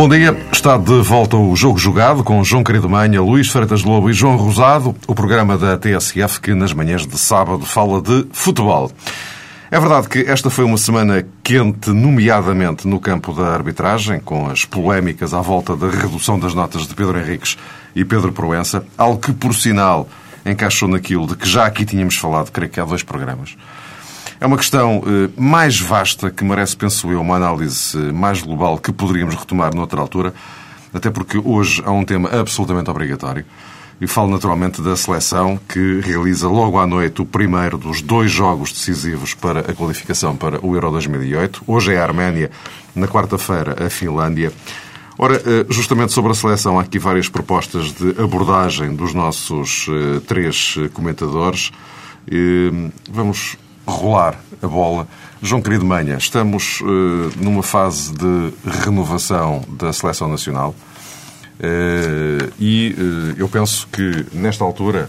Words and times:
Bom 0.00 0.08
dia, 0.08 0.34
está 0.50 0.78
de 0.78 1.02
volta 1.02 1.36
o 1.36 1.54
Jogo 1.54 1.76
Jogado 1.76 2.24
com 2.24 2.42
João 2.42 2.64
Querido 2.64 2.88
Manha, 2.88 3.20
Luís 3.20 3.50
Freitas 3.50 3.82
Lobo 3.82 4.08
e 4.08 4.14
João 4.14 4.34
Rosado, 4.34 4.96
o 5.06 5.14
programa 5.14 5.58
da 5.58 5.76
TSF 5.76 6.40
que 6.40 6.54
nas 6.54 6.72
manhãs 6.72 7.06
de 7.06 7.18
sábado 7.18 7.66
fala 7.66 8.00
de 8.00 8.26
futebol. 8.32 8.90
É 9.70 9.78
verdade 9.78 10.08
que 10.08 10.20
esta 10.20 10.48
foi 10.48 10.64
uma 10.64 10.78
semana 10.78 11.26
quente, 11.42 11.90
nomeadamente 11.90 12.88
no 12.88 12.98
campo 12.98 13.34
da 13.34 13.48
arbitragem, 13.48 14.20
com 14.20 14.48
as 14.48 14.64
polémicas 14.64 15.34
à 15.34 15.42
volta 15.42 15.76
da 15.76 15.90
redução 15.90 16.38
das 16.38 16.54
notas 16.54 16.86
de 16.86 16.94
Pedro 16.94 17.18
Henriques 17.18 17.58
e 17.94 18.02
Pedro 18.02 18.32
Proença, 18.32 18.82
algo 18.96 19.18
que, 19.18 19.34
por 19.34 19.54
sinal, 19.54 20.08
encaixou 20.46 20.88
naquilo 20.88 21.26
de 21.26 21.36
que 21.36 21.46
já 21.46 21.66
aqui 21.66 21.84
tínhamos 21.84 22.16
falado, 22.16 22.50
creio 22.50 22.72
que 22.72 22.80
há 22.80 22.86
dois 22.86 23.02
programas. 23.02 23.54
É 24.40 24.46
uma 24.46 24.56
questão 24.56 25.02
eh, 25.06 25.28
mais 25.36 25.78
vasta 25.78 26.30
que 26.30 26.42
merece, 26.42 26.74
penso 26.74 27.12
eu, 27.12 27.20
uma 27.20 27.36
análise 27.36 27.94
eh, 27.94 28.10
mais 28.10 28.40
global 28.40 28.78
que 28.78 28.90
poderíamos 28.90 29.34
retomar 29.34 29.74
noutra 29.74 30.00
altura, 30.00 30.32
até 30.94 31.10
porque 31.10 31.36
hoje 31.36 31.82
há 31.84 31.90
um 31.90 32.06
tema 32.06 32.30
absolutamente 32.30 32.88
obrigatório. 32.88 33.44
E 34.00 34.06
falo 34.06 34.30
naturalmente 34.30 34.80
da 34.80 34.96
seleção 34.96 35.60
que 35.68 36.00
realiza 36.00 36.48
logo 36.48 36.78
à 36.78 36.86
noite 36.86 37.20
o 37.20 37.26
primeiro 37.26 37.76
dos 37.76 38.00
dois 38.00 38.30
jogos 38.30 38.72
decisivos 38.72 39.34
para 39.34 39.60
a 39.60 39.74
qualificação 39.74 40.34
para 40.34 40.58
o 40.64 40.74
Euro 40.74 40.90
2008. 40.92 41.62
Hoje 41.66 41.92
é 41.92 42.00
a 42.00 42.02
Arménia, 42.02 42.50
na 42.96 43.06
quarta-feira 43.06 43.76
a 43.84 43.90
Finlândia. 43.90 44.50
Ora, 45.18 45.36
eh, 45.36 45.66
justamente 45.68 46.12
sobre 46.14 46.32
a 46.32 46.34
seleção, 46.34 46.78
há 46.78 46.82
aqui 46.82 46.98
várias 46.98 47.28
propostas 47.28 47.92
de 47.92 48.18
abordagem 48.18 48.96
dos 48.96 49.12
nossos 49.12 49.86
três 50.26 50.76
comentadores. 50.94 51.72
Vamos 53.10 53.58
rolar 53.86 54.36
a 54.62 54.66
bola. 54.66 55.06
João 55.42 55.62
querido 55.62 55.84
Manha, 55.84 56.16
estamos 56.16 56.80
uh, 56.80 56.84
numa 57.36 57.62
fase 57.62 58.12
de 58.12 58.52
renovação 58.84 59.64
da 59.68 59.92
seleção 59.92 60.28
nacional 60.28 60.74
uh, 61.58 62.52
e 62.58 62.94
uh, 62.98 63.34
eu 63.38 63.48
penso 63.48 63.88
que 63.90 64.26
nesta 64.32 64.64
altura 64.64 65.08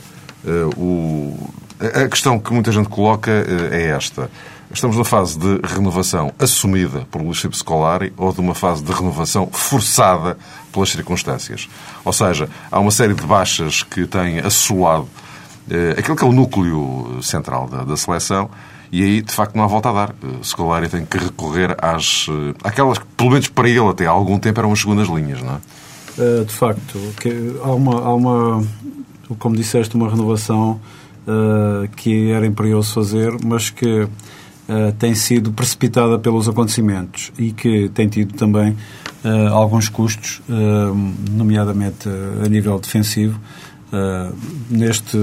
o, 0.75 1.37
a 1.79 2.07
questão 2.07 2.39
que 2.39 2.51
muita 2.51 2.71
gente 2.71 2.89
coloca 2.89 3.29
é 3.71 3.89
esta. 3.89 4.27
Estamos 4.73 4.95
numa 4.95 5.05
fase 5.05 5.37
de 5.37 5.59
renovação 5.63 6.33
assumida 6.39 7.05
por 7.11 7.21
Luís 7.21 7.37
Filipe 7.37 7.57
Scolari 7.57 8.11
ou 8.17 8.33
de 8.33 8.39
uma 8.39 8.55
fase 8.55 8.81
de 8.81 8.91
renovação 8.91 9.47
forçada 9.51 10.35
pelas 10.71 10.89
circunstâncias. 10.89 11.69
Ou 12.03 12.13
seja, 12.13 12.49
há 12.71 12.79
uma 12.79 12.89
série 12.89 13.13
de 13.13 13.23
baixas 13.23 13.83
que 13.83 14.07
têm 14.07 14.39
assolado 14.39 15.07
aquilo 15.97 16.15
que 16.15 16.23
é 16.23 16.27
o 16.27 16.31
núcleo 16.31 17.19
central 17.21 17.67
da, 17.67 17.83
da 17.83 17.95
seleção 17.95 18.49
e 18.91 19.03
aí, 19.03 19.21
de 19.21 19.33
facto, 19.33 19.55
não 19.55 19.63
há 19.63 19.67
volta 19.67 19.89
a 19.89 19.93
dar. 19.93 20.09
Uh, 20.21 20.43
Scolari 20.43 20.89
tem 20.89 21.05
que 21.05 21.17
recorrer 21.17 21.75
às... 21.81 22.27
Uh, 22.27 22.53
àquelas 22.61 22.97
que, 22.97 23.05
pelo 23.15 23.31
menos 23.31 23.47
para 23.47 23.69
ele, 23.69 23.87
até 23.87 24.05
há 24.05 24.11
algum 24.11 24.37
tempo 24.37 24.59
eram 24.59 24.71
as 24.73 24.79
segundas 24.79 25.07
linhas, 25.07 25.41
não 25.41 25.53
é? 25.53 25.59
Uh, 26.21 26.45
de 26.45 26.53
facto, 26.53 26.99
que 27.21 27.55
há, 27.63 27.71
uma, 27.71 28.01
há 28.01 28.13
uma, 28.13 28.63
como 29.39 29.55
disseste, 29.55 29.95
uma 29.95 30.09
renovação 30.09 30.81
uh, 31.25 31.87
que 31.95 32.31
era 32.31 32.45
imperioso 32.45 32.93
fazer, 32.93 33.33
mas 33.45 33.69
que 33.69 34.01
uh, 34.01 34.09
tem 34.99 35.15
sido 35.15 35.53
precipitada 35.53 36.19
pelos 36.19 36.49
acontecimentos 36.49 37.31
e 37.39 37.53
que 37.53 37.87
tem 37.89 38.09
tido 38.09 38.33
também 38.33 38.75
alguns 39.53 39.87
custos, 39.87 40.41
nomeadamente 41.29 42.09
a 42.43 42.49
nível 42.49 42.79
defensivo, 42.79 43.39
neste 44.69 45.17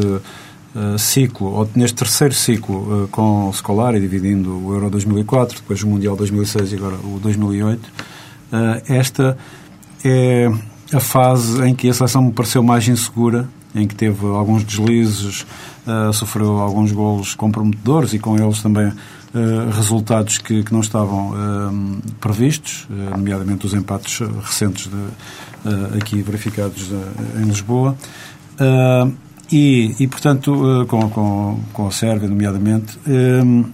eh, 0.78 0.98
ciclo, 0.98 1.54
ou 1.54 1.70
neste 1.74 1.96
terceiro 1.96 2.34
ciclo 2.34 3.04
uh, 3.04 3.08
com 3.08 3.48
o 3.48 3.52
Scolari, 3.52 3.98
dividindo 3.98 4.64
o 4.64 4.74
Euro 4.74 4.90
2004, 4.90 5.56
depois 5.56 5.82
o 5.82 5.88
Mundial 5.88 6.14
2006 6.14 6.72
e 6.72 6.76
agora 6.76 6.96
o 6.96 7.18
2008, 7.20 7.86
uh, 7.86 7.90
eh, 8.52 8.82
esta 8.86 9.38
é 10.04 10.52
a 10.92 11.00
fase 11.00 11.62
em 11.66 11.74
que 11.74 11.88
a 11.88 11.94
seleção 11.94 12.22
me 12.22 12.32
pareceu 12.32 12.62
mais 12.62 12.86
insegura, 12.86 13.48
em 13.74 13.88
que 13.88 13.94
teve 13.94 14.26
alguns 14.26 14.62
deslizes, 14.62 15.46
sofreu 16.14 16.58
alguns 16.58 16.92
golos 16.92 17.34
comprometedores 17.34 18.14
e 18.14 18.18
com 18.18 18.36
eles 18.36 18.62
também 18.62 18.90
resultados 19.74 20.38
que, 20.38 20.62
que, 20.62 20.72
não 20.72 20.80
estavam 20.80 21.34
previstos, 22.18 22.88
nomeadamente 23.10 23.66
os 23.66 23.74
empates 23.74 24.20
recentes 24.42 24.88
de, 24.88 25.98
aqui 25.98 26.22
verificados 26.22 26.90
em 27.36 27.44
Lisboa. 27.44 27.94
Uh, 28.60 29.28
e, 29.50 29.94
e 29.98 30.06
portanto, 30.06 30.82
eh, 30.82 30.84
com, 30.84 31.08
com, 31.08 31.60
com 31.72 31.86
a 31.86 31.90
Sérvia, 31.90 32.28
nomeadamente, 32.28 32.98
ehm, 33.08 33.64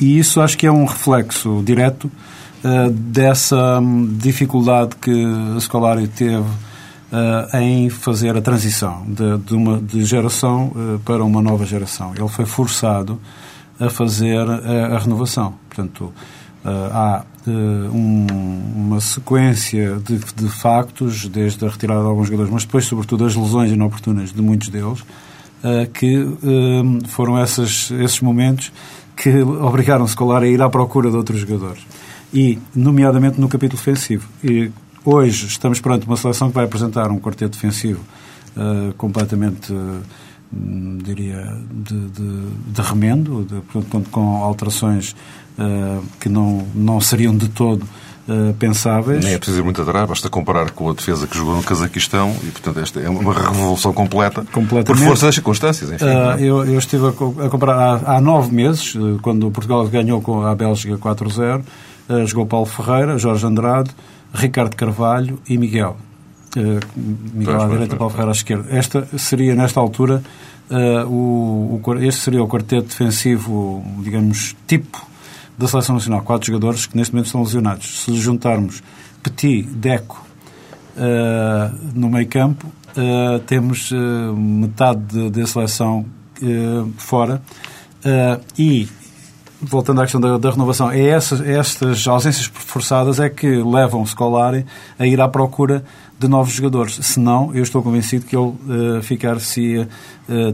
e 0.00 0.16
isso 0.16 0.40
acho 0.40 0.56
que 0.56 0.64
é 0.64 0.70
um 0.70 0.84
reflexo 0.84 1.60
direto 1.64 2.08
eh, 2.62 2.88
dessa 2.90 3.80
hum, 3.80 4.16
dificuldade 4.16 4.94
que 5.00 5.24
a 5.56 5.60
Scolari 5.60 6.06
teve 6.06 6.68
em 7.54 7.88
fazer 7.88 8.36
a 8.36 8.42
transição 8.42 9.02
de, 9.08 9.38
de, 9.38 9.54
uma 9.54 9.80
de 9.80 10.04
geração 10.04 10.70
para 11.06 11.24
uma 11.24 11.40
nova 11.40 11.64
geração. 11.64 12.12
Ele 12.14 12.28
foi 12.28 12.44
forçado 12.44 13.18
a 13.80 13.88
fazer 13.88 14.38
a, 14.38 14.94
a 14.94 14.98
renovação. 14.98 15.54
Portanto, 15.70 16.12
há 16.64 17.24
um, 17.46 18.26
uma 18.74 19.00
sequência 19.00 19.96
de, 20.04 20.18
de, 20.18 20.48
factos, 20.48 21.28
desde 21.28 21.64
a 21.64 21.68
retirada 21.68 22.02
de 22.02 22.06
alguns 22.06 22.26
jogadores, 22.26 22.52
mas 22.52 22.64
depois, 22.64 22.84
sobretudo, 22.84 23.24
as 23.24 23.34
lesões 23.34 23.72
inoportunas 23.72 24.32
de 24.32 24.42
muitos 24.42 24.68
deles, 24.68 25.00
uh, 25.00 25.90
que 25.92 26.18
uh, 26.18 27.08
foram 27.08 27.38
essas, 27.38 27.90
esses 27.92 28.20
momentos 28.20 28.72
que 29.16 29.42
obrigaram 29.42 30.04
o 30.04 30.08
Scolari 30.08 30.46
a 30.46 30.50
ir 30.50 30.62
à 30.62 30.68
procura 30.68 31.10
de 31.10 31.16
outros 31.16 31.40
jogadores. 31.40 31.84
E, 32.32 32.58
nomeadamente, 32.74 33.40
no 33.40 33.48
capítulo 33.48 33.78
defensivo. 33.78 34.28
E 34.44 34.70
hoje 35.04 35.46
estamos 35.46 35.80
perante 35.80 36.06
uma 36.06 36.16
seleção 36.16 36.48
que 36.48 36.54
vai 36.54 36.64
apresentar 36.64 37.10
um 37.10 37.18
quarteto 37.18 37.52
defensivo 37.52 38.00
uh, 38.56 38.92
completamente 38.94 39.72
diria, 40.50 41.58
de, 41.70 42.08
de, 42.08 42.50
de 42.72 42.82
remendo, 42.82 43.44
de, 43.44 43.60
portanto, 43.62 44.08
com 44.10 44.42
alterações 44.42 45.12
uh, 45.12 45.16
que 46.20 46.28
não, 46.28 46.66
não 46.74 47.00
seriam 47.00 47.36
de 47.36 47.48
todo 47.48 47.84
uh, 48.28 48.54
pensáveis. 48.54 49.24
Nem 49.24 49.34
é 49.34 49.38
preciso 49.38 49.60
ir 49.60 49.64
muito 49.64 49.82
atrás, 49.82 50.08
basta 50.08 50.28
comparar 50.28 50.70
com 50.70 50.90
a 50.90 50.92
defesa 50.92 51.26
que 51.26 51.36
jogou 51.36 51.56
no 51.56 51.62
Cazaquistão 51.62 52.34
e, 52.42 52.46
portanto, 52.50 52.80
esta 52.80 53.00
é 53.00 53.08
uma 53.08 53.32
revolução 53.34 53.92
completa 53.92 54.44
por 54.44 54.96
força 54.96 55.26
das 55.26 55.34
circunstâncias. 55.34 55.90
Enfim, 55.90 56.04
uh, 56.04 56.38
eu, 56.38 56.64
eu, 56.64 56.78
estive 56.78 57.06
a, 57.06 57.46
a 57.46 57.50
comparar 57.50 58.02
há, 58.04 58.16
há, 58.16 58.20
nove 58.20 58.54
meses, 58.54 58.94
quando 59.22 59.50
Portugal 59.50 59.86
ganhou 59.88 60.20
com 60.20 60.46
a 60.46 60.54
Bélgica 60.54 60.96
4-0, 60.96 61.62
jogou 62.26 62.46
Paulo 62.46 62.66
Ferreira, 62.66 63.18
Jorge 63.18 63.46
Andrade, 63.46 63.90
Ricardo 64.32 64.76
Carvalho 64.76 65.40
e 65.48 65.56
Miguel. 65.56 65.96
Uh, 66.56 66.80
Miguel 67.34 67.56
pois, 67.56 67.62
à 67.62 67.68
direita, 67.68 67.96
Paulo 67.96 68.10
Ferreira 68.10 68.32
à 68.32 68.34
esquerda. 68.34 68.66
Esta 68.70 69.06
seria, 69.18 69.54
nesta 69.54 69.80
altura, 69.80 70.22
uh, 70.70 71.06
o, 71.06 71.80
o, 71.84 71.94
este 71.98 72.22
seria 72.22 72.42
o 72.42 72.48
quarteto 72.48 72.88
defensivo, 72.88 73.84
digamos, 74.02 74.54
tipo 74.66 75.08
da 75.58 75.66
Seleção 75.66 75.96
Nacional. 75.96 76.22
Quatro 76.22 76.46
jogadores 76.46 76.86
que 76.86 76.96
neste 76.96 77.12
momento 77.12 77.26
estão 77.26 77.42
lesionados. 77.42 78.02
Se 78.02 78.14
juntarmos 78.14 78.82
Petit, 79.22 79.62
Deco 79.62 80.24
uh, 80.96 81.76
no 81.94 82.08
meio 82.08 82.28
campo, 82.28 82.66
uh, 82.66 83.38
temos 83.40 83.90
uh, 83.90 84.36
metade 84.36 85.30
da 85.30 85.46
seleção 85.46 86.06
fora. 86.98 87.42
e, 88.56 88.88
voltando 89.60 90.00
à 90.00 90.04
questão 90.04 90.20
da, 90.20 90.38
da 90.38 90.50
renovação, 90.52 90.88
é 90.88 91.00
essas, 91.00 91.40
é 91.40 91.58
estas 91.58 92.06
ausências 92.06 92.46
forçadas 92.46 93.18
é 93.18 93.28
que 93.28 93.56
levam 93.56 94.02
o 94.02 94.06
Scolari 94.06 94.64
a 94.96 95.04
ir 95.04 95.20
à 95.20 95.26
procura 95.26 95.82
de 96.16 96.28
novos 96.28 96.52
jogadores. 96.54 96.94
Se 96.94 97.18
não, 97.18 97.52
eu 97.52 97.64
estou 97.64 97.82
convencido 97.82 98.24
que 98.24 98.36
ele 98.36 99.02
ficar-se 99.02 99.88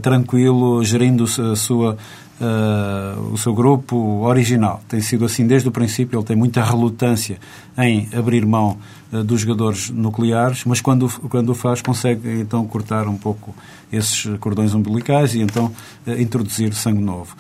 tranquilo, 0.01 0.83
gerindo 0.83 1.25
a 1.25 1.55
sua 1.55 1.99
uh, 2.41 3.33
o 3.33 3.39
seu 3.39 3.55
grupo 3.55 4.23
original. 4.23 4.83
Tem 4.89 5.01
sido 5.01 5.25
assim 5.25 5.47
desde 5.47 5.69
o 5.69 5.73
princípio, 5.73 6.19
ele 6.19 6.27
tem 6.27 6.37
muita 6.37 6.63
relutância 6.63 7.39
em 7.79 8.09
abrir 8.17 8.45
mão 8.47 8.79
uh, 9.13 9.23
dos 9.23 9.41
jogadores 9.41 9.91
nucleares, 9.91 10.65
mas 10.65 10.81
quando, 10.81 11.09
quando 11.29 11.51
o 11.51 11.55
faz 11.55 11.83
consegue 11.83 12.41
então 12.41 12.67
cortar 12.67 13.07
um 13.09 13.17
pouco 13.17 13.55
esses 13.93 14.27
cordões 14.39 14.75
umbilicais 14.75 15.35
e 15.35 15.41
então 15.41 15.73
uh, 16.07 16.21
introduzir 16.21 16.75
sangue 16.75 17.03
novo. 17.03 17.37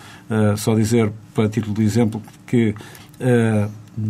só 0.56 0.74
dizer, 0.74 1.12
para 1.34 1.48
título 1.48 1.74
de 1.74 1.82
exemplo, 1.82 2.22
que 2.46 2.74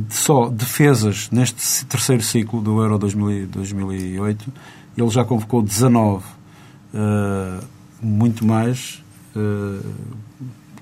só 0.09 0.49
defesas 0.49 1.29
neste 1.31 1.85
terceiro 1.87 2.23
ciclo 2.23 2.63
do 2.63 2.81
Euro 2.81 2.99
2000, 2.99 3.49
2008, 3.49 4.53
ele 4.97 5.11
já 5.11 5.25
convocou 5.25 5.61
19 5.61 6.25
muito 8.05 8.45
mais 8.45 9.03
uh, 9.35 9.85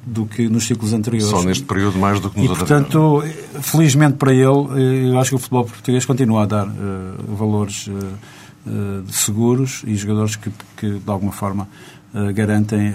do 0.04 0.26
que 0.26 0.48
nos 0.48 0.66
ciclos 0.66 0.92
anteriores. 0.92 1.28
Só 1.28 1.42
neste 1.42 1.64
período 1.64 1.98
mais 1.98 2.20
do 2.20 2.30
que 2.30 2.40
nos 2.40 2.46
e, 2.46 2.48
portanto, 2.48 3.22
felizmente 3.60 4.14
para 4.14 4.32
ele, 4.32 5.10
eu 5.10 5.18
acho 5.18 5.30
que 5.30 5.36
o 5.36 5.38
futebol 5.38 5.64
português 5.64 6.04
continua 6.04 6.42
a 6.42 6.46
dar 6.46 6.66
uh, 6.66 7.36
valores 7.36 7.86
uh, 7.86 9.12
seguros 9.12 9.82
e 9.86 9.94
jogadores 9.94 10.36
que, 10.36 10.50
que 10.76 10.98
de 10.98 11.10
alguma 11.10 11.32
forma 11.32 11.68
garantem 12.34 12.92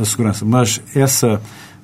a 0.00 0.04
segurança. 0.04 0.44
Mas 0.44 0.80
essa 0.94 1.40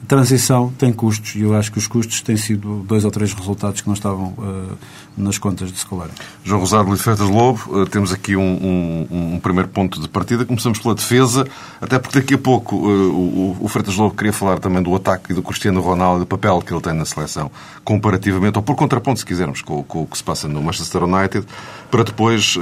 transição 0.06 0.72
tem 0.78 0.92
custos 0.92 1.34
e 1.34 1.42
eu 1.42 1.54
acho 1.54 1.72
que 1.72 1.78
os 1.78 1.86
custos 1.86 2.20
têm 2.20 2.36
sido 2.36 2.84
dois 2.86 3.04
ou 3.04 3.10
três 3.10 3.32
resultados 3.32 3.80
que 3.80 3.88
não 3.88 3.94
estavam 3.94 4.28
uh, 4.38 4.78
nas 5.16 5.38
contas 5.38 5.70
de 5.70 5.76
escolar. 5.76 6.08
João 6.44 6.60
Rosado 6.60 6.88
Luís 6.88 7.00
Freitas 7.00 7.28
Lobo, 7.28 7.60
uh, 7.68 7.86
temos 7.86 8.12
aqui 8.12 8.36
um, 8.36 8.40
um, 8.40 9.34
um, 9.34 9.40
primeiro 9.40 9.68
ponto 9.68 10.00
de 10.00 10.08
partida. 10.08 10.44
Começamos 10.44 10.78
pela 10.78 10.94
defesa, 10.94 11.46
até 11.80 11.98
porque 11.98 12.20
daqui 12.20 12.34
a 12.34 12.38
pouco 12.38 12.76
uh, 12.76 13.10
o, 13.12 13.56
o 13.60 13.68
Freitas 13.68 13.96
Lobo 13.96 14.14
queria 14.14 14.32
falar 14.32 14.60
também 14.60 14.82
do 14.82 14.94
ataque 14.94 15.34
do 15.34 15.42
Cristiano 15.42 15.80
Ronaldo 15.80 16.18
e 16.18 16.20
do 16.20 16.26
papel 16.26 16.60
que 16.62 16.72
ele 16.72 16.80
tem 16.80 16.92
na 16.92 17.04
seleção, 17.04 17.50
comparativamente, 17.82 18.56
ou 18.56 18.62
por 18.62 18.76
contraponto, 18.76 19.18
se 19.18 19.26
quisermos, 19.26 19.62
com, 19.62 19.82
com 19.82 20.02
o 20.02 20.06
que 20.06 20.16
se 20.16 20.22
passa 20.22 20.46
no 20.46 20.62
Manchester 20.62 21.02
United, 21.02 21.44
para 21.90 22.04
depois 22.04 22.56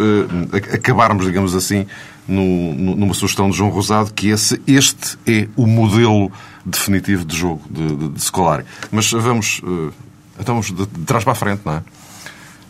acabarmos, 0.72 1.26
digamos 1.26 1.54
assim, 1.54 1.86
no, 2.28 2.74
numa 2.74 3.14
sugestão 3.14 3.50
de 3.50 3.56
João 3.56 3.70
Rosado, 3.70 4.12
que 4.12 4.28
esse, 4.28 4.60
este 4.66 5.18
é 5.26 5.48
o 5.56 5.66
modelo 5.66 6.30
definitivo 6.64 7.24
de 7.24 7.36
jogo 7.36 7.62
de, 7.70 7.96
de, 7.96 8.08
de 8.08 8.20
Scolari. 8.20 8.64
Mas 8.90 9.10
vamos, 9.12 9.60
uh, 9.62 9.92
estamos 10.38 10.66
de, 10.66 10.86
de 10.86 11.04
trás 11.04 11.22
para 11.22 11.32
a 11.32 11.36
frente, 11.36 11.62
não 11.64 11.74
é? 11.74 11.82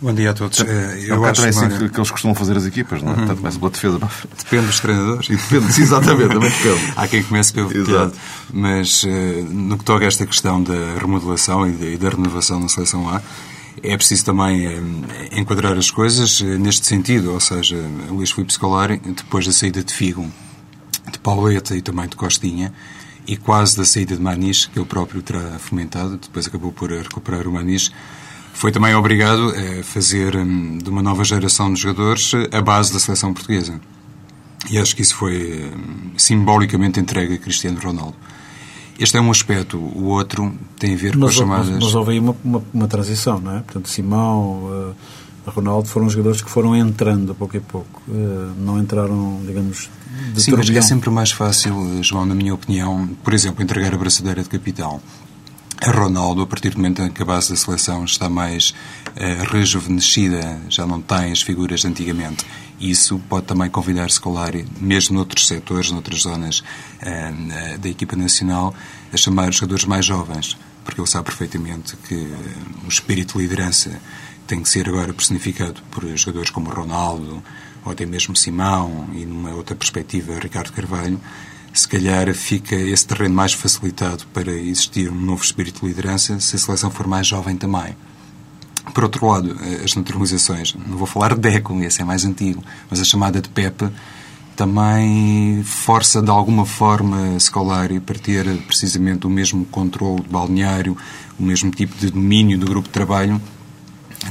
Bom 0.01 0.13
dia 0.13 0.31
a 0.31 0.35
todos. 0.35 0.61
É, 0.61 1.05
eu 1.09 1.25
é 1.25 1.31
acho 1.31 1.47
assim 1.47 1.69
que, 1.71 1.89
que 1.89 1.99
eles 1.99 2.11
costumam 2.11 2.35
fazer 2.35 2.55
as 2.55 2.67
equipas, 2.67 3.03
não 3.03 3.09
é? 3.09 3.11
Uhum. 3.13 3.19
Portanto, 3.19 3.39
começa 3.39 3.59
pela 3.59 3.71
defesa. 3.71 3.99
Depende 4.45 4.67
dos 4.67 4.81
treinadores. 4.81 5.29
E 5.31 5.37
depende, 5.37 5.81
exatamente, 5.81 6.29
também 6.29 6.51
depende. 6.51 6.93
Há 6.95 7.09
quem 7.09 7.23
comece 7.23 7.53
pelo 7.55 7.75
Exato. 7.75 8.13
Mas 8.53 9.05
uh, 9.05 9.09
no 9.51 9.79
que 9.79 9.85
toca 9.85 10.05
a 10.05 10.09
esta 10.09 10.27
questão 10.27 10.63
da 10.63 10.99
remodelação 11.01 11.71
de, 11.71 11.95
e 11.95 11.97
da 11.97 12.11
renovação 12.11 12.61
na 12.61 12.69
seleção 12.69 13.09
A, 13.09 13.23
é 13.83 13.97
preciso 13.97 14.25
também 14.25 14.67
eh, 14.67 14.81
enquadrar 15.33 15.77
as 15.77 15.91
coisas 15.91 16.41
eh, 16.41 16.59
neste 16.59 16.87
sentido, 16.87 17.33
ou 17.33 17.41
seja, 17.41 17.77
Luís 18.09 18.31
Filipe 18.31 18.53
Scolari, 18.53 18.99
depois 18.99 19.47
da 19.47 19.53
saída 19.53 19.83
de 19.83 19.93
Figo, 19.93 20.31
de 21.11 21.19
Pauleta 21.19 21.77
e 21.77 21.83
também 21.83 22.09
de 22.09 22.17
Costinha, 22.17 22.73
e 23.27 23.37
quase 23.37 23.77
da 23.77 23.85
saída 23.85 24.17
de 24.17 24.23
Manis, 24.23 24.67
que 24.67 24.79
ele 24.79 24.87
próprio 24.87 25.23
terá 25.23 25.59
fomentado, 25.59 26.17
depois 26.17 26.47
acabou 26.47 26.73
por 26.73 26.91
recuperar 26.91 27.47
o 27.47 27.53
Manis, 27.53 27.91
foi 28.57 28.73
também 28.73 28.95
obrigado 28.95 29.53
a 29.55 29.83
fazer 29.83 30.35
hum, 30.35 30.79
de 30.79 30.89
uma 30.89 31.03
nova 31.03 31.23
geração 31.25 31.73
de 31.75 31.81
jogadores 31.81 32.33
a 32.51 32.63
base 32.63 32.91
da 32.91 32.99
seleção 32.99 33.35
portuguesa. 33.35 33.79
E 34.71 34.79
acho 34.79 34.97
que 34.97 35.03
isso 35.03 35.15
foi 35.15 35.71
hum, 35.75 36.13
simbolicamente 36.17 36.99
entregue 36.99 37.35
a 37.35 37.39
Cristiano 37.39 37.79
Ronaldo. 37.79 38.17
Este 38.99 39.17
é 39.17 39.21
um 39.21 39.31
aspecto, 39.31 39.77
o 39.77 40.07
outro 40.07 40.55
tem 40.79 40.95
a 40.95 40.97
ver 40.97 41.17
com 41.17 41.27
as 41.27 41.35
chamadas... 41.35 41.69
Mas, 41.69 41.85
mas 41.85 41.95
houve 41.95 42.13
aí 42.13 42.19
uma, 42.19 42.35
uma, 42.43 42.63
uma, 42.73 42.89
transição, 42.89 43.39
não 43.39 43.57
é? 43.57 43.61
Portanto, 43.61 43.89
Simão, 43.89 44.95
uh, 45.47 45.51
Ronaldo 45.51 45.89
foram 45.89 46.09
jogadores 46.09 46.41
que 46.41 46.51
foram 46.51 46.75
entrando 46.75 47.33
a 47.33 47.35
pouco 47.35 47.57
a 47.57 47.61
pouco. 47.61 48.03
Uh, 48.09 48.53
não 48.59 48.79
entraram, 48.79 49.41
digamos, 49.47 49.91
de 50.33 50.43
Sim, 50.43 50.53
mas 50.53 50.69
é 50.71 50.81
sempre 50.81 51.11
mais 51.11 51.31
fácil, 51.31 52.03
João, 52.03 52.25
na 52.25 52.35
minha 52.35 52.55
opinião, 52.55 53.09
por 53.23 53.35
exemplo, 53.35 53.63
entregar 53.63 53.93
a 53.93 53.99
braçadeira 53.99 54.43
de 54.43 54.49
capitão 54.49 55.01
a 55.26 55.26
Ronaldo, 55.85 56.43
a 56.43 56.47
partir 56.47 56.71
do 56.71 56.79
momento 56.79 57.03
em 57.03 57.11
que 57.11 57.23
a 57.23 57.25
base 57.25 57.51
da 57.51 57.57
seleção 57.57 58.05
está 58.05 58.29
mais 58.29 58.71
uh, 58.71 59.53
rejuvenescida, 59.53 60.61
já 60.69 60.87
não 60.87 61.01
tem 61.01 61.33
as 61.33 61.43
figuras 61.43 61.81
de 61.81 61.87
antigamente. 61.87 62.45
Isso 62.81 63.19
pode 63.29 63.47
também 63.47 63.71
convidar 63.71 64.11
Scolari, 64.11 64.67
mesmo 64.81 65.17
noutros 65.17 65.47
setores, 65.47 65.91
noutras 65.91 66.23
zonas 66.23 66.61
uh, 66.61 67.79
da 67.79 67.89
equipa 67.89 68.17
nacional, 68.17 68.75
a 69.13 69.17
chamar 69.17 69.51
os 69.51 69.57
jogadores 69.57 69.85
mais 69.85 70.05
jovens, 70.05 70.57
porque 70.85 71.01
ele 71.01 71.09
sabe 71.09 71.27
perfeitamente 71.27 71.97
que 72.09 72.15
o 72.85 72.89
espírito 72.89 73.37
de 73.37 73.45
liderança 73.45 74.01
tem 74.47 74.63
que 74.63 74.69
ser 74.69 74.89
agora 74.89 75.13
personificado 75.13 75.83
por 75.91 76.05
jogadores 76.17 76.51
como 76.51 76.71
Ronaldo, 76.71 77.43
ou 77.85 77.93
até 77.93 78.07
mesmo 78.07 78.37
Simão, 78.37 79.09
e 79.13 79.25
numa 79.25 79.51
outra 79.51 79.77
perspectiva, 79.77 80.39
Ricardo 80.39 80.73
Carvalho 80.73 81.21
se 81.77 81.87
calhar 81.87 82.33
fica 82.35 82.75
esse 82.75 83.07
terreno 83.07 83.35
mais 83.35 83.53
facilitado 83.53 84.25
para 84.33 84.51
existir 84.51 85.11
um 85.11 85.21
novo 85.21 85.45
espírito 85.45 85.81
de 85.81 85.89
liderança 85.89 86.41
se 86.41 86.57
a 86.57 86.59
seleção 86.59 86.91
for 86.91 87.07
mais 87.07 87.27
jovem 87.27 87.55
também. 87.55 87.95
Por 88.95 89.05
outro 89.05 89.27
lado, 89.27 89.55
as 89.85 89.95
naturalizações, 89.95 90.75
não 90.87 90.97
vou 90.97 91.07
falar 91.07 91.35
de 91.35 91.41
Deco, 91.41 91.79
esse 91.83 92.01
é 92.01 92.05
mais 92.05 92.25
antigo, 92.25 92.65
mas 92.89 92.99
a 92.99 93.05
chamada 93.05 93.43
de 93.43 93.49
Pepe 93.51 93.91
também 94.57 95.63
força 95.65 96.23
de 96.23 96.31
alguma 96.31 96.65
forma 96.65 97.39
Scolari 97.39 98.01
para 98.01 98.19
ter 98.19 98.47
precisamente 98.63 99.27
o 99.27 99.31
mesmo 99.31 99.67
controle 99.67 100.23
de 100.23 100.29
balneário, 100.31 100.97
o 101.39 101.43
mesmo 101.43 101.71
tipo 101.71 101.95
de 101.99 102.11
domínio 102.11 102.59
do 102.59 102.65
grupo 102.65 102.89
de 102.89 102.93
trabalho 102.93 103.39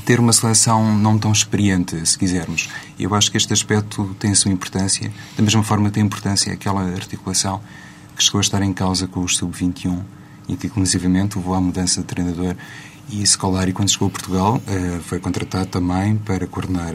ter 0.01 0.19
uma 0.19 0.33
seleção 0.33 0.97
não 0.97 1.17
tão 1.17 1.31
experiente, 1.31 2.05
se 2.07 2.17
quisermos. 2.17 2.69
Eu 2.99 3.13
acho 3.15 3.31
que 3.31 3.37
este 3.37 3.53
aspecto 3.53 4.15
tem 4.19 4.31
a 4.31 4.35
sua 4.35 4.51
importância, 4.51 5.11
da 5.35 5.43
mesma 5.43 5.63
forma 5.63 5.89
tem 5.89 6.03
importância 6.03 6.53
aquela 6.53 6.83
articulação 6.83 7.61
que 8.15 8.23
chegou 8.23 8.39
a 8.39 8.41
estar 8.41 8.61
em 8.61 8.73
causa 8.73 9.07
com 9.07 9.21
os 9.21 9.35
sub-21 9.37 10.01
e 10.47 10.55
que, 10.55 10.67
inclusivamente, 10.67 11.37
levou 11.37 11.53
à 11.53 11.61
mudança 11.61 12.01
de 12.01 12.07
treinador. 12.07 12.55
E 13.09 13.25
Scolari, 13.25 13.73
quando 13.73 13.89
chegou 13.89 14.07
a 14.07 14.11
Portugal, 14.11 14.61
eh, 14.67 14.99
foi 15.03 15.19
contratado 15.19 15.67
também 15.67 16.15
para 16.15 16.47
coordenar, 16.47 16.93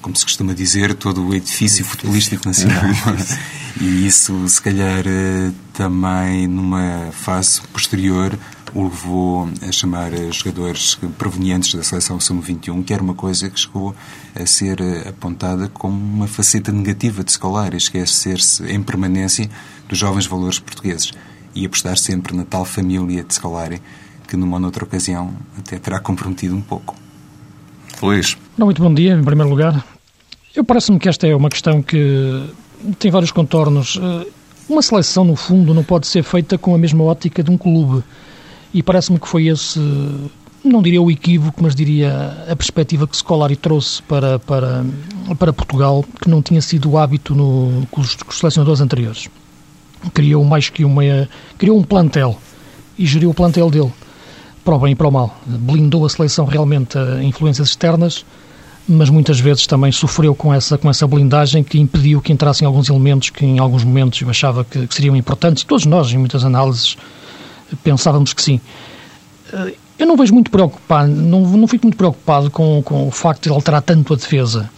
como 0.00 0.16
se 0.16 0.24
costuma 0.24 0.54
dizer, 0.54 0.94
todo 0.94 1.26
o 1.26 1.34
edifício 1.34 1.84
futebolístico 1.84 2.46
nacional. 2.46 2.82
e 3.80 4.06
isso, 4.06 4.48
se 4.48 4.60
calhar, 4.62 5.04
eh, 5.06 5.50
também 5.72 6.46
numa 6.46 7.10
fase 7.12 7.60
posterior, 7.72 8.38
o 8.74 8.84
levou 8.84 9.48
a 9.66 9.72
chamar 9.72 10.10
jogadores 10.32 10.98
provenientes 11.18 11.74
da 11.74 11.82
seleção 11.82 12.20
sub-21, 12.20 12.84
que 12.84 12.92
era 12.92 13.02
uma 13.02 13.14
coisa 13.14 13.48
que 13.50 13.58
chegou 13.58 13.94
a 14.34 14.46
ser 14.46 14.78
apontada 15.08 15.68
como 15.68 15.96
uma 15.96 16.26
faceta 16.26 16.70
negativa 16.70 17.24
de 17.24 17.30
escolar, 17.30 17.74
esquecer-se 17.74 18.64
em 18.64 18.82
permanência 18.82 19.48
dos 19.88 19.98
jovens 19.98 20.26
valores 20.26 20.58
portugueses 20.58 21.12
e 21.54 21.66
apostar 21.66 21.96
sempre 21.96 22.36
na 22.36 22.44
tal 22.44 22.64
família 22.64 23.24
de 23.24 23.34
Scolari 23.34 23.80
que 24.30 24.36
numa 24.36 24.56
ou 24.56 24.60
noutra 24.60 24.84
ocasião 24.84 25.34
até 25.58 25.76
terá 25.76 25.98
comprometido 25.98 26.54
um 26.54 26.60
pouco. 26.60 26.94
Luís. 28.00 28.36
Não, 28.56 28.66
muito 28.66 28.80
bom 28.80 28.94
dia, 28.94 29.14
em 29.14 29.24
primeiro 29.24 29.50
lugar. 29.50 29.84
Eu 30.54 30.64
parece-me 30.64 30.98
que 31.00 31.08
esta 31.08 31.26
é 31.26 31.34
uma 31.34 31.50
questão 31.50 31.82
que 31.82 32.48
tem 32.98 33.10
vários 33.10 33.32
contornos. 33.32 33.98
Eh, 34.00 34.26
uma 34.68 34.82
seleção, 34.82 35.24
no 35.24 35.34
fundo, 35.34 35.74
não 35.74 35.82
pode 35.82 36.06
ser 36.06 36.22
feita 36.22 36.56
com 36.56 36.74
a 36.74 36.78
mesma 36.78 37.02
ótica 37.02 37.42
de 37.42 37.50
um 37.50 37.58
clube. 37.58 38.04
E 38.72 38.82
parece-me 38.82 39.18
que 39.18 39.26
foi 39.26 39.48
esse, 39.48 39.80
não 40.64 40.82
diria 40.82 41.00
o 41.00 41.10
equívoco, 41.10 41.62
mas 41.62 41.74
diria 41.74 42.44
a 42.48 42.54
perspectiva 42.54 43.06
que 43.06 43.16
Scolari 43.16 43.56
trouxe 43.56 44.02
para, 44.02 44.38
para, 44.38 44.84
para 45.38 45.52
Portugal, 45.52 46.04
que 46.20 46.28
não 46.28 46.42
tinha 46.42 46.60
sido 46.60 46.90
o 46.90 46.98
hábito 46.98 47.34
no, 47.34 47.86
com, 47.90 48.00
os, 48.00 48.14
com 48.14 48.30
os 48.30 48.38
selecionadores 48.38 48.80
anteriores. 48.80 49.28
Criou 50.14 50.44
mais 50.44 50.68
que 50.68 50.84
uma. 50.84 51.02
criou 51.58 51.78
um 51.78 51.82
plantel 51.82 52.38
e 52.98 53.06
geriu 53.06 53.30
o 53.30 53.34
plantel 53.34 53.70
dele, 53.70 53.92
para 54.64 54.74
o 54.74 54.78
bem 54.78 54.92
e 54.92 54.94
para 54.94 55.08
o 55.08 55.10
mal. 55.10 55.34
Blindou 55.46 56.04
a 56.04 56.08
seleção 56.08 56.44
realmente 56.44 56.98
a 56.98 57.22
influências 57.22 57.68
externas, 57.68 58.24
mas 58.86 59.08
muitas 59.08 59.40
vezes 59.40 59.66
também 59.66 59.92
sofreu 59.92 60.34
com 60.34 60.52
essa, 60.52 60.76
com 60.76 60.90
essa 60.90 61.06
blindagem 61.06 61.64
que 61.64 61.78
impediu 61.78 62.20
que 62.20 62.32
entrassem 62.32 62.66
alguns 62.66 62.88
elementos 62.88 63.30
que 63.30 63.44
em 63.44 63.58
alguns 63.58 63.84
momentos 63.84 64.20
eu 64.20 64.28
achava 64.28 64.64
que, 64.64 64.86
que 64.86 64.94
seriam 64.94 65.16
importantes. 65.16 65.64
Todos 65.64 65.86
nós, 65.86 66.12
em 66.12 66.18
muitas 66.18 66.44
análises, 66.44 66.96
pensávamos 67.76 68.32
que 68.32 68.42
sim. 68.42 68.60
Eh, 69.52 69.74
eu 69.98 70.06
não 70.06 70.16
vejo 70.16 70.32
muito 70.32 70.50
preocupado, 70.50 71.10
não, 71.10 71.42
não 71.42 71.68
fico 71.68 71.86
muito 71.86 71.96
preocupado 71.96 72.50
com, 72.50 72.82
com 72.82 73.08
o 73.08 73.10
facto 73.10 73.44
de 73.44 73.50
alterar 73.50 73.82
tanto 73.82 74.14
a 74.14 74.16
defesa. 74.16 74.70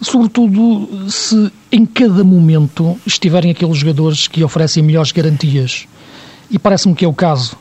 Sobretudo 0.00 1.10
se 1.10 1.52
em 1.72 1.84
cada 1.84 2.24
momento 2.24 2.96
estiverem 3.04 3.50
aqueles 3.50 3.76
jogadores 3.76 4.26
que 4.26 4.42
oferecem 4.42 4.82
melhores 4.82 5.12
garantias. 5.12 5.86
E 6.50 6.58
parece-me 6.58 6.94
que 6.94 7.04
é 7.04 7.08
o 7.08 7.12
caso. 7.12 7.56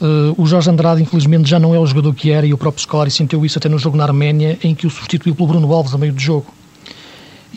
Uh, 0.00 0.34
o 0.36 0.46
Jorge 0.46 0.68
Andrade, 0.70 1.02
infelizmente, 1.02 1.48
já 1.48 1.58
não 1.58 1.74
é 1.74 1.78
o 1.78 1.86
jogador 1.86 2.12
que 2.14 2.30
era, 2.30 2.44
e 2.44 2.52
o 2.52 2.58
próprio 2.58 2.82
Scolari 2.82 3.10
sentiu 3.10 3.44
isso 3.44 3.58
até 3.58 3.68
no 3.68 3.78
jogo 3.78 3.96
na 3.96 4.04
Arménia, 4.04 4.58
em 4.62 4.74
que 4.74 4.86
o 4.86 4.90
substituiu 4.90 5.34
pelo 5.34 5.46
Bruno 5.46 5.72
Alves 5.72 5.94
a 5.94 5.98
meio 5.98 6.12
do 6.12 6.20
jogo. 6.20 6.46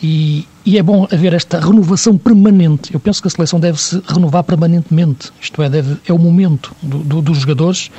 E, 0.02 0.46
e, 0.64 0.78
é 0.78 0.82
bom 0.82 1.08
haver 1.10 1.34
esta 1.34 1.58
renovação 1.58 2.16
permanente. 2.16 2.94
Eu 2.94 3.00
penso 3.00 3.20
que 3.20 3.28
a 3.28 3.30
seleção 3.30 3.58
deve 3.58 3.80
se 3.80 4.00
renovar 4.06 4.44
permanentemente. 4.44 5.32
Isto 5.40 5.62
é, 5.62 5.68
deve, 5.68 5.96
é 6.06 6.12
o 6.12 6.18
momento 6.18 6.74
do, 6.82 6.98
do, 6.98 7.22
dos 7.22 7.38
jogadores 7.38 7.90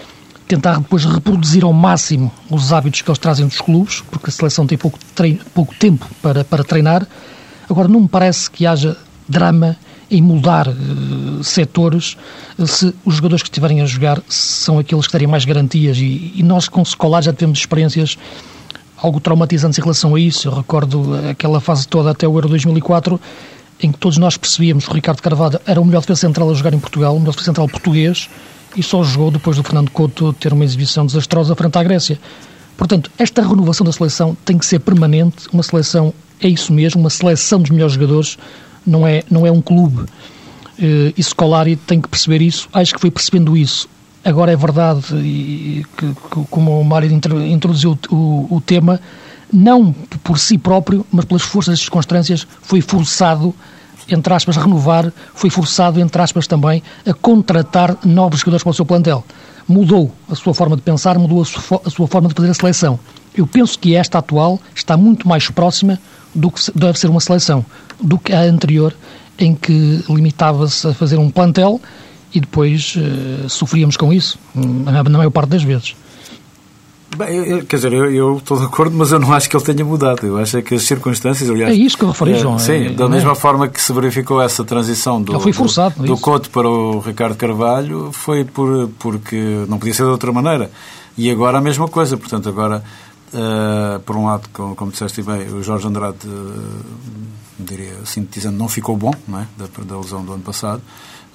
tentar 0.47 0.79
depois 0.79 1.05
reproduzir 1.05 1.63
ao 1.63 1.71
máximo 1.71 2.31
os 2.49 2.73
hábitos 2.73 3.03
que 3.03 3.09
eles 3.09 3.19
trazem 3.19 3.45
dos 3.45 3.61
clubes, 3.61 4.01
porque 4.09 4.29
a 4.29 4.33
seleção 4.33 4.65
tem 4.65 4.77
pouco, 4.77 4.97
treino, 5.13 5.39
pouco 5.53 5.75
tempo 5.75 6.07
para, 6.21 6.43
para 6.43 6.63
treinar. 6.63 7.05
Agora, 7.69 7.87
não 7.87 8.01
me 8.01 8.07
parece 8.07 8.49
que 8.49 8.65
haja 8.65 8.97
drama 9.27 9.77
em 10.09 10.21
mudar 10.21 10.67
uh, 10.67 11.43
setores 11.43 12.17
se 12.65 12.95
os 13.05 13.15
jogadores 13.15 13.43
que 13.43 13.49
estiverem 13.49 13.81
a 13.81 13.85
jogar 13.85 14.21
são 14.27 14.79
aqueles 14.79 15.05
que 15.05 15.11
terem 15.11 15.27
mais 15.27 15.45
garantias. 15.45 15.97
E, 15.97 16.33
e 16.35 16.41
nós, 16.41 16.67
com 16.67 16.83
Secolar, 16.83 17.21
já 17.21 17.31
temos 17.31 17.59
experiências 17.59 18.17
algo 19.01 19.19
traumatizantes 19.19 19.77
em 19.77 19.81
relação 19.81 20.15
a 20.15 20.19
isso. 20.19 20.47
Eu 20.47 20.53
recordo 20.53 21.15
aquela 21.29 21.59
fase 21.59 21.87
toda 21.87 22.11
até 22.11 22.27
o 22.27 22.35
Euro 22.35 22.49
2004 22.49 23.19
em 23.81 23.91
que 23.91 23.97
todos 23.97 24.17
nós 24.17 24.35
percebíamos 24.35 24.85
que 24.85 24.91
o 24.91 24.95
Ricardo 24.95 25.21
Carvalho 25.21 25.59
era 25.65 25.79
o 25.79 25.85
melhor 25.85 26.01
defesa 26.01 26.21
central 26.21 26.49
a 26.49 26.53
jogar 26.53 26.73
em 26.73 26.79
Portugal, 26.79 27.15
o 27.15 27.19
melhor 27.19 27.31
defesa 27.31 27.45
central 27.45 27.67
português, 27.67 28.29
e 28.75 28.83
só 28.83 29.03
jogou 29.03 29.31
depois 29.31 29.57
do 29.57 29.63
Fernando 29.63 29.89
Couto 29.89 30.33
ter 30.33 30.51
uma 30.51 30.65
exibição 30.65 31.05
desastrosa 31.05 31.55
frente 31.55 31.77
à 31.77 31.83
Grécia. 31.83 32.19
Portanto, 32.77 33.09
esta 33.17 33.41
renovação 33.41 33.85
da 33.85 33.91
seleção 33.91 34.37
tem 34.45 34.57
que 34.57 34.65
ser 34.65 34.79
permanente, 34.79 35.47
uma 35.51 35.63
seleção 35.63 36.13
é 36.41 36.47
isso 36.47 36.71
mesmo, 36.73 37.01
uma 37.01 37.09
seleção 37.09 37.61
dos 37.61 37.69
melhores 37.69 37.93
jogadores, 37.93 38.37
não 38.85 39.07
é, 39.07 39.23
não 39.29 39.45
é 39.45 39.51
um 39.51 39.61
clube. 39.61 40.05
Eh, 40.77 41.13
e 41.17 41.23
Scolari 41.23 41.75
tem 41.75 41.99
que 41.99 42.07
perceber 42.07 42.41
isso, 42.41 42.69
acho 42.73 42.93
que 42.93 42.99
foi 42.99 43.11
percebendo 43.11 43.55
isso. 43.57 43.87
Agora 44.29 44.51
é 44.51 44.55
verdade, 44.55 45.15
e, 45.15 45.83
que, 45.97 46.13
que, 46.13 46.45
como 46.51 46.79
o 46.79 46.85
Mário 46.85 47.11
introduziu 47.11 47.97
o, 48.11 48.57
o 48.57 48.61
tema, 48.61 49.01
não 49.51 49.91
por 50.23 50.37
si 50.37 50.55
próprio, 50.55 51.03
mas 51.11 51.25
pelas 51.25 51.41
forças 51.41 51.71
das 51.71 51.79
circunstâncias, 51.79 52.45
foi 52.61 52.79
forçado, 52.79 53.55
entre 54.07 54.31
aspas, 54.31 54.55
a 54.55 54.61
renovar, 54.61 55.11
foi 55.33 55.49
forçado, 55.49 55.99
entre 55.99 56.21
aspas, 56.21 56.45
também 56.45 56.83
a 57.07 57.11
contratar 57.11 57.97
novos 58.05 58.41
jogadores 58.41 58.61
para 58.61 58.69
o 58.69 58.73
seu 58.75 58.85
plantel. 58.85 59.25
Mudou 59.67 60.13
a 60.29 60.35
sua 60.35 60.53
forma 60.53 60.75
de 60.75 60.83
pensar, 60.83 61.17
mudou 61.17 61.41
a 61.41 61.45
sua, 61.45 61.81
a 61.83 61.89
sua 61.89 62.07
forma 62.07 62.29
de 62.29 62.35
fazer 62.35 62.51
a 62.51 62.53
seleção. 62.53 62.99
Eu 63.33 63.47
penso 63.47 63.79
que 63.79 63.95
esta 63.95 64.19
atual 64.19 64.59
está 64.75 64.95
muito 64.95 65.27
mais 65.27 65.49
próxima 65.49 65.99
do 66.35 66.51
que 66.51 66.61
deve 66.75 66.99
ser 66.99 67.09
uma 67.09 67.19
seleção, 67.19 67.65
do 67.99 68.19
que 68.19 68.31
a 68.31 68.41
anterior, 68.41 68.95
em 69.39 69.55
que 69.55 70.03
limitava-se 70.07 70.87
a 70.87 70.93
fazer 70.93 71.17
um 71.17 71.31
plantel 71.31 71.81
e 72.33 72.39
depois 72.39 72.95
uh, 72.95 73.49
sofríamos 73.49 73.97
com 73.97 74.13
isso, 74.13 74.37
na 74.55 75.03
maior 75.03 75.31
parte 75.31 75.49
das 75.49 75.63
vezes. 75.63 75.95
Bem, 77.17 77.35
eu, 77.35 77.65
quer 77.65 77.77
dizer, 77.77 77.91
eu, 77.91 78.11
eu, 78.13 78.37
estou 78.37 78.57
de 78.57 78.65
acordo, 78.65 78.95
mas 78.95 79.11
eu 79.11 79.19
não 79.19 79.33
acho 79.33 79.49
que 79.49 79.57
ele 79.57 79.63
tenha 79.63 79.83
mudado. 79.83 80.27
Eu 80.27 80.37
acho 80.37 80.61
que 80.61 80.75
as 80.75 80.83
circunstâncias, 80.83 81.49
aliás... 81.49 81.71
É 81.71 81.75
isso 81.75 81.97
que 81.97 82.03
eu 82.03 82.09
referi, 82.09 82.33
é, 82.33 82.39
João. 82.39 82.59
Sim, 82.59 82.85
é, 82.85 82.89
da 82.91 83.09
mesma 83.09 83.31
é? 83.31 83.35
forma 83.35 83.67
que 83.67 83.81
se 83.81 83.91
verificou 83.91 84.39
essa 84.39 84.63
transição 84.63 85.21
do, 85.21 85.39
foi 85.39 85.51
forçado, 85.51 85.95
do, 85.97 86.05
do 86.05 86.17
Couto 86.17 86.51
para 86.51 86.69
o 86.69 86.99
Ricardo 86.99 87.35
Carvalho, 87.35 88.11
foi 88.11 88.45
por, 88.45 88.89
porque 88.99 89.65
não 89.67 89.79
podia 89.79 89.93
ser 89.93 90.03
de 90.03 90.09
outra 90.09 90.31
maneira. 90.31 90.69
E 91.17 91.29
agora 91.31 91.57
a 91.57 91.61
mesma 91.61 91.87
coisa. 91.87 92.15
Portanto, 92.15 92.47
agora, 92.47 92.83
uh, 93.33 93.99
por 94.01 94.15
um 94.15 94.27
lado, 94.27 94.47
como, 94.53 94.75
como 94.75 94.91
disseste 94.91 95.23
bem, 95.23 95.47
o 95.47 95.63
Jorge 95.63 95.87
Andrade, 95.87 96.27
uh, 96.27 96.85
diria, 97.59 97.95
sintetizando, 98.05 98.57
não 98.57 98.69
ficou 98.69 98.95
bom 98.95 99.13
não 99.27 99.39
é? 99.39 99.47
da, 99.57 99.65
da 99.83 99.97
lesão 99.97 100.23
do 100.23 100.33
ano 100.33 100.43
passado. 100.43 100.81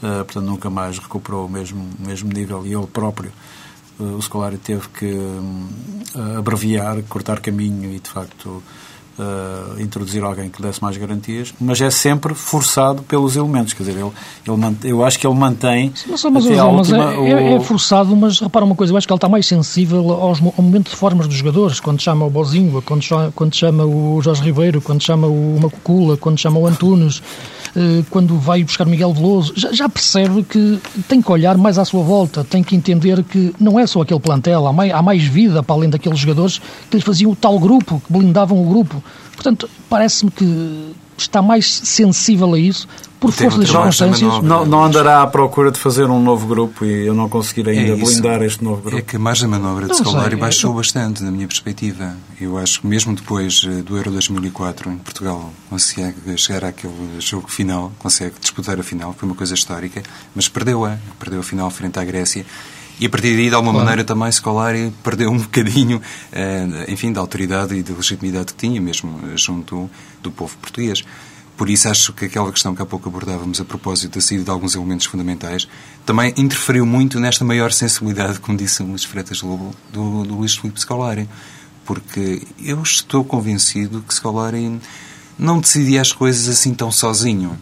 Uh, 0.02 0.24
portanto, 0.24 0.44
nunca 0.44 0.68
mais 0.68 0.98
recuperou 0.98 1.46
o 1.46 1.48
mesmo, 1.48 1.88
mesmo 1.98 2.30
nível 2.30 2.66
e 2.66 2.74
ele 2.74 2.86
próprio 2.86 3.32
o 3.98 4.20
Scolari 4.20 4.58
teve 4.58 4.88
que 4.88 5.06
um, 5.06 5.68
abreviar, 6.36 7.00
cortar 7.04 7.40
caminho 7.40 7.94
e, 7.94 8.00
de 8.00 8.10
facto, 8.10 8.62
uh, 9.18 9.80
introduzir 9.80 10.22
alguém 10.22 10.48
que 10.48 10.60
desse 10.60 10.82
mais 10.82 10.96
garantias, 10.96 11.54
mas 11.60 11.80
é 11.80 11.90
sempre 11.90 12.34
forçado 12.34 13.02
pelos 13.02 13.36
elementos. 13.36 13.72
Quer 13.72 13.84
dizer, 13.84 13.98
ele, 13.98 14.10
ele 14.46 14.92
eu 14.92 15.04
acho 15.04 15.18
que 15.18 15.26
ele 15.26 15.34
mantém. 15.34 15.92
Sim, 15.94 16.10
mas, 16.10 16.24
mas, 16.24 16.46
mas, 16.46 16.58
última, 16.58 17.14
é, 17.14 17.30
é, 17.30 17.54
é, 17.54 17.60
forçado, 17.60 18.16
mas 18.16 18.40
repara 18.40 18.64
uma 18.64 18.74
coisa, 18.74 18.92
eu 18.92 18.96
acho 18.96 19.06
que 19.06 19.12
ele 19.12 19.18
está 19.18 19.28
mais 19.28 19.46
sensível 19.46 20.10
aos, 20.12 20.40
ao 20.40 20.62
momento 20.62 20.90
de 20.90 20.96
formas 20.96 21.26
dos 21.26 21.36
jogadores, 21.36 21.80
quando 21.80 22.00
chama 22.00 22.24
o 22.24 22.30
Bozinho, 22.30 22.82
quando, 22.82 23.02
chama, 23.02 23.32
quando 23.34 23.54
chama 23.54 23.84
o 23.84 24.20
Jorge 24.22 24.42
Ribeiro, 24.42 24.80
quando 24.80 25.02
chama 25.02 25.26
o 25.26 25.58
Macucula, 25.60 26.16
quando 26.16 26.38
chama 26.38 26.58
o 26.58 26.66
Antunes. 26.66 27.22
Eh, 27.76 28.04
quando 28.08 28.38
vai 28.38 28.62
buscar 28.62 28.84
Miguel 28.84 29.12
Veloso, 29.12 29.52
já, 29.56 29.72
já, 29.72 29.88
percebe 29.88 30.44
que 30.44 30.78
tem 31.08 31.20
que 31.20 31.32
olhar 31.32 31.58
mais 31.58 31.76
à 31.76 31.84
sua 31.84 32.04
volta, 32.04 32.44
tem 32.44 32.62
que 32.62 32.76
entender 32.76 33.24
que 33.24 33.52
não 33.58 33.78
é 33.80 33.84
só 33.84 34.02
aquele 34.02 34.20
plantel, 34.20 34.66
há 34.68 34.72
mais, 34.72 34.92
há 34.92 35.02
mais 35.02 35.24
vida 35.24 35.60
para 35.60 35.74
além 35.74 35.90
daqueles 35.90 36.20
jogadores 36.20 36.60
que 36.88 36.96
lhes 36.96 37.04
faziam 37.04 37.32
o 37.32 37.36
tal 37.36 37.58
grupo, 37.58 38.00
que 38.06 38.12
blindavam 38.12 38.62
o 38.62 38.68
grupo. 38.68 39.02
Portanto, 39.34 39.68
parece-me 39.90 40.30
que 40.30 40.94
está 41.18 41.42
mais 41.42 41.66
sensível 41.66 42.54
a 42.54 42.58
isso 42.58 42.86
por 43.24 43.32
força 43.32 43.58
das 43.58 43.68
circunstâncias. 43.68 44.42
Não, 44.42 44.64
não, 44.64 44.84
andará 44.84 45.22
à 45.22 45.26
procura 45.26 45.70
de 45.70 45.78
fazer 45.78 46.04
um 46.04 46.22
novo 46.22 46.46
grupo 46.46 46.84
e 46.84 47.06
eu 47.06 47.14
não 47.14 47.28
conseguir 47.28 47.68
ainda 47.68 47.92
é 47.92 47.96
blindar 47.96 48.42
este 48.42 48.62
novo 48.62 48.82
grupo. 48.82 48.98
É 48.98 49.02
que 49.02 49.16
a 49.16 49.18
margem 49.18 49.48
de 49.48 49.50
manobra 49.50 49.86
de 49.86 49.96
Scolari 49.96 50.36
baixou 50.36 50.70
eu... 50.70 50.76
bastante, 50.76 51.22
na 51.22 51.30
minha 51.30 51.46
perspectiva. 51.46 52.16
Eu 52.40 52.58
acho 52.58 52.80
que 52.80 52.86
mesmo 52.86 53.14
depois 53.14 53.66
eh, 53.66 53.82
do 53.82 53.96
Euro 53.96 54.10
2004, 54.10 54.90
em 54.90 54.98
Portugal 54.98 55.50
consegue 55.70 56.36
chegar 56.36 56.64
àquele 56.64 57.20
jogo 57.20 57.50
final, 57.50 57.92
consegue 57.98 58.34
disputar 58.40 58.78
a 58.78 58.82
final, 58.82 59.14
foi 59.14 59.28
uma 59.28 59.36
coisa 59.36 59.54
histórica, 59.54 60.02
mas 60.34 60.48
perdeu-a. 60.48 60.98
Perdeu 61.18 61.40
a 61.40 61.42
final 61.42 61.70
frente 61.70 61.98
à 61.98 62.04
Grécia. 62.04 62.44
E 63.00 63.06
a 63.06 63.10
partir 63.10 63.34
daí, 63.34 63.48
de 63.48 63.54
alguma 63.54 63.72
claro. 63.72 63.86
maneira, 63.86 64.04
também 64.04 64.30
Scolari 64.30 64.92
perdeu 65.02 65.30
um 65.30 65.38
bocadinho, 65.38 66.00
eh, 66.32 66.86
enfim, 66.88 67.12
da 67.12 67.20
autoridade 67.20 67.74
e 67.74 67.82
da 67.82 67.94
legitimidade 67.94 68.52
que 68.52 68.54
tinha, 68.54 68.80
mesmo 68.80 69.20
junto 69.36 69.90
do 70.22 70.30
povo 70.30 70.56
português. 70.58 71.02
Por 71.56 71.70
isso 71.70 71.88
acho 71.88 72.12
que 72.12 72.24
aquela 72.24 72.50
questão 72.50 72.74
que 72.74 72.82
há 72.82 72.86
pouco 72.86 73.08
abordávamos 73.08 73.60
a 73.60 73.64
propósito 73.64 74.14
da 74.14 74.20
saída 74.20 74.44
de 74.44 74.50
alguns 74.50 74.74
elementos 74.74 75.06
fundamentais 75.06 75.68
também 76.04 76.34
interferiu 76.36 76.84
muito 76.84 77.20
nesta 77.20 77.44
maior 77.44 77.72
sensibilidade, 77.72 78.40
como 78.40 78.58
disse 78.58 78.82
o 78.82 78.86
Luís 78.86 79.04
Freitas 79.04 79.40
Lobo, 79.40 79.74
do, 79.92 80.24
do 80.24 80.34
Luís 80.34 80.56
Filipe 80.56 80.80
Scolari. 80.80 81.28
Porque 81.84 82.42
eu 82.60 82.82
estou 82.82 83.24
convencido 83.24 84.02
que 84.02 84.14
Scolari 84.14 84.80
não 85.38 85.60
decidia 85.60 86.00
as 86.00 86.12
coisas 86.12 86.48
assim 86.48 86.74
tão 86.74 86.90
sozinho. 86.90 87.56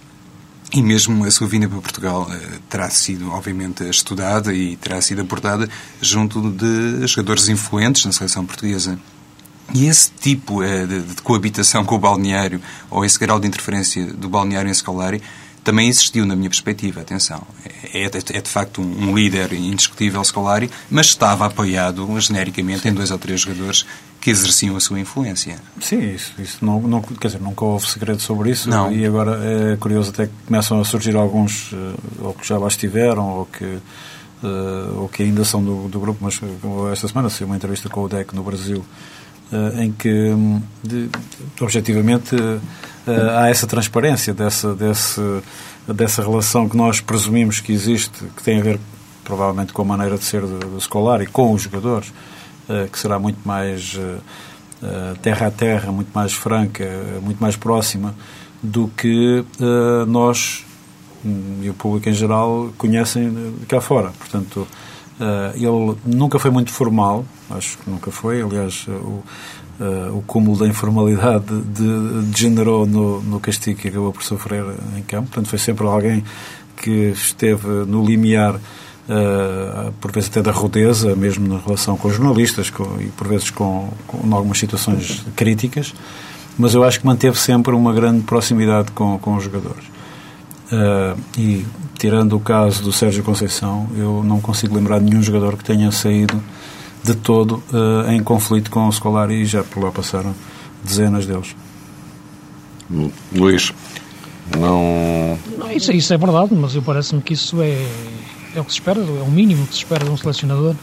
E 0.73 0.83
mesmo 0.83 1.23
a 1.27 1.31
sua 1.31 1.47
vinda 1.47 1.69
para 1.69 1.79
Portugal 1.81 2.23
uh, 2.31 2.59
terá 2.71 2.89
sido, 2.89 3.31
obviamente, 3.31 3.85
estudada 3.85 4.55
e 4.55 4.77
terá 4.77 5.03
sido 5.03 5.21
abordada 5.21 5.69
junto 6.01 6.51
de 6.51 7.07
jogadores 7.07 7.49
influentes 7.51 8.07
na 8.07 8.13
seleção 8.13 8.47
portuguesa. 8.47 8.99
E 9.75 9.87
esse 9.87 10.11
tipo 10.11 10.63
eh, 10.63 10.87
de, 10.87 11.01
de, 11.01 11.23
coabitação 11.23 11.85
com 11.85 11.95
o 11.95 11.99
balneário, 11.99 12.61
ou 12.91 13.05
esse 13.05 13.19
grau 13.19 13.41
de 13.41 13.49
interferência 13.49 14.05
do 14.07 14.29
balneário 14.29 14.71
em 14.71 14.75
Scolari, 14.75 15.23
também 15.65 15.89
existiu 15.89 16.27
na 16.27 16.35
minha 16.35 16.51
perspectiva, 16.51 17.01
atenção. 17.01 17.43
É, 17.93 18.03
é, 18.03 18.07
é 18.07 18.41
de 18.41 18.51
facto 18.51 18.83
um, 18.83 19.11
um, 19.11 19.17
líder 19.17 19.53
indiscutível 19.53 20.23
Scolari, 20.25 20.71
mas 20.91 21.07
estava 21.07 21.47
apoiado 21.47 22.09
genericamente 22.21 22.81
Sim. 22.81 22.89
em 22.89 22.95
dois 22.95 23.11
ou 23.11 23.19
três 23.19 23.41
jogadores 23.41 23.87
que 24.21 24.31
exerciam 24.31 24.77
a 24.77 24.81
sua 24.81 25.01
influência. 25.01 25.57
Sim, 25.81 26.15
isso, 26.15 26.33
isso 26.39 26.65
não, 26.65 26.81
não, 26.81 27.03
quer 27.03 27.29
dizer, 27.29 27.41
nunca 27.41 27.65
houve 27.65 27.89
segredo 27.89 28.21
sobre 28.21 28.51
isso. 28.51 28.69
Não. 28.69 28.93
E 28.93 29.05
agora 29.05 29.39
é 29.43 29.77
curioso 29.77 30.11
até 30.11 30.27
que 30.27 30.33
começam 30.47 30.81
a 30.81 30.85
surgir 30.85 31.17
alguns, 31.17 31.71
eh, 31.73 31.95
ou 32.21 32.35
que 32.35 32.47
já 32.47 32.57
lá 32.57 32.69
estiveram, 32.69 33.29
ou 33.29 33.47
que, 33.47 33.65
uh, 33.65 35.01
ou 35.01 35.09
que 35.09 35.25
ainda 35.25 35.45
são 35.45 35.63
do, 35.63 35.89
do 35.89 35.99
grupo, 35.99 36.21
mas 36.23 36.41
esta 36.93 37.09
semana 37.09 37.29
saiu 37.31 37.49
uma 37.49 37.57
entrevista 37.57 37.89
com 37.89 38.05
o 38.05 38.09
DEC 38.09 38.33
no 38.33 38.45
Brasil, 38.45 38.85
em 39.79 39.93
que, 39.93 40.09
hum, 40.09 40.63
de, 40.83 41.09
objetivamente, 41.61 42.35
eh, 42.35 43.37
há 43.37 43.49
essa 43.49 43.67
transparência 43.67 44.33
dessa, 44.33 44.75
desse, 44.75 45.21
dessa 45.87 46.23
relação 46.23 46.69
que 46.69 46.77
nós 46.77 47.01
presumimos 47.01 47.61
que 47.61 47.73
existe, 47.73 48.25
que 48.37 48.43
tem 48.43 48.61
a 48.61 48.63
ver 48.63 48.81
provavelmente 49.25 49.73
com 49.73 49.83
a 49.83 49.85
maneira 49.85 50.19
de 50.19 50.25
ser 50.25 50.41
do, 50.41 50.59
do 50.59 50.79
escolar 50.79 51.21
e 51.21 51.27
com 51.27 51.53
os 51.53 51.63
jogadores, 51.63 52.13
eh, 52.69 52.89
que 52.91 52.99
será 52.99 53.19
muito 53.19 53.39
mais 53.45 53.99
terra 55.23 55.47
a 55.47 55.51
terra, 55.53 55.93
muito 55.93 56.11
mais 56.13 56.33
franca, 56.33 56.85
muito 57.23 57.41
mais 57.41 57.55
próxima 57.55 58.17
do 58.61 58.89
que 58.89 59.45
nós 60.09 60.65
hum, 61.25 61.61
e 61.63 61.71
o 61.71 61.75
público 61.75 62.09
em 62.09 62.13
geral 62.13 62.73
conhecem 62.77 63.55
cá 63.69 63.81
fora. 63.81 64.11
Portanto, 64.19 64.67
ele 65.55 65.97
nunca 66.05 66.39
foi 66.39 66.51
muito 66.51 66.71
formal, 66.71 67.25
acho 67.51 67.79
que 67.79 67.89
nunca 67.89 68.11
foi. 68.11 68.43
Aliás, 68.43 68.87
o, 68.89 69.23
uh, 69.81 70.17
o 70.17 70.23
cúmulo 70.23 70.59
da 70.59 70.67
informalidade 70.67 71.47
degenerou 72.31 72.87
no, 72.87 73.21
no 73.23 73.41
castigo 73.41 73.81
que 73.81 73.89
acabou 73.89 74.13
por 74.13 74.23
sofrer 74.23 74.65
em 74.97 75.03
campo. 75.03 75.29
Portanto, 75.29 75.49
foi 75.49 75.59
sempre 75.59 75.87
alguém 75.87 76.25
que 76.77 77.11
esteve 77.11 77.67
no 77.87 78.05
limiar, 78.05 78.57
uh, 78.57 79.93
por 80.01 80.13
vezes 80.13 80.31
até 80.31 80.43
da 80.43 80.53
rudeza, 80.53 81.15
mesmo 81.15 81.47
na 81.47 81.61
relação 81.61 81.97
com 81.97 82.09
os 82.09 82.15
jornalistas 82.15 82.71
com, 82.71 83.01
e 83.01 83.07
por 83.07 83.29
vezes 83.29 83.51
com, 83.51 83.89
com 84.07 84.27
em 84.27 84.33
algumas 84.33 84.59
situações 84.59 85.25
críticas. 85.37 85.95
Mas 86.59 86.75
eu 86.75 86.85
acho 86.85 87.01
que 87.01 87.07
manteve 87.07 87.39
sempre 87.39 87.75
uma 87.75 87.93
grande 87.93 88.23
proximidade 88.23 88.91
com, 88.93 89.19
com 89.19 89.37
os 89.37 89.45
jogadores. 89.45 89.85
e 91.39 91.65
tirando 92.03 92.33
o 92.33 92.41
caso 92.41 92.83
do 92.83 92.93
Sérgio 92.93 93.23
Conceição, 93.23 93.87
eu 93.95 94.25
não 94.25 94.41
consigo 94.41 94.75
lembrar 94.75 94.99
de 94.99 95.05
nenhum 95.05 95.23
jogador 95.23 95.57
que 95.57 95.63
tenha 95.63 95.93
saído 95.93 96.43
de 97.01 97.15
todo 97.15 97.63
uh, 97.73 98.11
em 98.11 98.21
conflito 98.21 98.73
com 98.73 98.89
o 98.89 98.93
Scolari 98.93 99.43
e 99.43 99.45
já 99.45 99.63
por 99.63 99.85
lá 99.85 99.93
passaram 99.93 100.35
dezenas 100.83 101.27
deles. 101.27 101.55
Luís, 103.33 103.73
não... 104.59 105.39
não 105.57 105.71
isso, 105.71 105.93
isso, 105.93 106.13
é 106.13 106.19
verdade, 106.19 106.53
mas 106.57 106.75
eu 106.75 106.83
parece-me 106.83 107.23
que 107.23 107.35
isso 107.35 107.63
é, 107.63 107.87
é 108.57 108.61
o 108.61 108.65
que 108.65 108.73
se 108.73 108.81
espera, 108.81 108.99
é 108.99 109.23
o 109.23 109.31
mínimo 109.31 109.65
que 109.69 109.73
se 109.73 109.79
espera 109.79 110.05
de 110.05 110.11
um 110.11 110.17
selecionador, 110.17 110.75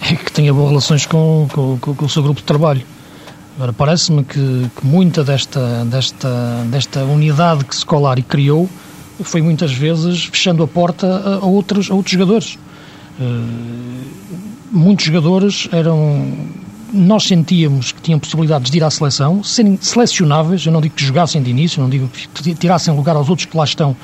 é 0.00 0.16
que 0.16 0.32
tenha 0.32 0.52
boas 0.52 0.70
relações 0.70 1.06
com, 1.06 1.46
com, 1.52 1.78
com, 1.78 1.94
com 1.94 2.04
o 2.06 2.08
seu 2.08 2.24
grupo 2.24 2.40
de 2.40 2.46
trabalho. 2.46 2.82
Agora, 3.54 3.72
parece-me 3.72 4.24
que, 4.24 4.68
que, 4.74 4.84
muita 4.84 5.22
desta, 5.22 5.84
desta, 5.84 6.64
desta 6.64 7.04
unidade 7.04 7.64
que 7.64 7.76
Scolari 7.76 8.22
criou 8.22 8.68
foi 9.20 9.42
muitas 9.42 9.72
vezes 9.72 10.24
fechando 10.24 10.62
a 10.62 10.68
porta 10.68 11.38
a 11.40 11.46
outros, 11.46 11.90
a 11.90 11.94
outros 11.94 12.12
jogadores. 12.12 12.58
Uh, 13.18 14.06
muitos 14.70 15.06
jogadores 15.06 15.68
eram 15.72 16.32
nós 16.92 17.24
sentíamos 17.24 17.92
que 17.92 18.00
tinham 18.00 18.18
possibilidades 18.18 18.70
de 18.70 18.78
ir 18.78 18.84
à 18.84 18.90
seleção, 18.90 19.42
serem 19.42 19.78
selecionáveis, 19.80 20.64
eu 20.64 20.72
não 20.72 20.80
digo 20.80 20.94
que 20.94 21.04
jogassem 21.04 21.42
de 21.42 21.50
início, 21.50 21.82
não 21.82 21.90
digo 21.90 22.08
que 22.08 22.54
tirassem 22.54 22.94
lugar 22.94 23.16
aos 23.16 23.28
outros 23.28 23.46
que 23.46 23.56
lá 23.56 23.64
estão 23.64 23.96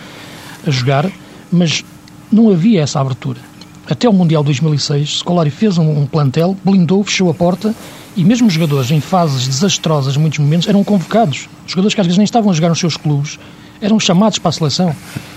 a 0.67 0.71
jogar, 0.71 1.11
mas 1.51 1.85
não 2.31 2.51
havia 2.51 2.83
essa 2.83 3.01
abertura. 3.01 3.41
Até 3.89 4.09
o 4.09 4.13
Mundial 4.13 4.43
2006, 4.43 5.19
Scolari 5.19 5.51
fez 5.51 5.79
um, 5.79 6.03
um 6.03 6.07
plantel, 6.07 6.57
blindou, 6.65 7.03
fechou 7.05 7.31
a 7.31 7.35
porta 7.35 7.75
e 8.17 8.25
mesmo 8.25 8.49
jogadores 8.51 8.91
em 8.91 9.01
fases 9.01 9.49
desastrosas, 9.49 10.17
em 10.17 10.19
muitos 10.19 10.39
momentos, 10.39 10.69
eram 10.69 10.85
convocados. 10.85 11.49
Jogadores 11.67 11.95
que 11.95 12.01
às 12.01 12.07
vezes 12.07 12.19
nem 12.19 12.25
estavam 12.25 12.51
a 12.51 12.55
jogar 12.55 12.69
nos 12.69 12.79
seus 12.79 12.97
clubes, 12.97 13.39
eram 13.83 13.99
chamados 13.99 14.39
para 14.39 14.49
a 14.49 14.53
seleção. 14.53 14.95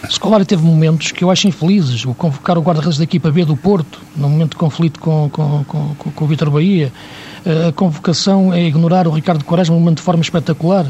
Scolari 0.09 0.45
teve 0.45 0.63
momentos 0.63 1.11
que 1.11 1.23
eu 1.23 1.31
acho 1.31 1.47
infelizes. 1.47 2.05
O 2.05 2.13
convocar 2.13 2.57
o 2.57 2.61
guarda-redes 2.61 2.99
da 2.99 3.03
equipa 3.03 3.31
B 3.31 3.43
do 3.43 3.57
Porto, 3.57 3.99
num 4.15 4.29
momento 4.29 4.51
de 4.51 4.57
conflito 4.57 4.99
com, 4.99 5.29
com, 5.31 5.65
com, 5.65 6.11
com 6.11 6.25
o 6.25 6.27
Vítor 6.27 6.51
Bahia. 6.51 6.93
A 7.67 7.71
convocação 7.71 8.53
é 8.53 8.63
ignorar 8.63 9.07
o 9.07 9.11
Ricardo 9.11 9.43
Quaresma 9.43 9.73
num 9.73 9.81
momento 9.81 9.97
de 9.97 10.03
forma 10.03 10.21
espetacular. 10.21 10.85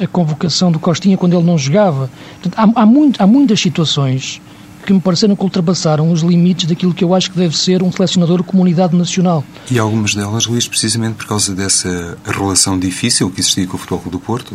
A 0.00 0.06
convocação 0.06 0.70
do 0.70 0.78
Costinha 0.78 1.16
quando 1.16 1.34
ele 1.34 1.44
não 1.44 1.56
jogava. 1.56 2.10
Portanto, 2.42 2.54
há, 2.76 2.82
há, 2.82 2.86
muito, 2.86 3.22
há 3.22 3.26
muitas 3.26 3.60
situações 3.60 4.40
que 4.84 4.92
me 4.92 5.00
pareceram 5.00 5.36
que 5.36 5.42
ultrapassaram 5.42 6.10
os 6.10 6.22
limites 6.22 6.66
daquilo 6.66 6.94
que 6.94 7.04
eu 7.04 7.14
acho 7.14 7.30
que 7.30 7.38
deve 7.38 7.56
ser 7.56 7.82
um 7.82 7.92
selecionador 7.92 8.42
comunidade 8.42 8.96
nacional. 8.96 9.44
E 9.70 9.78
algumas 9.78 10.14
delas, 10.14 10.46
Luís, 10.46 10.66
precisamente 10.66 11.16
por 11.16 11.26
causa 11.26 11.54
dessa 11.54 12.16
relação 12.24 12.78
difícil 12.78 13.30
que 13.30 13.40
existia 13.40 13.66
com 13.66 13.76
o 13.76 13.78
Futebol 13.78 14.10
do 14.10 14.18
Porto? 14.18 14.54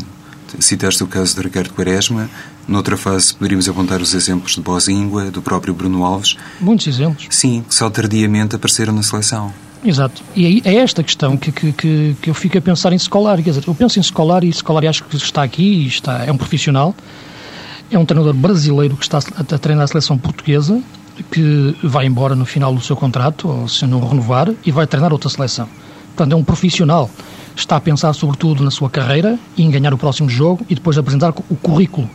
Citaste 0.60 1.04
o 1.04 1.08
caso 1.08 1.36
de 1.36 1.42
Ricardo 1.42 1.74
Quaresma. 1.74 2.30
Noutra 2.68 2.96
fase, 2.96 3.34
poderíamos 3.34 3.68
apontar 3.68 4.02
os 4.02 4.14
exemplos 4.14 4.56
de 4.56 4.62
Bozingua, 4.62 5.32
do 5.32 5.42
próprio 5.42 5.74
Bruno 5.74 6.06
Alves. 6.06 6.38
Muitos 6.60 6.88
exemplos. 6.88 7.28
Sim, 7.30 7.64
que 7.68 7.76
só 7.76 7.90
tardiamente 7.90 8.56
apareceram 8.56 8.94
na 8.94 9.04
seleção. 9.04 9.54
Exato. 9.86 10.24
E 10.36 10.46
aí 10.46 10.62
é 10.64 10.76
esta 10.76 11.04
questão 11.04 11.36
que, 11.36 11.52
que, 11.52 11.74
que, 12.22 12.30
eu 12.30 12.34
fico 12.34 12.58
a 12.58 12.62
pensar 12.62 12.94
em 12.94 12.98
Scolari. 12.98 13.44
Quer 13.44 13.50
dizer, 13.50 13.64
eu 13.68 13.76
penso 13.76 14.00
em 14.00 14.04
Scolari 14.04 14.48
e 14.48 14.54
Scolari 14.54 14.88
acho 14.88 15.04
que 15.04 15.18
está 15.18 15.44
aqui, 15.44 15.86
está, 15.86 16.24
é 16.24 16.32
um 16.32 16.38
profissional, 16.38 16.96
é 17.92 18.00
um 18.00 18.06
treinador 18.06 18.34
brasileiro 18.34 18.96
que 18.96 19.04
está 19.04 19.18
a 19.18 19.58
treinar 19.58 19.84
a 19.84 19.88
seleção 19.88 20.18
portuguesa, 20.18 20.82
que 21.32 21.76
vai 21.84 22.06
embora 22.06 22.34
no 22.34 22.46
final 22.46 22.74
do 22.74 22.82
seu 22.82 22.96
contrato, 22.96 23.50
ou 23.50 23.68
se 23.68 23.86
não 23.86 24.00
renovar, 24.08 24.50
e 24.66 24.72
vai 24.72 24.88
treinar 24.88 25.12
outra 25.12 25.30
seleção. 25.30 25.68
Portanto, 26.16 26.34
é 26.34 26.36
um 26.36 26.44
profissional 26.44 27.10
está 27.56 27.76
a 27.76 27.82
pensar 27.82 28.14
sobretudo 28.14 28.64
na 28.64 28.72
sua 28.72 28.90
carreira 28.90 29.38
e 29.58 29.64
em 29.64 29.70
ganhar 29.70 29.94
o 29.94 29.98
próximo 29.98 30.30
jogo 30.30 30.66
e 30.70 30.76
depois 30.76 30.98
apresentar 30.98 31.30
o 31.30 31.56
currículo. 31.56 32.10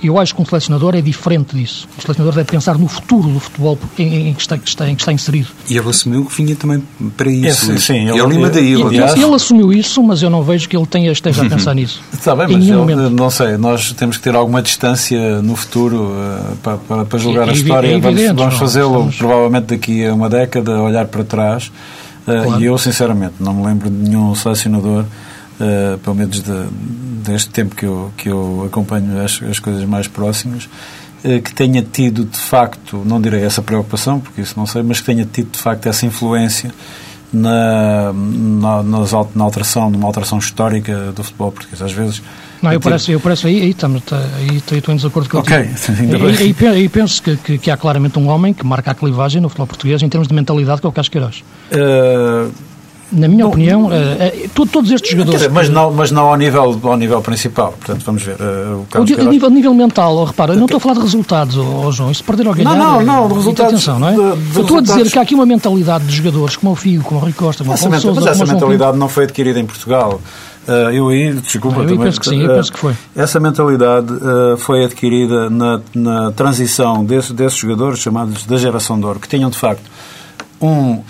Eu 0.00 0.16
acho 0.16 0.32
que 0.32 0.40
um 0.40 0.44
selecionador 0.44 0.94
é 0.94 1.00
diferente 1.00 1.56
disso. 1.56 1.88
O 1.98 2.00
selecionador 2.00 2.32
deve 2.32 2.48
pensar 2.48 2.78
no 2.78 2.86
futuro 2.86 3.28
do 3.30 3.40
futebol 3.40 3.76
em, 3.98 4.28
em, 4.28 4.34
que, 4.34 4.40
está, 4.40 4.56
que 4.56 4.68
está, 4.68 4.88
em 4.88 4.94
que 4.94 5.02
está 5.02 5.12
inserido. 5.12 5.48
E 5.68 5.76
ele 5.76 5.88
assumiu 5.88 6.24
que 6.24 6.40
vinha 6.40 6.54
também 6.54 6.80
para 7.16 7.28
isso. 7.28 7.72
Esse, 7.72 7.80
sim, 7.80 8.08
ele, 8.08 8.20
ele, 8.20 8.48
daí, 8.48 8.74
ele, 8.74 8.82
ele, 8.82 8.96
ele, 8.96 9.34
assumiu 9.34 9.72
isso, 9.72 10.00
mas 10.00 10.22
eu 10.22 10.30
não 10.30 10.44
vejo 10.44 10.68
que 10.68 10.76
ele 10.76 10.86
tenha, 10.86 11.10
esteja 11.10 11.44
a 11.44 11.50
pensar 11.50 11.74
nisso. 11.74 12.00
Está 12.12 12.30
bem, 12.36 12.46
mas 12.46 12.68
eu, 12.68 13.10
não 13.10 13.28
sei, 13.28 13.56
nós 13.56 13.90
temos 13.92 14.18
que 14.18 14.22
ter 14.22 14.36
alguma 14.36 14.62
distância 14.62 15.42
no 15.42 15.56
futuro 15.56 16.12
uh, 16.12 16.56
para, 16.62 16.76
para, 16.76 17.04
para, 17.04 17.18
julgar 17.18 17.48
é, 17.48 17.50
a 17.50 17.54
história. 17.54 17.88
É 17.88 17.94
evidente, 17.94 18.26
vamos, 18.34 18.40
vamos 18.40 18.58
fazê-lo 18.60 19.12
provavelmente 19.18 19.64
daqui 19.64 20.06
a 20.06 20.14
uma 20.14 20.28
década, 20.28 20.80
olhar 20.80 21.08
para 21.08 21.24
trás 21.24 21.72
Claro. 22.44 22.60
E 22.60 22.64
eu, 22.64 22.78
sinceramente, 22.78 23.34
não 23.40 23.54
me 23.54 23.66
lembro 23.66 23.90
de 23.90 23.96
nenhum 23.96 24.34
selecionador, 24.34 25.04
uh, 25.04 25.98
pelo 25.98 26.16
menos 26.16 26.42
de, 26.42 26.66
deste 27.24 27.50
tempo 27.50 27.74
que 27.74 27.84
eu, 27.84 28.12
que 28.16 28.28
eu 28.28 28.64
acompanho 28.66 29.22
as, 29.22 29.40
as 29.42 29.58
coisas 29.58 29.84
mais 29.84 30.06
próximas, 30.08 30.64
uh, 31.24 31.42
que 31.42 31.52
tenha 31.54 31.82
tido, 31.82 32.24
de 32.24 32.38
facto, 32.38 33.02
não 33.04 33.20
direi 33.20 33.44
essa 33.44 33.62
preocupação, 33.62 34.20
porque 34.20 34.40
isso 34.40 34.54
não 34.56 34.66
sei, 34.66 34.82
mas 34.82 35.00
que 35.00 35.06
tenha 35.06 35.24
tido, 35.24 35.50
de 35.50 35.58
facto, 35.58 35.86
essa 35.86 36.06
influência 36.06 36.72
na, 37.32 38.12
na, 38.12 38.82
na 38.82 39.44
alteração, 39.44 39.90
numa 39.90 40.06
alteração 40.06 40.38
histórica 40.38 41.12
do 41.12 41.22
futebol 41.22 41.52
português. 41.52 41.82
Às 41.82 41.92
vezes 41.92 42.22
não, 42.62 42.72
eu 42.72 42.80
parece, 42.80 43.12
eu 43.12 43.20
parece 43.20 43.46
aí, 43.46 43.60
aí, 43.60 43.70
estamos, 43.70 44.02
tá, 44.02 44.18
aí 44.36 44.56
estou 44.56 44.92
em 44.92 44.96
desacordo 44.96 45.28
com 45.28 45.38
Ok, 45.38 45.56
ainda 45.56 46.18
bem. 46.18 46.36
Aí, 46.36 46.66
aí, 46.68 46.88
penso 46.88 47.22
que, 47.22 47.36
que, 47.36 47.58
que, 47.58 47.70
há 47.70 47.76
claramente 47.76 48.18
um 48.18 48.28
homem 48.28 48.52
que 48.52 48.64
marca 48.64 48.90
a 48.90 48.94
clivagem 48.94 49.40
no 49.40 49.48
futebol 49.48 49.66
português 49.66 50.02
em 50.02 50.08
termos 50.08 50.28
de 50.28 50.34
mentalidade, 50.34 50.80
que 50.80 50.86
é 50.86 50.90
o 50.90 50.92
Casqueiroz. 50.92 51.44
Uh, 51.72 52.50
na 53.10 53.26
minha 53.26 53.44
não, 53.44 53.50
opinião, 53.50 53.84
uh, 53.86 53.88
uh, 53.88 54.66
todos 54.66 54.90
estes 54.90 55.12
jogadores. 55.12 55.40
Dizer, 55.40 55.50
mas, 55.50 55.68
não, 55.70 55.90
mas 55.90 56.10
não 56.10 56.28
ao 56.28 56.36
nível, 56.36 56.78
ao 56.82 56.96
nível 56.96 57.22
principal. 57.22 57.72
Portanto, 57.72 58.02
vamos 58.04 58.22
ver. 58.22 58.36
Uh, 58.36 58.86
o 58.94 58.98
o 58.98 59.30
nível, 59.30 59.50
nível 59.50 59.74
mental, 59.74 60.14
oh, 60.14 60.24
repara, 60.24 60.52
eu 60.52 60.56
não 60.56 60.66
estou 60.66 60.76
a 60.76 60.80
falar 60.80 60.94
de 60.96 61.00
resultados, 61.00 61.56
oh, 61.56 61.86
oh 61.86 61.92
João. 61.92 62.12
Se 62.12 62.22
perder 62.22 62.46
ou 62.46 62.54
ganhar. 62.54 62.74
Não, 62.74 63.02
não, 63.02 63.28
não. 63.28 63.34
Resultados, 63.34 63.72
atenção, 63.72 63.98
não 63.98 64.08
é? 64.08 64.12
De, 64.12 64.16
de 64.16 64.22
eu 64.22 64.32
estou 64.34 64.62
resultados... 64.62 64.90
a 64.90 64.96
dizer 64.96 65.10
que 65.10 65.18
há 65.18 65.22
aqui 65.22 65.34
uma 65.34 65.46
mentalidade 65.46 66.04
de 66.04 66.14
jogadores 66.14 66.56
como 66.56 66.72
o 66.72 66.76
Figo, 66.76 67.02
como 67.02 67.20
o 67.20 67.22
Rui 67.22 67.32
Costa, 67.32 67.64
como 67.64 67.74
o 67.74 67.78
Sousa. 67.78 68.20
Mas 68.20 68.26
essa 68.26 68.44
mentalidade 68.44 68.98
não 68.98 69.08
foi 69.08 69.24
adquirida 69.24 69.58
em 69.58 69.64
Portugal. 69.64 70.20
Uh, 70.68 70.90
eu 70.92 71.08
aí, 71.08 71.32
desculpa, 71.32 71.80
eu 71.80 71.86
também, 71.86 71.98
penso 71.98 72.20
que 72.20 72.28
sim, 72.28 72.42
eu 72.42 72.54
penso 72.54 72.70
que 72.70 72.78
foi. 72.78 72.94
Essa 73.16 73.40
mentalidade 73.40 74.12
uh, 74.12 74.58
foi 74.58 74.84
adquirida 74.84 75.48
na, 75.48 75.80
na 75.94 76.30
transição 76.32 77.02
desse, 77.02 77.32
desses 77.32 77.58
jogadores 77.58 78.00
chamados 78.00 78.44
da 78.44 78.58
geração 78.58 79.00
de 79.00 79.06
ouro, 79.06 79.18
que 79.18 79.26
tinham 79.26 79.48
de 79.48 79.56
facto 79.56 79.90
um, 80.60 80.96
uh, 80.96 81.02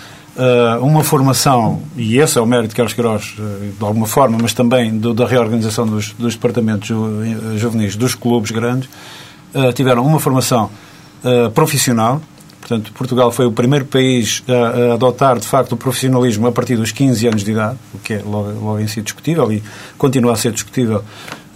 uma 0.81 1.03
formação, 1.03 1.81
e 1.97 2.19
esse 2.19 2.37
é 2.37 2.41
o 2.41 2.45
mérito 2.45 2.69
de 2.69 2.75
Carlos 2.75 2.93
Queiroz, 2.93 3.35
de 3.77 3.85
alguma 3.85 4.07
forma, 4.07 4.37
mas 4.41 4.53
também 4.53 4.97
do, 4.97 5.13
da 5.13 5.27
reorganização 5.27 5.85
dos, 5.85 6.13
dos 6.13 6.35
departamentos 6.35 6.87
ju, 6.87 7.57
juvenis 7.57 7.97
dos 7.97 8.15
clubes 8.15 8.51
grandes, 8.51 8.89
tiveram 9.75 10.05
uma 10.05 10.21
formação 10.21 10.69
profissional, 11.53 12.21
Portanto, 12.59 12.91
Portugal 12.93 13.31
foi 13.31 13.45
o 13.45 13.51
primeiro 13.51 13.85
país 13.85 14.43
a, 14.47 14.91
a, 14.91 14.93
adotar, 14.93 15.39
de 15.39 15.47
facto, 15.47 15.73
o 15.73 15.77
profissionalismo 15.77 16.45
a 16.47 16.51
partir 16.51 16.75
dos 16.75 16.91
15 16.91 17.27
anos 17.27 17.43
de 17.43 17.51
idade, 17.51 17.77
o 17.93 17.99
que 17.99 18.13
é 18.13 18.21
logo, 18.23 18.51
logo 18.59 18.79
em 18.79 18.87
si 18.87 19.01
discutível 19.01 19.51
e 19.51 19.63
continua 19.97 20.33
a 20.33 20.35
ser 20.35 20.51
discutível 20.51 21.03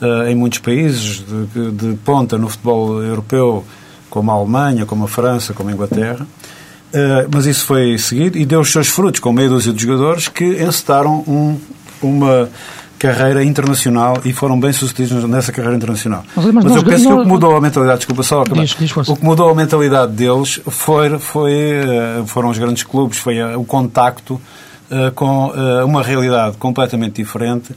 uh, 0.02 0.28
em 0.28 0.36
muitos 0.36 0.60
países 0.60 1.24
de, 1.54 1.72
de, 1.72 1.94
ponta 1.98 2.38
no 2.38 2.48
futebol 2.48 3.02
europeu, 3.04 3.64
como 4.10 4.32
a 4.32 4.34
Alemanha, 4.34 4.86
como 4.86 5.06
a 5.06 5.08
França, 5.08 5.54
como 5.54 5.70
a 5.70 5.74
Inglaterra. 5.74 6.26
Uh, 6.94 7.28
mas 7.34 7.46
isso 7.46 7.66
foi 7.66 7.98
seguido 7.98 8.38
e 8.38 8.46
deu 8.46 8.62
os 8.62 8.72
seus 8.72 8.88
frutos 8.88 9.20
com 9.20 9.32
meia 9.32 9.50
dúzia 9.50 9.74
de 9.74 9.82
jogadores 9.82 10.28
que 10.28 10.46
encetaram 10.64 11.24
um, 11.28 11.60
uma 12.02 12.50
carreira 13.04 13.44
internacional 13.44 14.22
e 14.24 14.32
foram 14.32 14.58
bem 14.58 14.72
sucedidos 14.72 15.26
nessa 15.26 15.52
carreira 15.52 15.76
internacional. 15.76 16.24
Mas, 16.34 16.46
mas, 16.46 16.64
mas 16.64 16.76
eu 16.78 16.84
penso 16.86 17.06
que 17.06 17.14
o 17.14 17.22
que 17.24 17.28
mudou 17.28 17.58
a 17.58 17.60
mentalidade, 17.60 17.98
desculpa 17.98 18.24
só, 18.24 18.44
diz, 18.46 18.76
diz 18.80 18.96
o 18.96 19.16
que 19.18 19.26
mudou 19.26 19.50
a 19.50 19.54
mentalidade 19.54 20.14
deles 20.14 20.62
foi, 20.66 21.20
foi, 21.20 21.52
eh, 21.52 22.24
foram 22.26 22.50
os 22.50 22.58
grandes 22.58 22.84
clubes, 22.84 23.18
foi 23.18 23.40
eh, 23.40 23.58
o 23.58 23.66
contacto 23.66 24.36
uh, 24.90 25.12
com 25.14 25.48
uh, 25.48 25.86
uma 25.86 26.02
realidade 26.02 26.56
completamente 26.56 27.16
diferente 27.16 27.74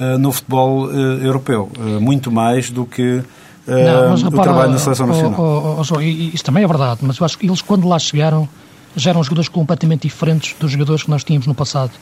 uh, 0.00 0.16
no 0.16 0.32
futebol 0.32 0.90
europeu, 0.90 1.70
muito 2.00 2.32
mais 2.32 2.70
do 2.70 2.86
que 2.86 3.22
não, 3.66 4.10
mas, 4.10 4.22
repara, 4.22 4.40
o 4.40 4.42
trabalho 4.42 4.72
na 4.72 4.78
seleção 4.78 5.06
nacional. 5.06 5.34
Oh, 5.38 5.82
oh, 5.82 5.96
oh, 5.96 6.00
isso 6.00 6.42
também 6.42 6.64
é 6.64 6.66
verdade, 6.66 7.00
mas 7.02 7.18
eu 7.18 7.26
acho 7.26 7.36
que 7.38 7.46
eles 7.46 7.60
quando 7.60 7.86
lá 7.86 7.98
chegaram 7.98 8.48
já 8.96 9.10
eram 9.10 9.22
jogadores 9.22 9.48
completamente 9.48 10.02
diferentes 10.02 10.56
dos 10.58 10.72
jogadores 10.72 11.02
que 11.02 11.10
nós 11.10 11.22
tínhamos 11.22 11.46
no 11.46 11.54
passado. 11.54 11.92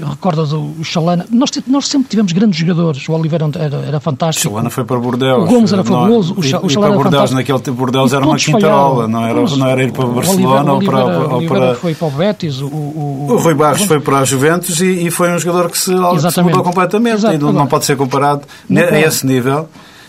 Recordas 0.00 0.52
o 0.52 0.82
Chalana? 0.82 1.26
Nós, 1.30 1.50
nós 1.66 1.86
sempre 1.86 2.08
tivemos 2.08 2.32
grandes 2.32 2.58
jogadores. 2.58 3.08
O 3.08 3.12
Oliveira 3.12 3.48
era, 3.56 3.76
era 3.76 4.00
fantástico. 4.00 4.48
O 4.48 4.50
Chalana 4.50 4.68
foi 4.68 4.84
para 4.84 4.98
Bordeaux. 4.98 5.44
O 5.44 5.46
Gomes 5.46 5.72
era 5.72 5.84
fabuloso. 5.84 6.34
O, 6.34 6.40
o 6.40 6.42
Chalana 6.68 6.94
para 6.94 7.02
Bordeaux, 7.04 7.30
naquele 7.30 7.60
tempo, 7.60 7.76
Bordeaux 7.76 8.12
era 8.12 8.24
uma 8.24 8.36
quintarola. 8.36 9.06
Não 9.06 9.24
era, 9.24 9.40
não 9.56 9.66
era 9.66 9.82
ir 9.84 9.92
para 9.92 10.06
Barcelona 10.06 10.72
ou 10.72 10.82
para... 10.82 11.06
O 11.06 11.36
Oliveira 11.36 11.74
foi 11.76 11.94
para 11.94 12.08
o 12.08 12.10
Betis. 12.10 12.60
O, 12.60 12.66
o, 12.66 13.26
o 13.30 13.36
Rui 13.38 13.54
Barros 13.54 13.82
foi 13.82 14.00
para 14.00 14.18
a 14.18 14.24
Juventus 14.24 14.80
e, 14.80 15.06
e, 15.06 15.10
foi 15.10 15.30
um 15.30 15.38
jogador 15.38 15.70
que 15.70 15.78
se, 15.78 15.92
se 16.32 16.42
mudou 16.42 16.62
completamente. 16.64 17.18
Exato. 17.18 17.38
Não, 17.38 17.52
não 17.52 17.66
pode 17.66 17.84
ser 17.84 17.96
comparado 17.96 18.42
a 18.68 18.98
esse 18.98 19.24
nível. 19.24 19.68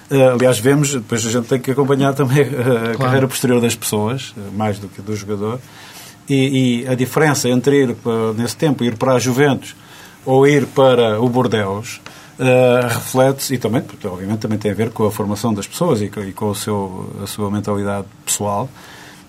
Uh, 0.10 0.36
aliás, 0.36 0.58
vemos, 0.58 0.94
depois 0.94 1.26
a 1.26 1.30
gente 1.30 1.48
tem 1.48 1.60
que 1.60 1.70
acompanhar 1.70 2.13
também 2.13 2.42
a, 2.42 2.48
claro. 2.48 2.98
carreira 2.98 3.28
posterior 3.28 3.62
das 3.62 3.76
pessoas, 3.76 4.34
mais 4.56 4.80
do 4.80 4.88
que 4.88 5.02
do 5.02 5.16
jogador 5.16 5.60
e, 6.30 6.84
e 6.84 6.88
a 6.88 6.96
diferença 6.96 7.50
entre 7.50 7.84
ir, 7.84 7.96
para, 7.96 8.34
nesse 8.34 8.56
tempo, 8.56 8.84
ir 8.84 8.96
para 8.96 9.13
a 9.13 9.20
Juventus 9.20 9.76
ou 10.26 10.46
ir 10.46 10.66
para 10.66 11.22
o 11.22 11.30
Bordeaux 11.30 12.02
uh, 12.40 12.88
reflete-se, 12.88 13.56
e 13.56 13.58
também, 13.58 13.84
obviamente, 14.06 14.40
também 14.40 14.58
tem 14.58 14.72
a 14.72 14.74
ver 14.74 14.90
com 14.90 15.06
a 15.06 15.12
formação 15.12 15.54
das 15.54 15.68
pessoas 15.68 16.02
e 16.02 16.06
e 16.06 16.34
com 16.34 16.50
o 16.50 16.56
seu, 16.56 17.10
a 17.24 17.28
sua 17.28 17.50
mentalidade 17.50 18.06
pessoal. 18.26 18.70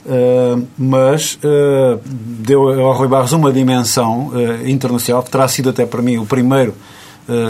Uh, 0.06 0.66
mas 0.78 1.34
uh, 1.44 2.00
deu 2.04 2.68
ao 2.80 2.92
Rui 2.94 3.08
Barros 3.08 3.32
uma 3.32 3.52
dimensão 3.52 4.32
internacional 4.66 5.22
que 5.22 5.30
terá 5.30 5.46
sido 5.48 5.70
até 5.70 5.84
para 5.84 6.00
mim 6.00 6.18
o 6.18 6.26
primeiro 6.26 6.74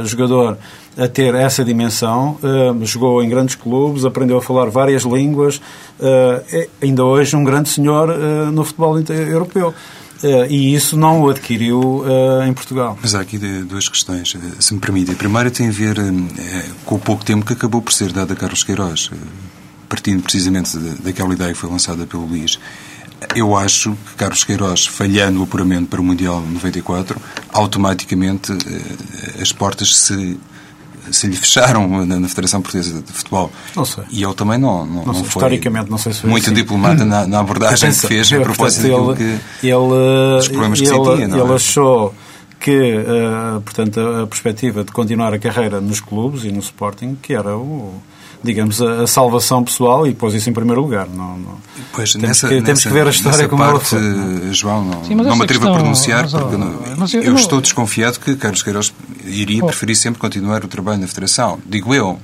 jogador 0.05 0.59
a 0.97 1.07
ter 1.07 1.35
essa 1.35 1.65
dimensão, 1.65 2.37
uh, 2.43 2.85
jogou 2.85 3.23
em 3.23 3.29
grandes 3.29 3.55
clubes, 3.55 4.05
aprendeu 4.05 4.37
a 4.39 4.43
falar 4.43 4.69
várias 4.69 5.05
línguas, 5.05 5.57
uh, 6.01 6.43
é 6.53 6.69
ainda 6.83 7.05
hoje 7.05 7.37
um 7.37 7.45
grande 7.45 7.69
senhor 7.69 8.09
no 8.53 8.65
futebol 8.65 8.99
europeu. 8.99 9.73
e 10.51 10.75
isso 10.75 10.97
não 10.97 11.23
o 11.23 11.31
adquiriu 11.31 12.05
em 12.45 12.53
Portugal. 12.53 12.99
Mas 13.01 13.15
há 13.15 13.21
aqui 13.21 13.39
duas 13.39 13.89
questões, 13.89 14.37
se 14.59 14.75
me 14.75 14.81
permite. 14.81 15.13
A 15.13 15.15
primeira 15.15 15.49
tem 15.49 15.69
a 15.69 15.71
ver 15.71 15.97
com 16.85 16.97
o 16.97 16.99
pouco 16.99 17.25
tempo 17.25 17.47
que 17.47 17.53
acabou 17.53 17.81
por 17.81 17.93
ser 17.93 18.13
dado 18.13 18.33
a 18.33 18.37
Carlos 18.37 18.65
Queiroz, 18.65 19.13
partindo 19.89 20.21
precisamente 20.23 20.77
daquela 21.01 21.33
ideia 21.33 21.53
que 21.53 21.59
foi 21.59 21.71
lançada 21.71 22.05
pelo 22.05 22.27
Luís 22.27 22.59
Eu 23.35 23.57
acho 23.57 23.93
que 23.93 24.15
Carlos 24.17 24.45
Queiroz, 24.45 24.87
falhando 24.87 25.41
o 25.41 25.43
apuramento 25.43 25.87
para 25.87 26.01
o 26.01 26.05
Mundial 26.05 26.41
94, 26.41 27.21
automaticamente 27.53 28.53
eh, 28.53 29.43
as 29.43 29.53
portas 29.53 29.97
se 29.97 30.39
se 31.11 31.27
lhe 31.27 31.37
fecharam 31.37 32.05
na, 32.05 32.29
Federação 32.29 32.61
Portuguesa 32.61 33.03
de 33.03 33.13
Futebol. 33.13 33.51
Não 33.75 33.85
sei. 33.85 34.05
E 34.11 34.23
ele 34.23 34.35
também 34.35 34.59
não, 34.59 34.85
não, 34.85 34.95
não, 34.95 35.05
não 35.07 35.15
foi 35.15 35.23
Historicamente, 35.23 35.91
não 35.91 35.99
sei 35.99 36.13
se 36.13 36.21
foi 36.21 36.31
muito 36.31 36.45
assim. 36.45 36.55
diplomata 36.55 37.05
na, 37.05 37.27
na 37.27 37.41
abordagem 37.41 37.91
que 37.91 38.07
fez 38.07 38.33
a 38.33 38.41
propósito 38.41 38.83
daquilo 38.83 39.17
que 39.17 39.67
ele, 39.67 40.39
os 40.39 40.49
problemas 40.49 40.79
ele, 40.79 40.89
que 40.89 40.95
sentia. 40.95 41.29
Não 41.29 41.45
ele 41.45 41.53
é? 41.53 41.55
achou 41.55 42.15
que, 42.61 42.97
uh, 42.99 43.61
portanto, 43.61 44.01
a 44.01 44.27
perspectiva 44.27 44.85
de 44.85 44.93
continuar 44.93 45.33
a 45.33 45.39
carreira 45.39 45.81
nos 45.81 46.01
clubes 46.01 46.45
e 46.45 46.51
no 46.51 46.59
Sporting, 46.59 47.17
que 47.21 47.33
era 47.33 47.57
o 47.57 47.95
digamos, 48.43 48.81
a, 48.81 49.03
a, 49.03 49.07
salvação 49.07 49.65
pessoal 49.65 50.07
e 50.07 50.15
pôs 50.15 50.35
isso 50.35 50.49
em 50.49 50.53
primeiro 50.53 50.81
lugar. 50.81 51.09
Não, 51.09 51.39
não. 51.39 51.59
Pois, 51.93 52.13
temos, 52.13 52.29
nessa, 52.29 52.49
que, 52.49 52.55
temos 52.55 52.69
nessa, 52.69 52.89
que 52.89 52.95
ver 52.95 53.07
a 53.07 53.11
história 53.11 53.49
como 53.49 53.63
parte, 53.63 53.95
ela 53.95 54.03
foi. 54.41 54.55
João, 54.55 54.85
não, 54.85 55.05
Sim, 55.05 55.15
não 55.15 55.37
me 55.37 55.45
atrevo 55.45 55.47
questão, 55.47 55.75
a 55.75 55.79
pronunciar, 55.79 56.23
mas, 56.23 56.33
porque 56.33 56.57
não, 56.57 56.83
mas 56.97 57.15
eu, 57.15 57.23
eu, 57.23 57.33
eu, 57.33 57.37
estou 57.37 57.61
desconfiado 57.61 58.21
que 58.21 58.37
Carlos 58.37 58.63
Queiroz 58.63 58.93
iria 59.25 59.63
oh. 59.63 59.67
preferir 59.67 59.97
sempre 59.97 60.21
continuar 60.21 60.65
o 60.65 60.69
trabalho 60.69 61.01
na 61.01 61.07
Federação. 61.07 61.59
Digo 61.67 61.95
eu. 61.95 62.19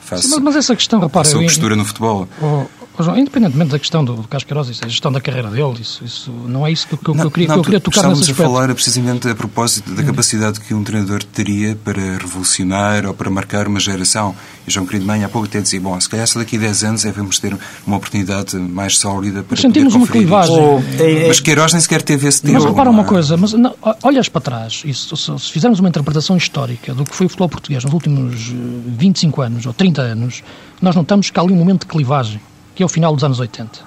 Faço, 0.00 0.28
mas, 0.28 0.38
mas, 0.38 0.56
essa 0.56 0.76
questão, 0.76 1.00
repara... 1.00 1.26
A 1.26 1.30
sua 1.30 1.40
eu, 1.40 1.46
postura 1.46 1.74
no 1.74 1.84
futebol. 1.84 2.28
Oh, 2.42 2.66
João, 3.02 3.18
independentemente 3.18 3.72
da 3.72 3.78
questão 3.78 4.04
do, 4.04 4.14
do 4.14 4.28
Carlos 4.28 4.44
Queiroz, 4.44 4.68
isso, 4.68 4.84
a 4.84 4.88
gestão 4.88 5.10
da 5.10 5.20
carreira 5.20 5.50
dele, 5.50 5.80
isso, 5.80 6.04
isso 6.04 6.30
não 6.46 6.64
é 6.64 6.70
isso 6.70 6.86
que, 6.86 6.96
que, 6.96 7.08
não, 7.08 7.14
que 7.14 7.22
eu 7.22 7.30
queria, 7.30 7.48
não, 7.48 7.54
que 7.56 7.60
eu 7.60 7.64
queria 7.64 7.80
tocar 7.80 8.08
nesse 8.08 8.20
aspecto. 8.20 8.30
aspecto. 8.32 8.42
a 8.42 8.54
falar 8.54 8.74
precisamente 8.74 9.28
a 9.28 9.34
propósito 9.34 9.92
da 9.94 10.02
capacidade 10.04 10.60
que 10.60 10.72
um 10.72 10.84
treinador 10.84 11.24
teria 11.24 11.74
para 11.74 12.00
revolucionar 12.18 13.04
ou 13.06 13.12
para 13.12 13.28
marcar 13.30 13.66
uma 13.66 13.80
geração. 13.80 14.34
E 14.66 14.70
João 14.70 14.86
Querido 14.86 15.06
Mãe 15.06 15.24
há 15.24 15.28
pouco 15.28 15.48
até 15.48 15.60
dizia, 15.60 15.80
bom, 15.80 16.00
se 16.00 16.08
calhar 16.08 16.26
só 16.26 16.38
daqui 16.38 16.56
a 16.56 16.60
10 16.60 16.84
anos 16.84 17.02
devemos 17.02 17.38
ter 17.40 17.56
uma 17.84 17.96
oportunidade 17.96 18.56
mais 18.56 18.96
sólida 18.96 19.42
para 19.42 19.50
mas 19.50 19.60
sentimos 19.60 19.92
poder 19.92 20.04
uma 20.04 20.12
clivagem. 20.12 20.56
Oh, 20.56 21.02
é, 21.02 21.24
é, 21.24 21.28
mas 21.28 21.40
Queiroz 21.40 21.72
nem 21.72 21.80
sequer 21.80 22.00
teve 22.00 22.28
esse 22.28 22.42
tempo. 22.42 22.54
Mas 22.54 22.64
repara 22.64 22.90
uma 22.90 23.04
coisa, 23.04 23.36
mas 23.36 23.52
não, 23.54 23.74
olhas 24.02 24.28
para 24.28 24.40
trás, 24.40 24.82
e 24.84 24.94
se, 24.94 25.16
se, 25.16 25.52
fizermos 25.52 25.80
uma 25.80 25.88
interpretação 25.88 26.36
histórica 26.36 26.94
do 26.94 27.04
que 27.04 27.14
foi 27.14 27.26
o 27.26 27.28
futebol 27.28 27.48
português 27.48 27.82
nos 27.82 27.92
últimos 27.92 28.52
25 28.86 29.42
anos 29.42 29.66
ou 29.66 29.72
30 29.72 30.00
anos, 30.02 30.42
nós 30.80 30.94
notamos 30.94 31.30
que 31.30 31.38
há 31.38 31.42
ali 31.42 31.52
um 31.52 31.56
momento 31.56 31.80
de 31.80 31.86
clivagem, 31.86 32.40
que 32.74 32.82
é 32.82 32.86
o 32.86 32.88
final 32.88 33.14
dos 33.14 33.24
anos 33.24 33.40
80. 33.40 33.80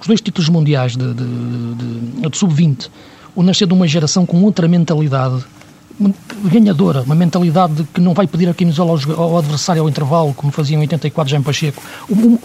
Os 0.00 0.06
dois 0.06 0.20
títulos 0.20 0.48
mundiais 0.48 0.96
de, 0.96 1.14
de, 1.14 1.24
de, 1.24 2.28
de 2.28 2.38
sub-20, 2.38 2.88
o 3.34 3.42
nascer 3.42 3.66
de 3.66 3.74
uma 3.74 3.86
geração 3.86 4.24
com 4.24 4.42
outra 4.42 4.68
mentalidade 4.68 5.44
ganhadora, 6.44 7.02
uma 7.02 7.14
mentalidade 7.14 7.74
de 7.74 7.84
que 7.84 8.00
não 8.00 8.14
vai 8.14 8.26
pedir 8.26 8.48
a 8.48 8.54
camisola 8.54 8.98
ao, 9.16 9.22
ao 9.22 9.38
adversário 9.38 9.82
ao 9.82 9.88
intervalo, 9.88 10.32
como 10.32 10.52
fazia 10.52 10.76
em 10.76 10.80
84 10.80 11.30
Jean 11.30 11.42
Pacheco, 11.42 11.82
um, 12.08 12.38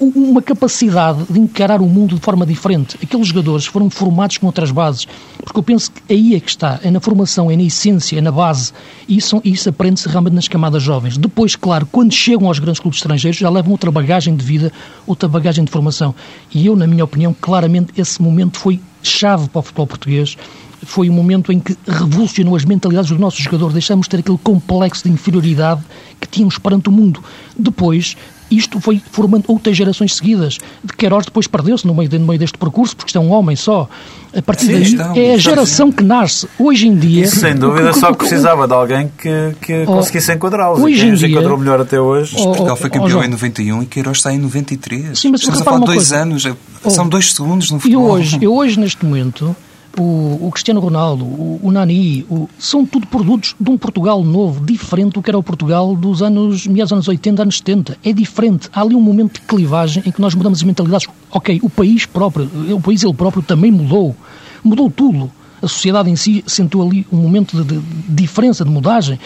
um, 0.00 0.08
uma 0.30 0.42
capacidade 0.42 1.24
de 1.30 1.38
encarar 1.38 1.80
o 1.80 1.86
mundo 1.86 2.16
de 2.16 2.20
forma 2.20 2.44
diferente. 2.44 2.98
Aqueles 3.02 3.28
jogadores 3.28 3.66
foram 3.66 3.88
formados 3.88 4.38
com 4.38 4.46
outras 4.46 4.70
bases, 4.70 5.06
porque 5.42 5.58
eu 5.58 5.62
penso 5.62 5.92
que 5.92 6.12
aí 6.12 6.34
é 6.34 6.40
que 6.40 6.50
está, 6.50 6.80
é 6.82 6.90
na 6.90 7.00
formação, 7.00 7.50
é 7.50 7.56
na 7.56 7.62
essência, 7.62 8.18
é 8.18 8.20
na 8.20 8.32
base, 8.32 8.72
e 9.06 9.16
isso, 9.16 9.40
isso 9.44 9.68
aprende-se 9.68 10.08
realmente 10.08 10.34
nas 10.34 10.48
camadas 10.48 10.82
jovens. 10.82 11.16
Depois, 11.16 11.54
claro, 11.54 11.86
quando 11.90 12.12
chegam 12.12 12.48
aos 12.48 12.58
grandes 12.58 12.80
clubes 12.80 12.98
estrangeiros, 12.98 13.38
já 13.38 13.48
levam 13.48 13.70
outra 13.70 13.90
bagagem 13.90 14.34
de 14.34 14.44
vida, 14.44 14.72
outra 15.06 15.28
bagagem 15.28 15.64
de 15.64 15.70
formação. 15.70 16.14
E 16.52 16.66
eu, 16.66 16.74
na 16.74 16.86
minha 16.86 17.04
opinião, 17.04 17.34
claramente 17.40 17.92
esse 17.96 18.20
momento 18.20 18.58
foi 18.58 18.80
chave 19.02 19.48
para 19.48 19.60
o 19.60 19.62
futebol 19.62 19.86
português, 19.86 20.36
foi 20.84 21.08
o 21.08 21.12
momento 21.12 21.52
em 21.52 21.60
que 21.60 21.76
revolucionou 21.86 22.56
as 22.56 22.64
mentalidades 22.64 23.10
dos 23.10 23.18
nossos 23.20 23.40
jogadores. 23.40 23.72
Deixamos 23.74 24.06
de 24.06 24.10
ter 24.10 24.18
aquele 24.18 24.38
complexo 24.38 25.04
de 25.04 25.10
inferioridade 25.10 25.80
que 26.20 26.26
tínhamos 26.28 26.58
perante 26.58 26.88
o 26.88 26.92
mundo. 26.92 27.22
Depois, 27.58 28.16
isto 28.50 28.80
foi 28.80 29.00
formando 29.12 29.44
outras 29.48 29.76
gerações 29.76 30.14
seguidas. 30.16 30.58
De 30.82 30.92
Queiroz 30.92 31.24
depois 31.26 31.46
perdeu-se 31.46 31.86
no 31.86 31.94
meio, 31.94 32.10
no 32.18 32.26
meio 32.26 32.38
deste 32.38 32.58
percurso, 32.58 32.96
porque 32.96 33.10
isto 33.10 33.18
é 33.18 33.20
um 33.20 33.30
homem 33.30 33.54
só. 33.56 33.88
A 34.34 34.42
partir 34.42 34.66
Sim, 34.66 34.72
daí, 34.72 34.82
está, 34.82 35.04
é 35.16 35.32
a 35.32 35.36
está 35.36 35.50
geração 35.50 35.86
sim. 35.88 35.92
que 35.96 36.02
nasce. 36.04 36.48
Hoje 36.58 36.88
em 36.88 36.96
dia... 36.96 37.24
Isso, 37.24 37.36
sem 37.40 37.54
dúvida, 37.54 37.92
só 37.92 38.12
precisava 38.12 38.66
de 38.66 38.72
alguém 38.74 39.10
que, 39.18 39.54
que 39.60 39.82
Oh, 39.86 39.96
conseguisse 39.96 40.32
enquadrá-los. 40.32 40.80
hoje 40.80 40.94
E 40.96 40.98
quem 41.00 41.08
em 41.08 41.12
os 41.12 41.18
dia- 41.20 41.28
enquadrou 41.28 41.58
melhor 41.58 41.80
até 41.80 42.00
hoje... 42.00 42.34
Oh, 42.38 42.44
Portugal 42.44 42.76
foi 42.76 42.88
oh, 42.88 42.92
campeão 42.92 43.08
João. 43.10 43.24
em 43.24 43.28
91 43.28 43.82
e 43.82 43.86
Queiroz 43.86 44.16
está 44.18 44.32
em 44.32 44.38
93. 44.38 45.18
Sim, 45.18 45.30
mas 45.30 45.40
Estamos 45.40 45.60
a 45.60 45.64
falar 45.64 45.78
de 45.80 45.84
dois 45.86 45.96
coisa. 45.98 46.16
anos. 46.22 46.46
é- 46.46 46.54
Oh. 46.82 46.88
São 46.88 47.06
dois 47.08 47.32
segundos 47.34 47.70
no 47.70 47.76
E 47.76 47.80
futebol. 47.80 48.10
hoje, 48.12 48.38
eu 48.40 48.54
hoje 48.54 48.80
neste 48.80 49.04
momento, 49.04 49.54
o, 49.98 50.46
o 50.46 50.50
Cristiano 50.52 50.80
Ronaldo, 50.80 51.24
o, 51.24 51.60
o 51.62 51.70
Nani, 51.72 52.24
o- 52.30 52.48
são 52.58 52.86
tudo 52.86 53.06
produtos 53.06 53.54
de 53.58 53.70
um 53.70 53.76
Portugal 53.76 54.22
novo, 54.24 54.64
diferente 54.64 55.14
do 55.14 55.22
que 55.22 55.30
era 55.30 55.38
o 55.38 55.42
Portugal 55.42 55.94
dos 55.96 56.22
anos, 56.22 56.66
meados 56.66 56.90
dos 56.90 56.92
anos 56.92 57.08
80, 57.08 57.42
anos 57.42 57.56
70. 57.58 57.98
É 58.04 58.12
diferente. 58.12 58.68
Há 58.72 58.82
ali 58.82 58.94
um 58.94 59.00
momento 59.00 59.34
de 59.34 59.46
clivagem 59.46 60.02
em 60.06 60.10
que 60.12 60.20
nós 60.20 60.34
mudamos 60.34 60.60
as 60.60 60.62
mentalidades. 60.62 61.08
Ok, 61.30 61.60
o 61.62 61.68
país 61.70 62.06
próprio, 62.06 62.48
o 62.74 62.80
país 62.80 63.02
ele 63.02 63.14
próprio 63.14 63.42
também 63.42 63.70
mudou. 63.72 64.14
Mudou 64.62 64.90
tudo. 64.90 65.30
A 65.62 65.68
sociedade 65.68 66.08
em 66.08 66.16
si 66.16 66.42
sentiu 66.46 66.80
ali 66.82 67.06
um 67.12 67.18
momento 67.18 67.62
de, 67.62 67.76
de 67.78 67.82
diferença, 68.22 68.64
de 68.64 68.70
mudagem, 68.70 69.18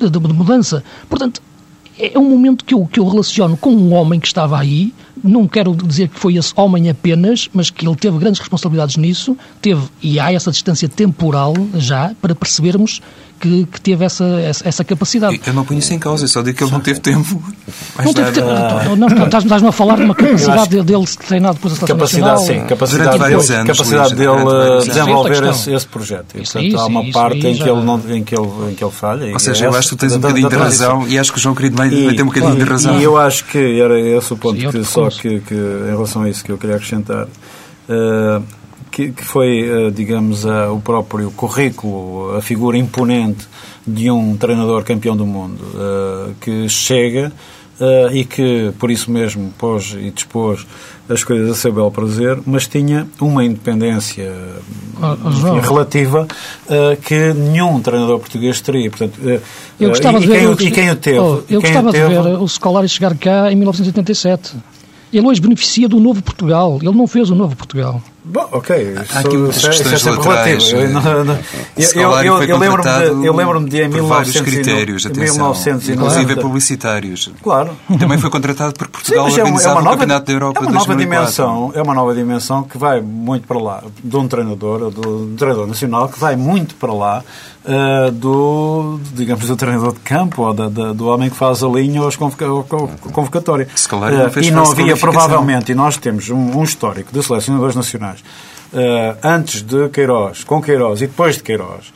de, 0.00 0.10
de 0.10 0.18
mudança. 0.32 0.82
Portanto, 1.08 1.40
é 1.98 2.18
um 2.18 2.28
momento 2.28 2.64
que 2.64 2.74
eu, 2.74 2.86
que 2.86 3.00
eu 3.00 3.08
relaciono 3.08 3.56
com 3.56 3.70
um 3.70 3.92
homem 3.94 4.20
que 4.20 4.26
estava 4.26 4.58
aí, 4.58 4.92
não 5.22 5.48
quero 5.48 5.74
dizer 5.74 6.08
que 6.08 6.18
foi 6.18 6.36
esse 6.36 6.52
homem 6.56 6.90
apenas, 6.90 7.48
mas 7.52 7.70
que 7.70 7.86
ele 7.86 7.96
teve 7.96 8.18
grandes 8.18 8.40
responsabilidades 8.40 8.96
nisso, 8.96 9.36
teve, 9.60 9.82
e 10.02 10.20
há 10.20 10.32
essa 10.32 10.50
distância 10.50 10.88
temporal 10.88 11.54
já, 11.74 12.14
para 12.20 12.34
percebermos 12.34 13.00
que, 13.40 13.66
que 13.66 13.80
teve 13.80 14.04
essa, 14.04 14.24
essa, 14.40 14.68
essa 14.68 14.84
capacidade. 14.84 15.40
Eu 15.46 15.52
não 15.54 15.64
ponho 15.64 15.78
isso 15.78 15.92
em 15.94 15.98
causa, 15.98 16.24
eu 16.24 16.28
só 16.28 16.42
digo 16.42 16.56
que 16.56 16.64
ele 16.64 16.70
não 16.72 16.80
teve 16.80 17.00
tempo. 17.00 17.42
Não 18.04 18.12
teve 18.14 18.32
tempo- 18.32 18.46
não, 18.96 19.08
não, 19.08 19.24
estás- 19.24 19.44
Estás-me 19.44 19.68
a 19.68 19.72
falar 19.72 19.96
de 19.96 20.02
uma 20.04 20.14
capacidade 20.14 20.82
dele 20.82 21.04
de 21.04 21.18
treinar 21.18 21.54
depois 21.54 21.74
a 21.74 21.76
seleção 21.76 21.96
Capacidade, 21.96 22.32
nacional. 22.40 22.62
sim, 22.62 22.68
capacidade, 22.68 23.04
Durante 23.04 23.18
vários 23.20 23.46
dele, 23.48 23.60
anos, 23.60 23.76
capacidade 23.78 24.14
Luís, 24.14 24.18
dele 24.18 24.44
vários 24.44 24.52
eh, 24.52 24.68
anos. 24.72 24.84
desenvolver 24.86 25.42
é 25.44 25.46
a 25.46 25.50
esse, 25.50 25.72
esse 25.74 25.86
projeto. 25.86 26.26
E, 26.36 26.42
Isso 26.42 26.52
portanto, 26.52 26.74
aí, 26.76 26.80
há 26.82 26.86
uma 26.86 27.02
isso 27.02 27.12
parte 27.12 27.46
aí 27.46 27.52
em, 27.52 27.54
já- 27.54 27.64
que 27.64 27.70
ele 27.70 27.82
não, 27.82 27.96
em, 28.08 28.24
que 28.24 28.34
ele, 28.34 28.48
em 28.70 28.74
que 28.74 28.84
ele 28.84 28.90
falha. 28.92 29.32
Ou 29.32 29.38
seja, 29.38 29.64
é 29.64 29.68
eu 29.68 29.74
acho 29.76 29.88
que 29.90 29.96
tu 29.96 30.00
tens 30.00 30.12
um 30.14 30.18
bocadinho 30.20 30.48
de 30.48 30.56
razão 30.56 31.06
e 31.08 31.18
acho 31.18 31.32
que 31.32 31.38
o 31.38 31.40
João 31.40 31.54
Querido 31.54 31.76
vai 31.76 31.88
ter 31.90 32.22
um 32.22 32.26
bocadinho 32.26 32.56
de 32.56 32.64
razão. 32.64 32.98
E 32.98 33.02
eu 33.04 33.16
acho 33.16 33.44
que 33.44 33.80
era 33.80 34.00
esse 34.00 34.32
o 34.32 34.36
ponto 34.36 34.70
que, 34.70 34.84
só 34.84 35.08
que, 35.10 35.28
em 35.28 35.90
relação 35.90 36.22
a 36.22 36.28
isso 36.30 36.44
que 36.44 36.50
eu 36.52 36.58
queria 36.58 36.76
acrescentar. 36.76 37.26
eh, 37.88 38.40
que, 38.96 39.10
que 39.12 39.22
foi, 39.24 39.60
eh, 39.68 39.90
digamos, 39.90 40.46
a- 40.46 40.72
o 40.72 40.80
próprio 40.80 41.30
currículo, 41.30 42.34
a 42.34 42.40
figura 42.40 42.78
imponente 42.78 43.46
de 43.86 44.10
um 44.10 44.34
treinador 44.38 44.82
campeão 44.84 45.14
do 45.14 45.26
mundo 45.26 45.58
eh, 45.74 46.30
que 46.40 46.66
chega 46.68 47.30
eh, 47.78 48.08
e 48.20 48.24
que, 48.24 48.72
por 48.78 48.90
isso 48.90 49.10
mesmo, 49.10 49.52
pôs 49.58 49.94
e 50.00 50.10
dispôs 50.10 50.66
as 51.10 51.22
coisas 51.22 51.50
a 51.50 51.54
seu 51.54 51.72
belo 51.74 51.90
prazer, 51.90 52.38
mas 52.46 52.66
tinha 52.66 53.06
uma 53.20 53.44
independência 53.44 54.32
Oh, 54.98 55.14
oh, 55.26 55.28
enfim, 55.28 55.60
relativa 55.68 56.26
eh, 56.70 56.96
que 57.04 57.34
nenhum 57.34 57.78
treinador 57.82 58.18
português 58.18 58.62
teria. 58.62 58.88
Portanto, 58.88 59.20
eh, 59.26 59.40
Eu 59.78 59.88
eh, 59.88 59.90
gostava 59.90 60.18
de 60.18 60.26
ver, 60.26 60.36
quem, 60.38 60.44
eu, 60.44 60.52
e 60.54 60.70
quem 60.70 60.90
o 60.90 60.96
teve? 60.96 61.18
Oh, 61.18 61.42
eu 61.50 61.60
gostava 61.60 61.92
de 61.92 61.98
ver 61.98 62.18
o 62.40 62.48
Scolari 62.48 62.88
chegar 62.88 63.14
cá 63.18 63.52
em 63.52 63.56
1987. 63.56 64.54
Ele 65.12 65.26
hoje 65.26 65.40
beneficia 65.42 65.86
do 65.86 66.00
novo 66.00 66.22
Portugal. 66.22 66.78
Ele 66.80 66.96
não 66.96 67.06
fez 67.06 67.28
o 67.28 67.34
novo 67.34 67.54
Portugal. 67.54 68.00
Bom, 68.28 68.48
ok. 68.50 68.94
Há 69.14 69.20
aqui 69.20 69.36
muitas 69.36 69.56
isso 69.58 69.66
é- 69.68 69.70
isso 69.70 69.82
é 69.82 69.84
questões 69.90 70.02
sempre 70.16 70.28
laterais. 70.28 70.72
Eu, 70.72 70.88
não- 70.90 71.02
eu- 71.04 72.22
eu- 72.24 72.42
eu- 72.42 72.58
lembro-me 72.58 72.90
de, 72.90 73.26
eu 73.26 73.36
lembro-me 73.36 73.70
de 73.70 73.82
em 73.82 73.90
por 73.90 74.02
vários 74.02 74.34
1900 74.34 74.36
e 74.36 74.40
no- 74.40 74.44
critérios, 74.64 75.04
em 75.04 75.08
atenção, 75.08 75.34
1990. 75.36 75.92
inclusive 75.92 76.40
publicitários. 76.40 77.30
Claro. 77.42 77.70
Também 77.98 78.18
foi 78.18 78.28
contratado 78.30 78.74
porque 78.74 78.98
Sim, 78.98 79.14
Portugal 79.14 79.24
mas 79.24 79.32
é 79.32 79.36
uma, 79.36 79.40
é 79.40 79.44
organizava 79.44 79.74
uma 79.74 79.80
o 79.80 79.84
nova, 79.84 79.96
Campeonato 79.96 80.26
da 80.26 80.32
Europa 80.32 80.58
é 80.58 80.60
uma 80.62 80.66
de 80.68 80.74
nova 80.74 80.86
2004. 80.86 81.24
dimensão, 81.26 81.72
é 81.74 81.82
uma 81.82 81.94
nova 81.94 82.14
dimensão 82.14 82.62
que 82.64 82.76
vai 82.78 83.00
muito 83.00 83.46
para 83.46 83.58
lá 83.58 83.82
de 84.02 84.16
um 84.16 84.26
treinador, 84.28 84.90
do, 84.90 85.00
do 85.26 85.36
treinador 85.36 85.66
nacional 85.68 86.08
que 86.08 86.18
vai 86.18 86.34
muito 86.36 86.74
para 86.74 86.92
lá 86.92 87.22
eh, 87.66 88.10
do, 88.12 88.98
digamos, 89.14 89.46
do 89.46 89.56
treinador 89.56 89.92
de 89.92 90.00
campo 90.00 90.42
ou 90.42 90.54
da, 90.54 90.68
da- 90.68 90.92
do 90.92 91.06
homem 91.08 91.28
que 91.28 91.36
faz 91.36 91.62
a 91.62 91.68
linha 91.68 92.02
ou 92.02 92.10
convoca, 92.12 92.46
ou 92.76 92.88
convocatória. 93.12 93.68
Scolari 93.76 94.16
não 94.16 94.26
Eh, 94.26 94.30
fez 94.30 94.46
e 94.46 94.50
não 94.50 94.62
havia 94.70 94.96
provavelmente, 94.96 95.72
e 95.72 95.74
nós 95.74 95.96
temos 95.96 96.30
um, 96.30 96.58
um 96.58 96.62
histórico 96.62 97.12
de 97.12 97.22
selecionadores 97.22 97.74
nacionais 97.74 98.22
eh, 98.72 99.16
antes 99.22 99.62
de 99.62 99.88
Queiroz, 99.88 100.44
com 100.44 100.60
Queiroz 100.62 101.00
e 101.02 101.06
depois 101.06 101.36
de 101.36 101.42
Queiroz. 101.42 101.92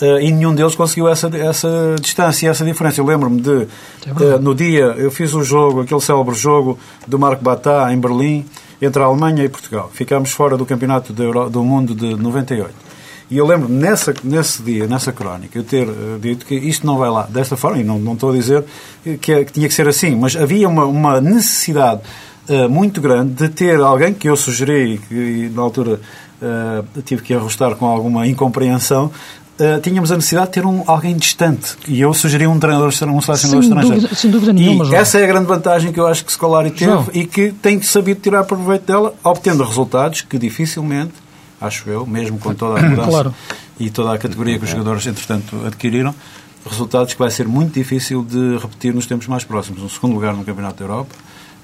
eh, 0.00 0.24
e 0.26 0.30
nenhum 0.32 0.54
deles 0.54 0.74
conseguiu 0.74 1.08
essa, 1.08 1.28
essa 1.36 1.94
distância, 2.00 2.50
essa 2.50 2.64
diferença. 2.64 3.00
Eu 3.00 3.06
lembro-me 3.06 3.40
de, 3.40 3.62
eh, 4.06 4.38
no 4.40 4.54
dia, 4.54 4.86
eu 4.98 5.10
fiz 5.10 5.32
o 5.34 5.42
jogo, 5.42 5.80
aquele 5.82 6.00
célebre 6.00 6.34
jogo 6.34 6.78
do 7.06 7.18
Marco 7.18 7.42
Batá 7.44 7.92
em 7.92 7.98
Berlim, 7.98 8.44
entre 8.82 9.00
a 9.02 9.06
Alemanha 9.06 9.44
e 9.44 9.48
Portugal. 9.48 9.88
Ficámos 9.94 10.32
fora 10.32 10.56
do 10.58 10.66
Campeonato 10.66 11.14
Euro- 11.22 11.48
do 11.48 11.62
Mundo 11.62 11.94
de 11.94 12.14
98. 12.16 12.74
E 13.30 13.38
eu 13.38 13.46
lembro-me 13.46 13.74
nessa, 13.76 14.14
nesse 14.22 14.62
dia, 14.62 14.86
nessa 14.86 15.12
crónica, 15.12 15.58
eu 15.58 15.64
ter 15.64 15.88
eh, 15.88 15.92
dito 16.20 16.44
que 16.44 16.54
isto 16.54 16.86
não 16.86 16.98
vai 16.98 17.10
lá 17.10 17.22
desta 17.22 17.56
forma, 17.56 17.78
e 17.78 17.84
não, 17.84 17.98
não 17.98 18.12
estou 18.14 18.30
a 18.30 18.34
dizer 18.34 18.64
que, 19.20 19.32
é- 19.32 19.44
que 19.44 19.52
tinha 19.52 19.66
que 19.68 19.74
ser 19.74 19.88
assim, 19.88 20.14
mas 20.14 20.36
havia 20.36 20.68
uma, 20.68 20.84
uma 20.84 21.20
necessidade 21.20 22.02
eh, 22.48 22.68
muito 22.68 23.00
grande 23.00 23.32
de 23.32 23.48
ter 23.48 23.80
alguém 23.80 24.12
que 24.12 24.28
eu 24.28 24.36
sugeri, 24.36 25.00
que 25.08 25.50
na 25.54 25.62
altura 25.62 26.00
eh, 26.42 26.82
tive 27.04 27.22
que 27.22 27.32
arrostar 27.32 27.74
com 27.76 27.86
alguma 27.86 28.26
incompreensão, 28.26 29.10
uh, 29.58 29.80
tínhamos 29.80 30.10
a 30.12 30.16
necessidade 30.16 30.48
de 30.48 30.52
ter 30.54 30.66
um, 30.66 30.82
alguém 30.86 31.16
distante. 31.16 31.76
E 31.88 32.00
eu 32.00 32.12
sugeri 32.12 32.46
um 32.46 32.58
treinador, 32.58 32.88
um 32.88 32.90
selecionador 32.92 33.40
sem 33.40 33.60
estrangeiro. 33.60 34.00
Dúvida, 34.00 34.14
sem 34.14 34.30
dúvida 34.30 34.52
nenhuma, 34.52 34.84
e 34.84 34.88
João. 34.88 35.00
essa 35.00 35.18
é 35.18 35.24
a 35.24 35.26
grande 35.26 35.46
vantagem 35.46 35.92
que 35.92 36.00
eu 36.00 36.06
acho 36.06 36.24
que 36.24 36.32
Scolari 36.32 36.70
teve 36.70 36.90
João. 36.90 37.06
e 37.12 37.24
que 37.24 37.52
tem 37.52 37.80
sabido 37.80 38.20
tirar 38.20 38.44
proveito 38.44 38.84
dela, 38.86 39.14
obtendo 39.22 39.64
resultados 39.64 40.20
que 40.22 40.38
dificilmente, 40.38 41.12
acho 41.66 41.88
eu, 41.88 42.06
mesmo 42.06 42.38
com 42.38 42.54
toda 42.54 42.80
a 42.80 42.82
mudança 42.88 43.08
claro. 43.10 43.34
e 43.78 43.90
toda 43.90 44.14
a 44.14 44.18
categoria 44.18 44.58
que 44.58 44.64
os 44.64 44.70
jogadores, 44.70 45.06
entretanto, 45.06 45.64
adquiriram, 45.66 46.14
resultados 46.68 47.12
que 47.12 47.18
vai 47.18 47.30
ser 47.30 47.46
muito 47.46 47.74
difícil 47.74 48.24
de 48.24 48.56
repetir 48.58 48.94
nos 48.94 49.06
tempos 49.06 49.26
mais 49.26 49.44
próximos. 49.44 49.82
Um 49.82 49.88
segundo 49.88 50.14
lugar 50.14 50.34
no 50.34 50.44
Campeonato 50.44 50.78
da 50.78 50.84
Europa 50.84 51.14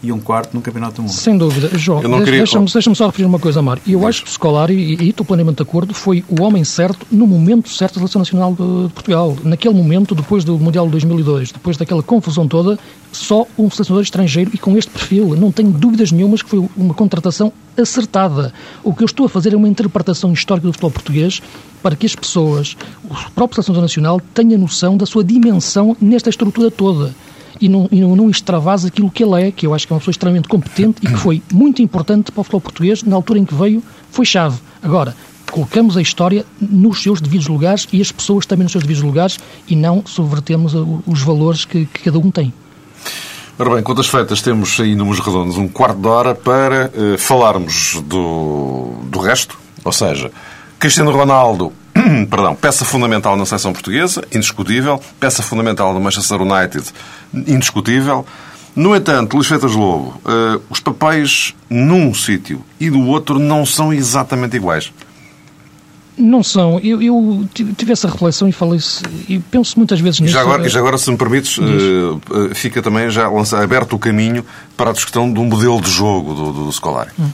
e 0.03 0.11
um 0.11 0.19
quarto 0.19 0.55
no 0.55 0.63
Campeonato 0.63 0.97
do 0.97 1.03
Mundo. 1.03 1.13
Sem 1.13 1.37
dúvida. 1.37 1.77
João, 1.77 2.01
queria... 2.01 2.39
deixa-me 2.39 2.67
deixa 2.67 2.95
só 2.95 3.07
referir 3.07 3.27
uma 3.27 3.39
coisa, 3.39 3.61
Amar. 3.61 3.79
Eu 3.87 4.07
acho 4.07 4.23
que 4.23 4.31
o 4.31 4.33
Scolari, 4.33 4.75
e 4.75 5.11
estou 5.11 5.27
plenamente 5.27 5.57
de 5.57 5.63
acordo, 5.63 5.93
foi 5.93 6.25
o 6.29 6.43
homem 6.43 6.65
certo 6.65 7.07
no 7.11 7.27
momento 7.27 7.69
certo 7.69 7.95
da 7.95 8.01
Seleção 8.01 8.21
Nacional 8.21 8.55
de, 8.55 8.89
de, 8.89 8.93
Portugal. 8.95 9.37
Naquele 9.45 9.75
momento, 9.75 10.15
depois 10.15 10.45
do 10.45 10.59
Mundial 10.59 10.87
de 10.87 10.93
2002, 10.93 11.53
depois 11.53 11.77
daquela 11.77 12.03
confusão 12.03 12.49
toda, 12.49 12.79
só 13.13 13.47
um 13.59 13.71
selecionador 13.71 14.03
estrangeiro 14.03 14.51
e 14.55 14.59
com 14.59 14.77
este 14.77 14.91
perfil. 14.91 15.37
Não 15.37 15.53
tenho 15.53 15.71
dúvidas 15.71 16.13
nenhumas 16.13 16.43
que 16.43 16.49
foi 16.49 16.67
uma 16.77 16.95
contratação 16.95 17.53
acertada. 17.77 18.55
O 18.83 18.95
que 18.95 19.03
eu 19.03 19.07
estou 19.07 19.27
a 19.27 19.29
fazer 19.29 19.53
é 19.53 19.57
uma 19.57 19.69
interpretação 19.69 20.33
histórica 20.33 20.67
do 20.67 20.73
futebol 20.73 20.91
português 20.91 21.43
para 21.83 21.97
que 21.97 22.07
as 22.07 22.15
pessoas, 22.15 22.77
o 23.05 23.31
próprio 23.33 23.63
Seleção 23.63 23.83
Nacional, 23.83 24.21
tenha 24.33 24.57
noção 24.57 24.97
da 24.97 25.07
sua 25.07 25.25
dimensão 25.25 25.97
nesta 26.01 26.31
estrutura 26.31 26.71
toda 26.71 27.15
e 27.61 27.69
não, 27.69 27.89
e 27.91 28.01
não, 28.01 28.17
não 28.17 28.31
extravasa 28.31 28.89
aquilo 28.89 29.11
que 29.11 29.23
ele 29.23 29.49
é, 29.49 29.51
que 29.51 29.67
eu 29.67 29.75
acho 29.75 29.87
que 29.87 29.93
é 29.93 29.95
uma 29.95 30.01
pessoa 30.01 30.13
extremamente 30.13 30.49
competente 30.49 31.01
e 31.03 31.07
que 31.07 31.17
foi 31.17 31.43
muito 31.53 31.83
importante 31.83 32.33
para 32.33 32.41
o 32.41 32.45
futebol 32.45 32.61
português 32.61 33.03
na 33.03 33.17
altura 33.17 33.39
em 33.39 33.45
que 33.45 33.55
veio, 33.55 33.83
foi 34.11 34.25
chave. 34.25 34.59
Agora, 34.83 35.15
colocamos 35.51 35.97
a 35.97 36.03
história 36.03 36.45
nos 36.61 37.03
seus 37.03 37.21
devidos 37.21 37.49
lugares 37.49 37.87
e 37.93 38.01
as 38.01 38.11
pessoas 38.11 38.47
também 38.47 38.65
nos 38.65 38.73
seus 38.73 38.85
devidos 38.85 39.03
lugares 39.03 39.39
e 39.69 39.77
não 39.77 40.03
subvertemos 40.07 40.75
os 41.07 41.23
valores 41.23 41.65
que, 41.65 41.87
que 41.87 42.05
cada 42.05 42.19
um 42.19 42.31
tem. 42.31 42.53
Ora 43.59 43.75
bem, 43.75 43.83
quantas 43.83 44.07
feitas, 44.07 44.41
temos 44.41 44.81
aí 44.81 44.95
números 44.95 45.21
redondos 45.21 45.59
um 45.59 45.69
quarto 45.69 46.01
de 46.01 46.09
hora 46.09 46.35
para 46.35 46.91
uh, 46.95 47.19
falarmos 47.19 48.03
do, 48.07 48.95
do 49.05 49.19
resto, 49.19 49.59
ou 49.85 49.93
seja, 49.93 50.33
Cristiano 50.79 51.11
Ronaldo 51.11 51.71
perdão, 52.31 52.55
peça 52.55 52.85
fundamental 52.85 53.37
na 53.37 53.45
seleção 53.45 53.73
portuguesa, 53.73 54.23
indiscutível. 54.33 55.01
Peça 55.19 55.43
fundamental 55.43 55.93
no 55.93 56.01
Manchester 56.01 56.41
United, 56.43 56.85
indiscutível. 57.35 58.27
No 58.75 58.95
entanto, 58.95 59.35
Luís 59.35 59.49
Feitas 59.49 59.73
Lobo, 59.73 60.21
uh, 60.25 60.63
os 60.71 60.79
papéis 60.81 61.55
num 61.69 62.15
sítio 62.15 62.65
e 62.79 62.89
no 62.89 63.07
outro 63.09 63.39
não 63.39 63.67
são 63.67 63.93
exatamente 63.93 64.57
iguais. 64.57 64.93
Não 66.17 66.43
são. 66.43 66.79
Eu, 66.81 67.01
eu 67.01 67.49
tive 67.53 67.93
essa 67.93 68.09
reflexão 68.09 68.47
e 68.47 68.53
falei 68.53 68.79
e 69.29 69.39
penso 69.39 69.79
muitas 69.79 70.01
vezes 70.01 70.21
nisso. 70.21 70.35
Já 70.35 70.43
agora, 70.43 70.69
já 70.69 70.79
agora 70.79 70.99
se 70.99 71.11
me 71.11 71.17
permites, 71.17 71.57
uh, 71.59 72.21
fica 72.55 72.83
também 72.83 73.11
já 73.11 73.29
aberto 73.63 73.95
o 73.95 73.99
caminho 73.99 74.45
para 74.77 74.91
a 74.91 74.93
discussão 74.93 75.33
de 75.33 75.41
um 75.41 75.47
modelo 75.47 75.81
de 75.81 75.91
jogo 75.91 76.35
do, 76.35 76.53
do 76.53 76.73
Scolari. 76.73 77.11
Hum. 77.19 77.31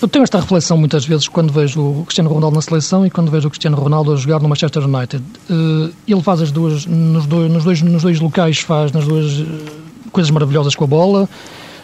Eu 0.00 0.06
tenho 0.06 0.22
esta 0.22 0.38
reflexão 0.38 0.76
muitas 0.76 1.06
vezes 1.06 1.26
quando 1.26 1.50
vejo 1.50 1.80
o 1.80 2.04
Cristiano 2.04 2.28
Ronaldo 2.28 2.56
na 2.56 2.62
seleção 2.62 3.06
e 3.06 3.10
quando 3.10 3.30
vejo 3.30 3.48
o 3.48 3.50
Cristiano 3.50 3.78
Ronaldo 3.78 4.12
a 4.12 4.16
jogar 4.16 4.40
no 4.40 4.48
Manchester 4.48 4.84
United. 4.84 5.24
Eh, 5.48 5.90
ele 6.06 6.22
faz 6.22 6.42
as 6.42 6.50
duas, 6.52 6.84
nos 6.84 7.24
dois, 7.26 7.50
nos 7.50 7.64
dois, 7.64 7.80
nos 7.80 8.02
dois 8.02 8.20
locais, 8.20 8.58
faz 8.58 8.92
nas 8.92 9.06
duas 9.06 9.40
eh, 9.40 9.44
coisas 10.12 10.30
maravilhosas 10.30 10.74
com 10.74 10.84
a 10.84 10.86
bola, 10.86 11.26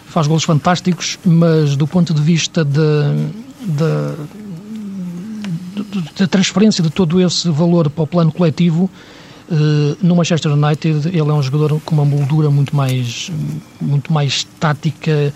faz 0.05 0.27
golos 0.27 0.43
fantásticos, 0.43 1.17
mas 1.25 1.75
do 1.75 1.87
ponto 1.87 2.13
de 2.13 2.21
vista 2.21 2.63
da, 2.63 3.15
da 6.19 6.27
transferência 6.27 6.83
de 6.83 6.91
todo 6.91 7.19
esse 7.19 7.49
valor 7.49 7.89
para 7.89 8.03
o 8.03 8.07
plano 8.07 8.31
coletivo, 8.31 8.91
eh, 9.51 9.95
no 10.03 10.15
Manchester 10.15 10.51
United 10.51 11.07
ele 11.07 11.29
é 11.29 11.33
um 11.33 11.41
jogador 11.41 11.81
com 11.83 11.95
uma 11.95 12.05
moldura 12.05 12.51
muito 12.51 12.75
mais, 12.75 13.31
muito 13.81 14.13
mais 14.13 14.43
tática 14.59 15.33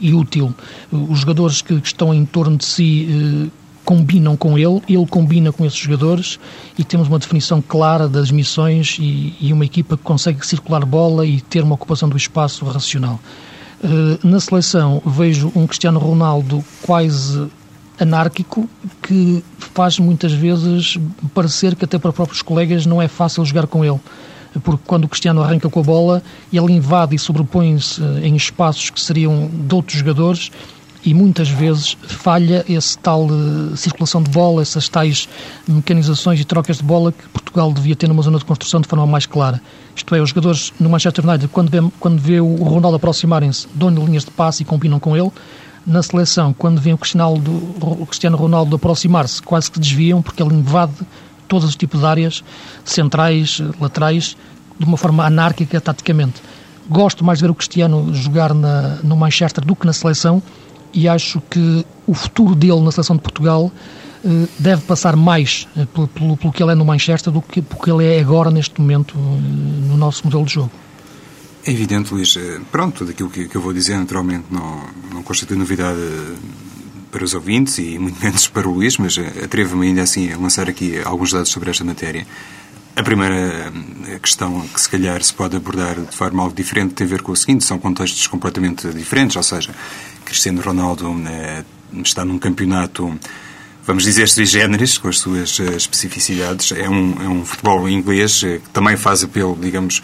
e 0.00 0.14
útil. 0.14 0.54
Os 0.90 1.20
jogadores 1.20 1.62
que 1.62 1.74
estão 1.74 2.12
em 2.12 2.24
torno 2.24 2.56
de 2.56 2.64
si 2.64 3.08
eh, 3.08 3.50
combinam 3.84 4.36
com 4.36 4.58
ele, 4.58 4.82
ele 4.88 5.06
combina 5.06 5.52
com 5.52 5.64
esses 5.64 5.78
jogadores 5.78 6.38
e 6.76 6.84
temos 6.84 7.08
uma 7.08 7.18
definição 7.18 7.62
clara 7.62 8.08
das 8.08 8.30
missões 8.30 8.96
e, 9.00 9.34
e 9.40 9.52
uma 9.52 9.64
equipa 9.64 9.96
que 9.96 10.02
consegue 10.02 10.44
circular 10.46 10.84
bola 10.84 11.24
e 11.24 11.40
ter 11.40 11.62
uma 11.62 11.74
ocupação 11.74 12.08
do 12.08 12.16
espaço 12.16 12.64
racional. 12.64 13.20
Eh, 13.82 14.18
na 14.24 14.40
seleção 14.40 15.02
vejo 15.04 15.52
um 15.54 15.66
Cristiano 15.66 15.98
Ronaldo 15.98 16.64
quase 16.82 17.48
anárquico 17.98 18.68
que 19.02 19.42
faz 19.58 19.98
muitas 19.98 20.32
vezes 20.32 20.98
parecer 21.34 21.74
que 21.74 21.84
até 21.84 21.98
para 21.98 22.12
próprios 22.12 22.42
colegas 22.42 22.84
não 22.86 23.00
é 23.00 23.08
fácil 23.08 23.44
jogar 23.44 23.66
com 23.66 23.84
ele 23.84 24.00
porque 24.62 24.82
quando 24.86 25.04
o 25.04 25.08
Cristiano 25.08 25.42
arranca 25.42 25.68
com 25.68 25.80
a 25.80 25.82
bola, 25.82 26.22
ele 26.52 26.72
invade 26.72 27.14
e 27.14 27.18
sobrepõe-se 27.18 28.02
eh, 28.02 28.26
em 28.26 28.36
espaços 28.36 28.90
que 28.90 29.00
seriam 29.00 29.48
de 29.52 29.74
outros 29.74 29.98
jogadores 29.98 30.50
e 31.06 31.14
muitas 31.14 31.48
vezes 31.48 31.96
falha 32.02 32.64
esse 32.68 32.98
tal 32.98 33.26
uh, 33.26 33.76
circulação 33.76 34.20
de 34.20 34.28
bola, 34.28 34.60
essas 34.60 34.88
tais 34.88 35.28
mecanizações 35.66 36.40
e 36.40 36.44
trocas 36.44 36.78
de 36.78 36.82
bola 36.82 37.12
que 37.12 37.28
Portugal 37.28 37.72
devia 37.72 37.94
ter 37.94 38.08
numa 38.08 38.22
zona 38.22 38.38
de 38.38 38.44
construção 38.44 38.80
de 38.80 38.88
forma 38.88 39.06
mais 39.06 39.24
clara. 39.24 39.62
Isto 39.94 40.14
é, 40.16 40.20
os 40.20 40.30
jogadores 40.30 40.72
no 40.80 40.90
Manchester 40.90 41.24
United, 41.24 41.48
quando 41.52 41.70
vê, 41.70 41.78
quando 42.00 42.18
vê 42.18 42.40
o 42.40 42.56
Ronaldo 42.56 42.96
aproximarem-se, 42.96 43.68
dão-lhe 43.72 44.04
linhas 44.04 44.24
de 44.24 44.32
passe 44.32 44.64
e 44.64 44.66
combinam 44.66 44.98
com 44.98 45.16
ele. 45.16 45.30
Na 45.86 46.02
seleção, 46.02 46.52
quando 46.52 46.80
vê 46.80 46.92
o 46.92 46.98
Cristiano 46.98 48.36
Ronaldo 48.36 48.74
aproximar-se, 48.74 49.40
quase 49.40 49.70
que 49.70 49.78
desviam, 49.78 50.20
porque 50.20 50.42
ele 50.42 50.52
invade 50.52 50.94
todos 51.46 51.68
os 51.68 51.76
tipos 51.76 52.00
de 52.00 52.06
áreas, 52.06 52.44
centrais, 52.84 53.62
laterais, 53.80 54.36
de 54.78 54.84
uma 54.84 54.96
forma 54.96 55.24
anárquica, 55.24 55.80
taticamente. 55.80 56.42
Gosto 56.88 57.24
mais 57.24 57.38
de 57.38 57.44
ver 57.44 57.50
o 57.50 57.54
Cristiano 57.54 58.14
jogar 58.14 58.54
na, 58.54 58.98
no 59.02 59.16
Manchester 59.16 59.64
do 59.64 59.74
que 59.74 59.86
na 59.86 59.92
seleção 59.92 60.42
e 60.92 61.08
acho 61.08 61.40
que 61.50 61.84
o 62.06 62.14
futuro 62.14 62.54
dele 62.54 62.80
na 62.80 62.92
seleção 62.92 63.16
de 63.16 63.22
Portugal 63.22 63.72
eh, 64.24 64.48
deve 64.58 64.82
passar 64.82 65.16
mais 65.16 65.68
eh, 65.76 65.86
pelo, 65.86 66.08
pelo, 66.08 66.36
pelo, 66.36 66.52
que 66.52 66.62
ele 66.62 66.72
é 66.72 66.74
no 66.74 66.84
Manchester 66.84 67.32
do 67.32 67.42
que 67.42 67.60
pelo 67.60 67.82
que 67.82 67.90
ele 67.90 68.04
é 68.04 68.20
agora, 68.20 68.50
neste 68.50 68.80
momento, 68.80 69.14
eh, 69.16 69.88
no 69.88 69.96
nosso 69.96 70.24
modelo 70.24 70.44
de 70.44 70.54
jogo. 70.54 70.70
É 71.64 71.72
evidente, 71.72 72.14
Luís. 72.14 72.38
Pronto, 72.70 72.98
tudo 72.98 73.10
aquilo 73.10 73.28
que, 73.28 73.48
que 73.48 73.56
eu 73.56 73.60
vou 73.60 73.72
dizer, 73.72 73.96
naturalmente, 73.96 74.44
não, 74.50 74.84
não 75.12 75.22
constitui 75.22 75.56
novidade 75.56 75.98
para 77.10 77.24
os 77.24 77.34
ouvintes 77.34 77.78
e 77.78 77.98
muito 77.98 78.22
menos 78.22 78.48
para 78.48 78.68
o 78.68 78.72
Luís, 78.72 78.96
mas 78.98 79.16
eh, 79.18 79.44
atrevo-me 79.44 79.88
ainda 79.88 80.02
assim 80.02 80.32
a 80.32 80.36
lançar 80.36 80.68
aqui 80.68 81.00
alguns 81.04 81.32
dados 81.32 81.50
sobre 81.50 81.70
esta 81.70 81.84
matéria. 81.84 82.26
A 82.94 83.02
primeira 83.02 83.72
eh, 84.06 84.18
questão 84.20 84.60
que 84.68 84.80
se 84.80 84.88
calhar 84.88 85.22
se 85.22 85.32
pode 85.32 85.56
abordar 85.56 85.94
de 85.94 86.16
forma 86.16 86.42
algo 86.42 86.54
diferente 86.54 86.94
tem 86.94 87.06
a 87.06 87.10
ver 87.10 87.22
com 87.22 87.32
o 87.32 87.36
seguinte, 87.36 87.64
são 87.64 87.78
contextos 87.78 88.26
completamente 88.26 88.88
diferentes, 88.88 89.36
ou 89.36 89.42
seja, 89.42 89.74
Cristiano 90.24 90.60
Ronaldo 90.60 91.14
eh, 91.26 91.64
está 92.02 92.24
num 92.24 92.38
campeonato, 92.38 93.18
vamos 93.84 94.04
dizer, 94.04 94.28
sui 94.28 94.44
generis, 94.46 94.98
com 94.98 95.08
as 95.08 95.18
suas 95.18 95.58
especificidades, 95.58 96.72
é 96.72 96.88
um, 96.88 97.22
é 97.22 97.28
um 97.28 97.44
futebol 97.44 97.88
inglês 97.88 98.40
que 98.40 98.70
também 98.72 98.96
faz 98.96 99.22
apelo, 99.22 99.56
digamos, 99.60 100.02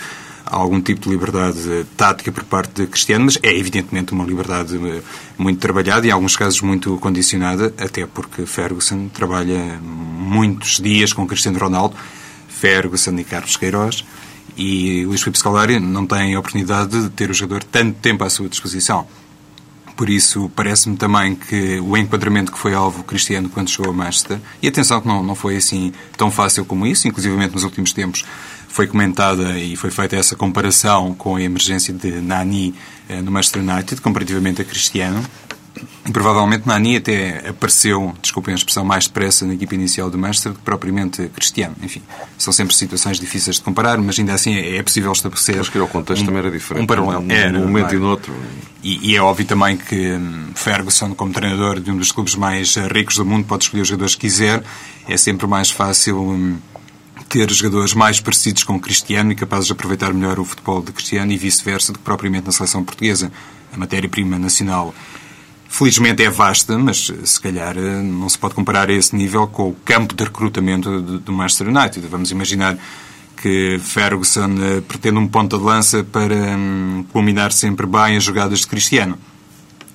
algum 0.53 0.81
tipo 0.81 1.01
de 1.01 1.09
liberdade 1.09 1.87
tática 1.97 2.31
por 2.31 2.45
parte 2.45 2.83
de 2.83 2.87
Cristiano, 2.87 3.25
mas 3.25 3.39
é 3.43 3.57
evidentemente 3.57 4.13
uma 4.13 4.25
liberdade 4.25 4.77
eh, 4.77 5.01
muito 5.39 5.59
trabalhada 5.59 6.07
e 6.07 6.11
em 6.11 6.13
alguns 6.13 6.37
casos 6.37 6.61
muito 6.61 6.97
condicionada, 6.99 7.73
até 7.79 8.07
porque 8.07 8.45
Ferguson 8.45 9.09
trabalha 9.09 9.81
muitos 9.83 10.79
dias 10.79 11.13
com 11.13 11.27
Cristiano 11.27 11.59
Ronaldo, 11.59 11.97
Ferguson 12.49 13.19
e 13.19 13.25
Carlos 13.25 13.57
Queiroz, 13.57 14.05
e 14.55 15.05
Luís 15.07 15.23
Filipe 15.23 15.39
Scolari 15.39 15.81
não 15.81 16.07
tem 16.07 16.35
a 16.35 16.39
oportunidade 16.39 17.03
de 17.03 17.09
ter 17.11 17.31
o 17.31 17.35
jogador 17.35 17.65
tanto 17.65 17.99
tempo 18.01 18.23
à 18.23 18.29
sua 18.29 18.49
disposição. 18.49 19.07
Por 19.97 20.11
isso, 20.11 20.51
parece-me 20.55 20.97
também 20.97 21.35
que 21.35 21.79
o 21.81 21.97
enquadramento 21.97 22.53
que 22.53 22.59
foi 22.59 22.75
alvo 22.75 23.05
Cristiano 23.05 23.49
quando 23.49 23.71
chegou 23.71 23.91
a 23.91 23.95
Manchester, 23.95 24.39
e 24.61 24.69
atenção 24.69 25.01
que 25.01 25.09
não, 25.09 25.23
não 25.23 25.35
foi 25.35 25.57
assim 25.57 25.93
tão 26.17 26.31
fácil 26.31 26.65
como 26.65 26.87
isso, 26.87 27.09
inclusive 27.09 27.35
nos 27.49 27.65
últimos 27.65 27.93
tempos 27.93 28.25
foi 28.73 28.87
comentada 28.87 29.59
e 29.59 29.77
foi 29.77 29.91
feita 29.91 30.17
essa 30.17 30.35
comparação 30.35 31.15
com 31.15 31.37
a 31.37 31.43
emergência 31.43 31.93
de 31.93 32.11
Nani 32.23 32.75
eh, 33.07 33.21
no 33.21 33.31
Manchester 33.31 33.63
United, 33.63 34.01
comparativamente 34.01 34.63
a 34.63 34.65
Cristiano. 34.65 35.23
E 36.07 36.11
provavelmente 36.11 36.67
Nani 36.67 36.97
até 36.97 37.51
apareceu, 37.51 38.15
desculpem 38.23 38.53
a 38.53 38.57
expressão, 38.57 38.83
mais 38.83 39.07
depressa 39.07 39.45
na 39.47 39.53
equipa 39.53 39.75
inicial 39.75 40.09
do 40.09 40.17
Manchester 40.17 40.53
do 40.53 40.59
que 40.59 40.65
propriamente 40.65 41.29
Cristiano. 41.29 41.77
Enfim, 41.83 42.01
são 42.39 42.51
sempre 42.51 42.75
situações 42.75 43.21
difíceis 43.21 43.57
de 43.57 43.63
comparar, 43.63 43.99
mas 43.99 44.19
ainda 44.19 44.33
assim 44.33 44.55
é, 44.55 44.77
é 44.77 44.83
possível 44.83 45.13
estabelecer. 45.13 45.61
Acho 45.61 45.71
que 45.71 45.79
o 45.79 45.87
contexto 45.87 46.23
um, 46.23 46.27
também 46.27 46.41
era 46.41 46.51
diferente. 46.51 46.85
Um 46.85 46.87
paralelo. 46.87 47.31
Era, 47.31 47.53
num 47.53 47.67
momento 47.67 47.95
e 47.95 47.99
no 47.99 48.09
outro. 48.09 48.35
E, 48.83 49.13
e, 49.13 49.17
é 49.17 49.23
óbvio 49.23 49.45
também 49.45 49.77
que 49.77 50.13
hum, 50.13 50.53
Ferguson, 50.55 51.15
como 51.15 51.31
treinador 51.31 51.79
de 51.79 51.91
um 51.91 51.97
dos 51.99 52.11
clubes 52.11 52.35
mais 52.37 52.75
ricos 52.77 53.17
do 53.17 53.25
mundo, 53.25 53.45
pode 53.47 53.65
escolher 53.65 53.83
os 53.83 53.89
jogadores 53.89 54.15
que 54.15 54.23
quiser. 54.23 54.63
É 55.07 55.17
sempre 55.19 55.47
mais 55.47 55.71
fácil. 55.71 56.59
Ter 57.33 57.51
jogadores 57.51 57.95
mais 57.95 58.21
parecidos 58.21 58.63
com 58.63 58.79
Cristiano 58.79 59.33
e 59.33 59.35
capazes 59.35 59.65
de 59.65 59.73
aproveitar 59.73 60.13
melhor 60.13 60.39
o 60.39 60.45
futebol 60.45 60.83
de 60.83 60.93
Cristiano 60.93 61.33
e 61.33 61.39
vice-versa 61.39 61.91
do 61.91 61.99
que 61.99 62.05
propriamente 62.05 62.45
na 62.45 62.53
seleção 62.53 62.85
portuguesa. 62.85 63.33
A 63.73 63.79
matéria-prima 63.79 64.39
nacional 64.39 64.95
felizmente 65.67 66.23
é 66.23 66.29
vasta, 66.29 66.77
mas 66.77 67.11
se 67.25 67.41
calhar 67.41 67.75
não 67.75 68.29
se 68.29 68.39
pode 68.39 68.55
comparar 68.55 68.91
a 68.91 68.93
esse 68.93 69.17
nível 69.17 69.47
com 69.47 69.71
o 69.71 69.73
campo 69.73 70.15
de 70.15 70.25
recrutamento 70.25 71.01
do 71.01 71.33
Manchester 71.33 71.69
United. 71.69 72.07
Vamos 72.07 72.31
imaginar 72.31 72.77
que 73.41 73.81
Ferguson 73.83 74.83
pretende 74.87 75.17
um 75.17 75.27
ponto 75.27 75.57
de 75.57 75.65
lança 75.65 76.05
para 76.05 76.35
hum, 76.35 77.03
culminar 77.15 77.51
sempre 77.51 77.87
bem 77.87 78.19
as 78.19 78.25
jogadas 78.25 78.59
de 78.59 78.67
Cristiano. 78.67 79.19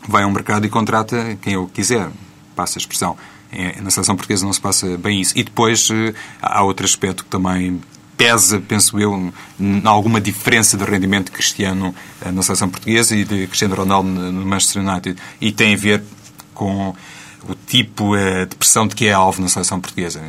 Vai 0.07 0.23
ao 0.23 0.31
mercado 0.31 0.65
e 0.65 0.69
contrata 0.69 1.37
quem 1.39 1.53
ele 1.53 1.67
quiser, 1.71 2.09
passa 2.55 2.79
a 2.79 2.81
expressão. 2.81 3.15
É, 3.51 3.81
na 3.81 3.89
seleção 3.89 4.15
portuguesa 4.15 4.45
não 4.45 4.53
se 4.53 4.61
passa 4.61 4.97
bem 4.97 5.21
isso. 5.21 5.33
E 5.35 5.43
depois 5.43 5.89
há 6.41 6.63
outro 6.63 6.85
aspecto 6.85 7.23
que 7.23 7.29
também 7.29 7.81
pesa, 8.17 8.59
penso 8.59 8.99
eu, 8.99 9.31
alguma 9.85 10.19
diferença 10.19 10.75
de 10.75 10.83
rendimento 10.83 11.31
Cristiano 11.31 11.93
eh, 12.25 12.31
na 12.31 12.41
seleção 12.41 12.67
portuguesa 12.67 13.15
e 13.15 13.23
de 13.23 13.45
Cristiano 13.45 13.75
Ronaldo 13.75 14.09
no 14.09 14.45
Manchester 14.45 14.81
United. 14.81 15.21
E 15.39 15.51
tem 15.51 15.75
a 15.75 15.77
ver 15.77 16.03
com 16.53 16.95
o 17.47 17.55
tipo 17.67 18.15
eh, 18.15 18.45
de 18.45 18.55
pressão 18.55 18.87
de 18.87 18.95
que 18.95 19.07
é 19.07 19.13
alvo 19.13 19.41
na 19.41 19.47
seleção 19.47 19.79
portuguesa. 19.79 20.21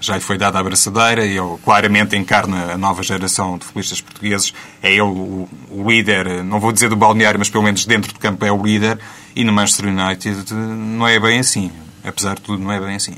Já 0.00 0.14
lhe 0.14 0.22
foi 0.22 0.38
dada 0.38 0.56
a 0.58 0.60
abraçadeira 0.60 1.26
e 1.26 1.36
ele 1.36 1.58
claramente 1.64 2.16
encarna 2.16 2.72
a 2.72 2.78
nova 2.78 3.02
geração 3.02 3.58
de 3.58 3.64
futbolistas 3.64 4.00
portugueses. 4.00 4.54
É 4.80 4.92
ele 4.92 5.02
o, 5.02 5.48
líder, 5.84 6.26
eh, 6.28 6.42
não 6.44 6.60
vou 6.60 6.70
dizer 6.70 6.88
do 6.88 6.96
balneário, 6.96 7.38
mas 7.38 7.50
pelo 7.50 7.64
menos 7.64 7.84
dentro 7.84 8.12
do 8.12 8.20
campo 8.20 8.44
é 8.44 8.52
o 8.52 8.62
líder. 8.62 8.98
E 9.34 9.42
no 9.42 9.52
Manchester 9.52 9.88
United 9.88 10.54
não 10.54 11.08
é 11.08 11.18
bem 11.18 11.40
assim. 11.40 11.72
Apesar 12.04 12.34
de 12.34 12.42
tudo, 12.42 12.62
não 12.62 12.72
é 12.72 12.80
bem 12.80 12.96
assim. 12.96 13.14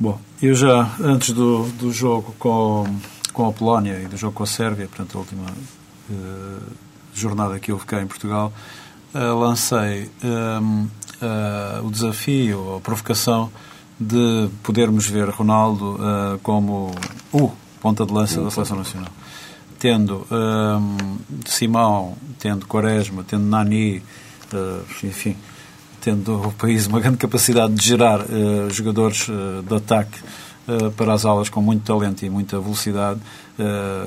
Bom, 0.00 0.20
eu 0.40 0.54
já, 0.54 0.94
antes 1.00 1.32
do, 1.32 1.64
do 1.70 1.92
jogo 1.92 2.34
com, 2.38 2.86
com 3.32 3.48
a 3.48 3.52
Polónia 3.52 4.00
e 4.00 4.06
do 4.06 4.16
jogo 4.16 4.32
com 4.32 4.44
a 4.44 4.46
Sérvia, 4.46 4.86
portanto, 4.86 5.16
a 5.16 5.20
última 5.20 5.46
uh, 6.10 6.62
jornada 7.12 7.58
que 7.58 7.72
houve 7.72 7.84
cá 7.84 8.00
em 8.00 8.06
Portugal, 8.06 8.52
uh, 9.12 9.38
lancei 9.38 10.08
um, 10.22 10.84
uh, 10.84 10.88
eh, 11.20 11.80
o 11.82 11.90
desafio, 11.90 12.76
a 12.76 12.80
provocação 12.80 13.50
de 13.98 14.48
podermos 14.62 15.08
ver 15.08 15.28
Ronaldo 15.30 15.98
como 16.44 16.94
o 17.32 17.50
ponta 17.80 18.06
de 18.06 18.12
lança 18.12 18.40
da 18.40 18.48
Seleção 18.52 18.76
Nacional. 18.76 19.10
Tendo 19.80 20.24
um, 20.30 21.18
Simão, 21.44 22.16
tendo 22.38 22.64
Quaresma, 22.66 23.24
tendo 23.24 23.44
Nani, 23.44 24.00
enfim, 25.02 25.36
tendo 26.00 26.40
o 26.40 26.52
país 26.52 26.86
uma 26.86 27.00
grande 27.00 27.18
capacidade 27.18 27.74
de 27.74 27.84
gerar 27.84 28.20
uh, 28.20 28.70
jogadores 28.70 29.28
uh, 29.28 29.62
de 29.62 29.74
ataque 29.74 30.18
uh, 30.66 30.90
para 30.92 31.12
as 31.12 31.24
aulas 31.24 31.48
com 31.48 31.60
muito 31.60 31.84
talento 31.84 32.24
e 32.24 32.30
muita 32.30 32.58
velocidade. 32.60 33.20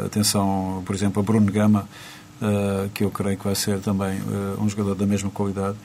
atenção, 0.06 0.82
por 0.86 0.96
exemplo, 0.96 1.22
a 1.22 1.26
Bruno 1.26 1.52
Gama, 1.52 1.88
que 2.94 3.04
eu 3.04 3.12
creio 3.12 3.38
que 3.38 3.44
vai 3.44 3.56
ser 3.56 3.80
também 3.80 4.20
um 4.60 4.68
jogador 4.70 4.96
da 4.96 5.06
mesma 5.06 5.30
qualidade. 5.30 5.78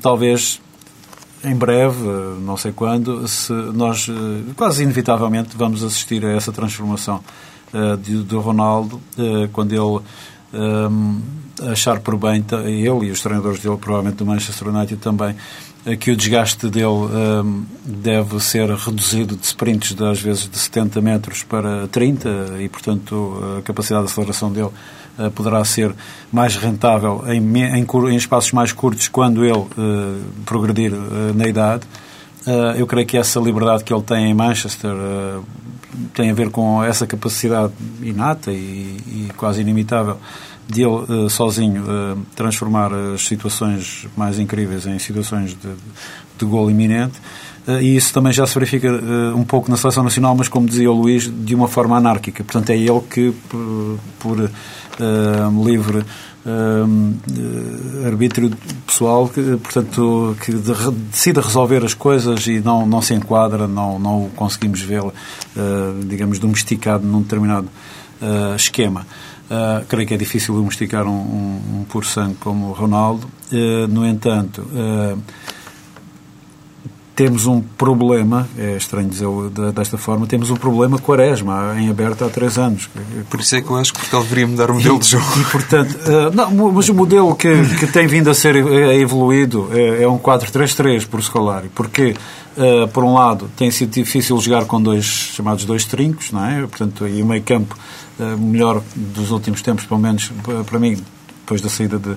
talvez 0.00 0.60
em 1.44 1.54
breve, 1.54 2.02
não 2.40 2.56
sei 2.56 2.72
quando, 2.72 3.28
se 3.28 3.52
nós 3.52 4.08
quase 4.56 4.82
inevitavelmente 4.82 5.54
vamos 5.56 5.84
assistir 5.84 6.24
a 6.24 6.30
essa 6.32 6.50
transformação 6.50 7.20
de, 8.02 8.24
de 8.24 8.36
Ronaldo, 8.36 9.00
quando 9.52 9.72
ele 9.72 10.02
um, 10.54 11.20
achar 11.62 12.00
por 12.00 12.16
bem, 12.16 12.44
ele 12.64 13.06
e 13.06 13.10
os 13.10 13.20
treinadores 13.20 13.60
dele, 13.60 13.76
provavelmente 13.76 14.16
do 14.16 14.26
Manchester 14.26 14.68
United 14.68 15.00
também, 15.00 15.34
eh, 15.86 15.96
que 15.96 16.10
o 16.10 16.16
desgaste 16.16 16.68
dele 16.68 16.86
um, 16.86 17.64
deve 17.84 18.40
ser 18.40 18.70
reduzido 18.70 19.36
de 19.36 19.44
sprints 19.44 19.94
de, 19.94 20.04
às 20.04 20.20
vezes 20.20 20.48
de 20.48 20.58
70 20.58 21.00
metros 21.00 21.42
para 21.42 21.86
30 21.88 22.54
e, 22.60 22.68
portanto, 22.68 23.58
a 23.58 23.62
capacidade 23.62 24.06
de 24.06 24.12
aceleração 24.12 24.50
dele 24.50 24.70
uh, 25.18 25.30
poderá 25.32 25.62
ser 25.64 25.94
mais 26.32 26.56
rentável 26.56 27.22
em, 27.26 27.38
em, 27.58 27.86
em, 27.86 28.16
espaços 28.16 28.52
mais 28.52 28.72
curtos 28.72 29.08
quando 29.08 29.44
ele 29.44 29.58
uh, 29.58 29.68
progredir 30.46 30.92
uh, 30.92 31.34
na 31.34 31.46
idade. 31.46 31.82
eu 32.76 32.86
creio 32.86 33.06
que 33.06 33.16
essa 33.16 33.40
liberdade 33.40 33.84
que 33.84 33.92
ele 33.92 34.02
tem 34.02 34.30
em 34.30 34.34
Manchester 34.34 34.94
tem 36.12 36.30
a 36.30 36.34
ver 36.34 36.50
com 36.50 36.84
essa 36.84 37.06
capacidade 37.06 37.72
inata 38.02 38.52
e, 38.52 38.98
e 39.06 39.28
quase 39.34 39.62
inimitável 39.62 40.18
de 40.68 40.82
ele 40.82 40.90
uh, 40.94 41.30
sozinho 41.30 41.82
uh, 41.82 42.18
transformar 42.34 42.90
as 42.92 43.26
situações 43.26 44.06
mais 44.16 44.38
incríveis 44.38 44.86
em 44.86 44.98
situações 44.98 45.50
de, 45.50 45.68
de 46.38 46.44
gol 46.44 46.70
iminente. 46.70 47.18
Uh, 47.66 47.80
e 47.80 47.96
isso 47.96 48.12
também 48.12 48.32
já 48.32 48.46
se 48.46 48.54
verifica 48.54 48.90
um 49.34 49.44
pouco 49.44 49.70
na 49.70 49.76
seleção 49.76 50.02
nacional, 50.02 50.34
mas 50.34 50.48
como 50.48 50.66
dizia 50.66 50.90
o 50.90 50.94
Luís, 50.94 51.30
de 51.30 51.54
uma 51.54 51.68
forma 51.68 51.96
anárquica. 51.96 52.42
Portanto, 52.44 52.70
é 52.70 52.76
ele 52.76 53.00
que, 53.10 53.32
por, 53.48 53.98
por 54.18 54.50
livre 55.64 56.04
arbítrio 58.06 58.52
pessoal, 58.86 59.28
que, 59.28 59.56
portanto, 59.56 60.36
que 60.44 60.52
de, 60.52 60.90
decide 61.10 61.40
resolver 61.40 61.82
as 61.84 61.94
coisas 61.94 62.46
e 62.46 62.60
não, 62.60 62.86
não 62.86 63.00
se 63.00 63.14
enquadra, 63.14 63.66
não, 63.66 63.98
não 63.98 64.30
conseguimos 64.36 64.82
vê-lo, 64.82 65.12
digamos, 66.06 66.38
domesticado 66.38 67.06
num 67.06 67.22
determinado 67.22 67.68
esquema. 68.56 69.06
Uh, 69.44 69.84
creio 69.86 70.08
que 70.08 70.14
é 70.14 70.16
difícil 70.16 70.54
domesticar 70.54 71.06
um, 71.06 71.10
um, 71.10 71.80
um 71.80 71.84
puro 71.84 72.06
sangue 72.06 72.36
como 72.36 72.68
o 72.68 72.72
Ronaldo. 72.72 73.28
Uh, 73.52 73.86
no 73.88 74.06
entanto, 74.06 74.62
uh, 74.62 75.18
temos 77.14 77.46
um 77.46 77.60
problema, 77.60 78.48
é 78.58 78.76
estranho 78.76 79.08
dizer 79.08 79.28
desta 79.72 79.96
forma, 79.96 80.26
temos 80.26 80.50
um 80.50 80.56
problema 80.56 80.98
Quaresma, 80.98 81.74
em 81.78 81.88
aberto 81.88 82.24
há 82.24 82.28
três 82.28 82.58
anos. 82.58 82.88
Por 83.30 83.40
isso 83.40 83.54
é 83.56 83.62
que 83.62 83.70
eu 83.70 83.76
acho 83.76 83.92
que 83.92 84.00
Portugal 84.00 84.22
deveria 84.22 84.46
mudar 84.46 84.70
o 84.70 84.74
modelo 84.74 84.96
e, 84.96 84.98
de 84.98 85.10
jogo. 85.10 85.24
E, 85.40 85.44
portanto, 85.44 85.96
não, 86.34 86.72
mas 86.72 86.88
o 86.88 86.94
modelo 86.94 87.34
que, 87.36 87.76
que 87.78 87.86
tem 87.86 88.06
vindo 88.06 88.28
a 88.30 88.34
ser 88.34 88.56
evoluído 88.56 89.68
é, 89.72 90.02
é 90.02 90.08
um 90.08 90.18
4-3-3 90.18 91.06
por 91.06 91.22
Scolari. 91.22 91.70
Porque, 91.72 92.16
por 92.92 93.04
um 93.04 93.14
lado, 93.14 93.48
tem 93.56 93.70
sido 93.70 93.90
difícil 93.90 94.38
jogar 94.40 94.64
com 94.64 94.82
dois 94.82 95.04
chamados 95.04 95.64
dois 95.64 95.84
trincos, 95.84 96.32
não 96.32 96.44
é? 96.44 96.60
Portanto, 96.66 97.06
e 97.06 97.22
o 97.22 97.26
meio 97.26 97.42
campo 97.42 97.76
eh, 98.18 98.36
melhor 98.36 98.80
dos 98.94 99.30
últimos 99.32 99.60
tempos, 99.60 99.84
pelo 99.84 99.98
menos 99.98 100.30
para 100.66 100.78
mim, 100.78 100.96
depois 101.40 101.60
da 101.60 101.68
saída 101.68 101.98
de, 101.98 102.14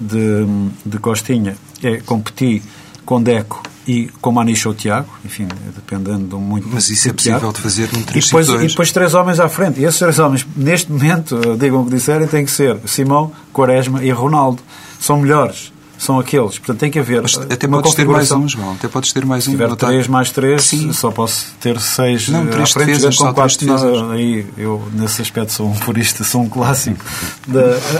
de, 0.00 0.44
de 0.84 0.98
Costinha, 0.98 1.56
é 1.82 1.98
competir 1.98 2.62
com 3.04 3.22
Deco 3.22 3.62
e 3.86 4.08
com 4.20 4.32
Maniche 4.32 4.66
ou 4.66 4.74
Tiago, 4.74 5.08
enfim, 5.24 5.46
dependendo 5.74 6.38
muito 6.38 6.68
Mas 6.68 6.90
isso 6.90 7.08
é 7.08 7.12
possível 7.12 7.38
Tiago. 7.38 7.54
de 7.54 7.60
fazer 7.60 7.88
num 7.92 8.02
3 8.02 8.24
e 8.24 8.28
depois, 8.28 8.48
e 8.48 8.66
depois 8.66 8.92
três 8.92 9.14
homens 9.14 9.38
à 9.38 9.48
frente. 9.48 9.80
E 9.80 9.84
esses 9.84 9.98
três 9.98 10.18
homens, 10.18 10.46
neste 10.56 10.90
momento, 10.90 11.38
digam 11.56 11.82
o 11.82 11.84
que 11.84 11.92
disserem, 11.92 12.26
têm 12.26 12.44
que 12.44 12.50
ser 12.50 12.76
Simão, 12.86 13.32
Quaresma 13.52 14.02
e 14.02 14.10
Ronaldo. 14.10 14.60
São 14.98 15.20
melhores 15.20 15.72
são 15.98 16.18
aqueles. 16.18 16.58
Portanto, 16.58 16.78
tem 16.78 16.90
que 16.90 16.98
haver. 16.98 17.22
Mas 17.22 17.36
até 17.38 17.66
podes 17.66 17.94
ter 17.94 18.06
mais 18.06 18.30
um, 18.30 18.48
João. 18.48 18.72
Até 18.72 18.88
podes 18.88 19.12
ter 19.12 19.24
mais 19.24 19.46
um. 19.46 19.50
Se 19.50 19.56
tiver 19.56 19.74
três 19.76 20.08
mais 20.08 20.30
três, 20.30 20.62
Sim. 20.62 20.92
só 20.92 21.10
posso 21.10 21.46
ter 21.60 21.80
seis. 21.80 22.28
Não, 22.28 22.46
três 22.46 22.72
frente, 22.72 22.86
defesas, 22.86 23.16
com 23.16 23.32
quatro 23.32 23.66
não, 23.66 24.10
Aí, 24.10 24.46
eu, 24.56 24.86
nesse 24.92 25.22
aspecto, 25.22 25.52
sou 25.52 25.68
um 25.68 25.74
purista, 25.74 26.24
sou 26.24 26.42
um 26.42 26.48
clássico. 26.48 27.04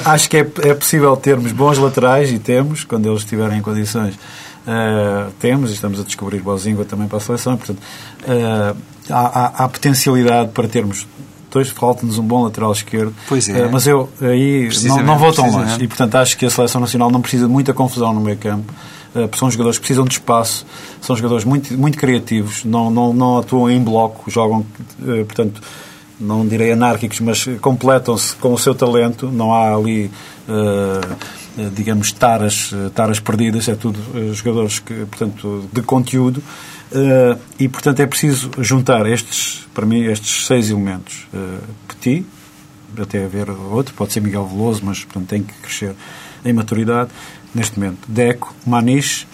Acho 0.05 0.29
que 0.29 0.37
é, 0.37 0.51
é 0.62 0.75
possível 0.75 1.16
termos 1.16 1.53
bons 1.53 1.79
laterais, 1.79 2.31
e 2.31 2.38
temos, 2.38 2.85
quando 2.85 3.07
eles 3.07 3.20
estiverem 3.20 3.59
em 3.59 3.62
condições. 3.62 4.14
Uh, 4.66 5.31
temos, 5.38 5.70
e 5.70 5.74
estamos 5.74 6.00
a 6.00 6.02
descobrir 6.02 6.40
Bozinga 6.40 6.85
também 6.85 7.07
para 7.07 7.18
a 7.18 7.20
seleção, 7.20 7.57
portanto, 7.57 7.79
uh, 7.79 8.76
há, 9.09 9.20
há, 9.20 9.64
há 9.64 9.68
potencialidade 9.68 10.50
para 10.50 10.66
termos 10.66 11.07
dois, 11.57 11.68
falta-nos 11.68 12.18
um 12.18 12.22
bom 12.22 12.44
lateral 12.44 12.72
esquerdo. 12.72 13.14
Pois 13.29 13.48
é. 13.48 13.64
Uh, 13.64 13.72
mas 13.72 13.87
eu 13.87 14.09
aí 14.20 14.68
não, 14.85 15.02
não 15.02 15.18
vou 15.18 15.33
tão 15.33 15.50
longe. 15.50 15.83
E, 15.83 15.88
portanto, 15.88 16.16
acho 16.16 16.37
que 16.37 16.44
a 16.44 16.50
seleção 16.50 16.81
nacional 16.81 17.11
não 17.11 17.20
precisa 17.20 17.46
de 17.46 17.52
muita 17.52 17.72
confusão 17.72 18.12
no 18.12 18.20
meio 18.20 18.37
campo. 18.37 18.72
Uh, 19.14 19.35
são 19.37 19.50
jogadores 19.50 19.79
que 19.79 19.83
precisam 19.83 20.05
de 20.05 20.12
espaço, 20.12 20.66
são 21.00 21.16
jogadores 21.16 21.44
muito, 21.44 21.72
muito 21.79 21.96
criativos, 21.96 22.64
não, 22.64 22.90
não, 22.90 23.12
não 23.14 23.38
atuam 23.38 23.70
em 23.70 23.83
bloco, 23.83 24.31
jogam, 24.31 24.66
uh, 25.00 25.24
portanto, 25.24 25.62
não 26.20 26.46
direi 26.46 26.72
anárquicos, 26.72 27.20
mas 27.20 27.46
completam-se 27.61 28.35
com 28.37 28.52
o 28.52 28.59
seu 28.59 28.74
talento, 28.74 29.31
não 29.31 29.55
há 29.55 29.74
ali, 29.74 30.11
digamos, 31.75 32.12
taras, 32.12 32.71
taras 32.95 33.21
perdidas, 33.21 33.69
é 33.69 33.75
tudo 33.75 33.99
jogadores 34.35 34.79
que, 34.79 34.95
portanto, 35.07 35.69
de 35.73 35.83
conteúdo 35.83 36.42
Uh, 36.90 37.38
e, 37.59 37.69
portanto, 37.69 38.01
é 38.01 38.07
preciso 38.07 38.51
juntar 38.59 39.07
estes, 39.07 39.66
para 39.75 39.85
mim, 39.85 40.05
estes 40.05 40.47
seis 40.47 40.71
elementos. 40.71 41.27
Uh, 41.35 41.59
Petit, 41.88 42.25
até 43.01 43.25
haver 43.25 43.51
outro, 43.51 43.92
pode 43.95 44.12
ser 44.12 44.21
Miguel 44.21 44.47
Veloso, 44.47 44.83
mas, 44.85 45.05
portanto, 45.05 45.29
tem 45.29 45.42
que 45.42 45.53
crescer 45.55 45.95
em 46.45 46.53
maturidade. 46.53 47.11
Neste 47.55 47.79
momento, 47.79 47.99
Deco, 48.07 48.55
Maniche, 48.64 49.27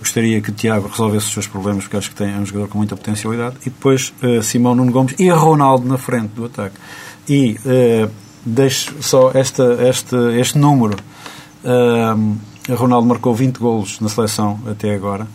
gostaria 0.00 0.40
que 0.40 0.50
o 0.50 0.52
Tiago 0.52 0.88
resolvesse 0.88 1.26
os 1.26 1.32
seus 1.32 1.46
problemas, 1.46 1.84
porque 1.84 1.96
acho 1.96 2.10
que 2.10 2.16
tem, 2.16 2.32
é 2.32 2.36
um 2.36 2.44
jogador 2.44 2.68
com 2.68 2.78
muita 2.78 2.96
potencialidade. 2.96 3.56
E 3.62 3.70
depois, 3.70 4.12
uh, 4.22 4.42
Simão 4.42 4.74
Nuno 4.74 4.90
Gomes 4.90 5.14
e 5.18 5.30
Ronaldo 5.30 5.86
na 5.86 5.98
frente 5.98 6.30
do 6.30 6.46
ataque. 6.46 6.76
E 7.28 7.56
deixo 8.44 8.94
só 9.02 9.32
esta, 9.34 9.64
este, 9.88 10.14
este 10.38 10.56
número. 10.58 10.96
Ronaldo 12.76 13.06
marcou 13.08 13.34
20 13.34 13.58
golos 13.58 14.00
na 14.00 14.08
seleção 14.08 14.60
até 14.66 14.94
agora. 14.94 15.26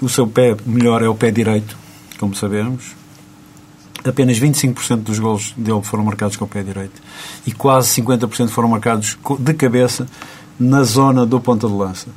O 0.00 0.08
seu 0.08 0.26
pé 0.26 0.56
melhor 0.66 1.02
é 1.02 1.08
o 1.08 1.14
pé 1.14 1.30
direito, 1.30 1.76
como 2.18 2.34
sabemos. 2.34 2.96
Apenas 4.04 4.38
25% 4.38 4.96
dos 4.98 5.18
gols 5.18 5.52
dele 5.56 5.82
foram 5.82 6.04
marcados 6.04 6.36
com 6.36 6.44
o 6.44 6.48
pé 6.48 6.62
direito 6.62 7.00
e 7.46 7.52
quase 7.52 8.00
50% 8.00 8.48
foram 8.48 8.68
marcados 8.68 9.18
de 9.38 9.54
cabeça 9.54 10.06
na 10.58 10.82
zona 10.82 11.26
do 11.26 11.40
ponta 11.40 11.66
de 11.66 11.74
lança. 11.74 12.08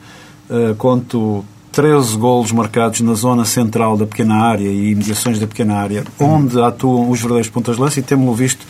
Uh, 0.50 0.76
conto 0.76 1.46
13 1.72 2.18
golos 2.18 2.52
marcados 2.52 3.02
na 3.02 3.14
zona 3.14 3.46
central 3.46 3.96
da 3.96 4.06
pequena 4.06 4.36
área 4.36 4.68
e 4.68 4.92
imediações 4.92 5.40
da 5.40 5.48
pequena 5.48 5.76
área, 5.76 6.04
onde 6.20 6.60
atuam 6.62 7.10
os 7.10 7.20
verdadeiros 7.20 7.50
pontas 7.50 7.76
de 7.76 7.82
lança 7.82 8.00
e 8.00 8.04
temos-lo 8.04 8.34
visto 8.34 8.66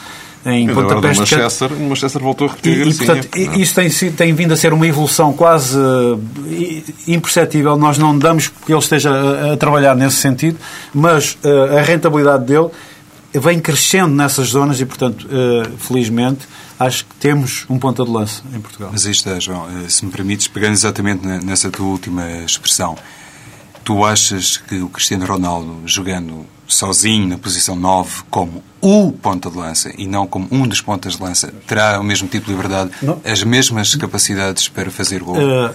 em 0.46 0.70
e 0.70 0.74
pontapés 0.74 1.14
de 1.14 1.20
Manchester, 1.20 1.74
o 1.74 1.90
Manchester 1.90 2.22
voltou 2.22 2.48
a 2.48 2.52
repetir 2.52 2.88
e, 2.88 2.90
e, 2.90 2.94
portanto, 2.96 3.28
Isso 3.60 3.76
tem, 3.76 4.12
tem 4.12 4.34
vindo 4.34 4.54
a 4.54 4.58
ser 4.58 4.74
uma 4.74 4.88
evolução 4.88 5.34
quase 5.34 5.78
uh, 5.78 6.20
imperceptível. 7.08 7.78
Nós 7.78 7.98
não 7.98 8.18
damos 8.18 8.48
que 8.48 8.72
ele 8.72 8.80
esteja 8.80 9.12
a, 9.12 9.54
a 9.54 9.58
trabalhar 9.58 9.96
nesse 9.96 10.18
sentido, 10.18 10.58
mas 10.94 11.38
uh, 11.44 11.78
a 11.78 11.82
rentabilidade 11.82 12.46
dele 12.46 12.70
vem 13.34 13.60
crescendo 13.60 14.14
nessas 14.14 14.50
zonas 14.50 14.82
e, 14.82 14.86
portanto, 14.86 15.28
uh, 15.28 15.78
felizmente, 15.78 16.48
acho 16.80 17.06
que 17.06 17.16
temos 17.16 17.66
um 17.70 17.78
ponta 17.78 18.04
de 18.04 18.10
lança 18.10 18.42
em 18.54 18.60
Portugal. 18.60 18.90
Mas 18.92 19.06
aí 19.06 19.12
está, 19.12 19.40
João, 19.40 19.68
se 19.88 20.04
me 20.04 20.12
permites, 20.12 20.48
pegando 20.48 20.74
exatamente 20.74 21.26
nessa 21.26 21.70
tua 21.70 21.86
última 21.86 22.28
expressão, 22.44 22.98
tu 23.84 24.04
achas 24.04 24.58
que 24.58 24.80
o 24.82 24.90
Cristiano 24.90 25.26
Ronaldo, 25.26 25.82
jogando 25.86 26.46
sozinho 26.72 27.28
na 27.28 27.38
posição 27.38 27.76
9 27.76 28.24
como 28.30 28.64
o 28.82 29.12
ponta 29.12 29.50
de 29.50 29.58
lança 29.58 29.92
e 29.98 30.08
não 30.08 30.26
como 30.26 30.48
um 30.52 30.68
dos 30.68 30.82
pontas 30.82 31.16
de 31.16 31.22
lança, 31.22 31.54
terá 31.68 32.00
o 32.00 32.04
mesmo 32.04 32.28
tipo 32.28 32.48
de 32.48 32.52
liberdade, 32.52 32.92
não. 33.02 33.22
as 33.24 33.44
mesmas 33.44 33.94
capacidades 33.96 34.68
para 34.68 34.90
fazer 34.90 35.22
gol. 35.22 35.36
Uh, 35.36 35.70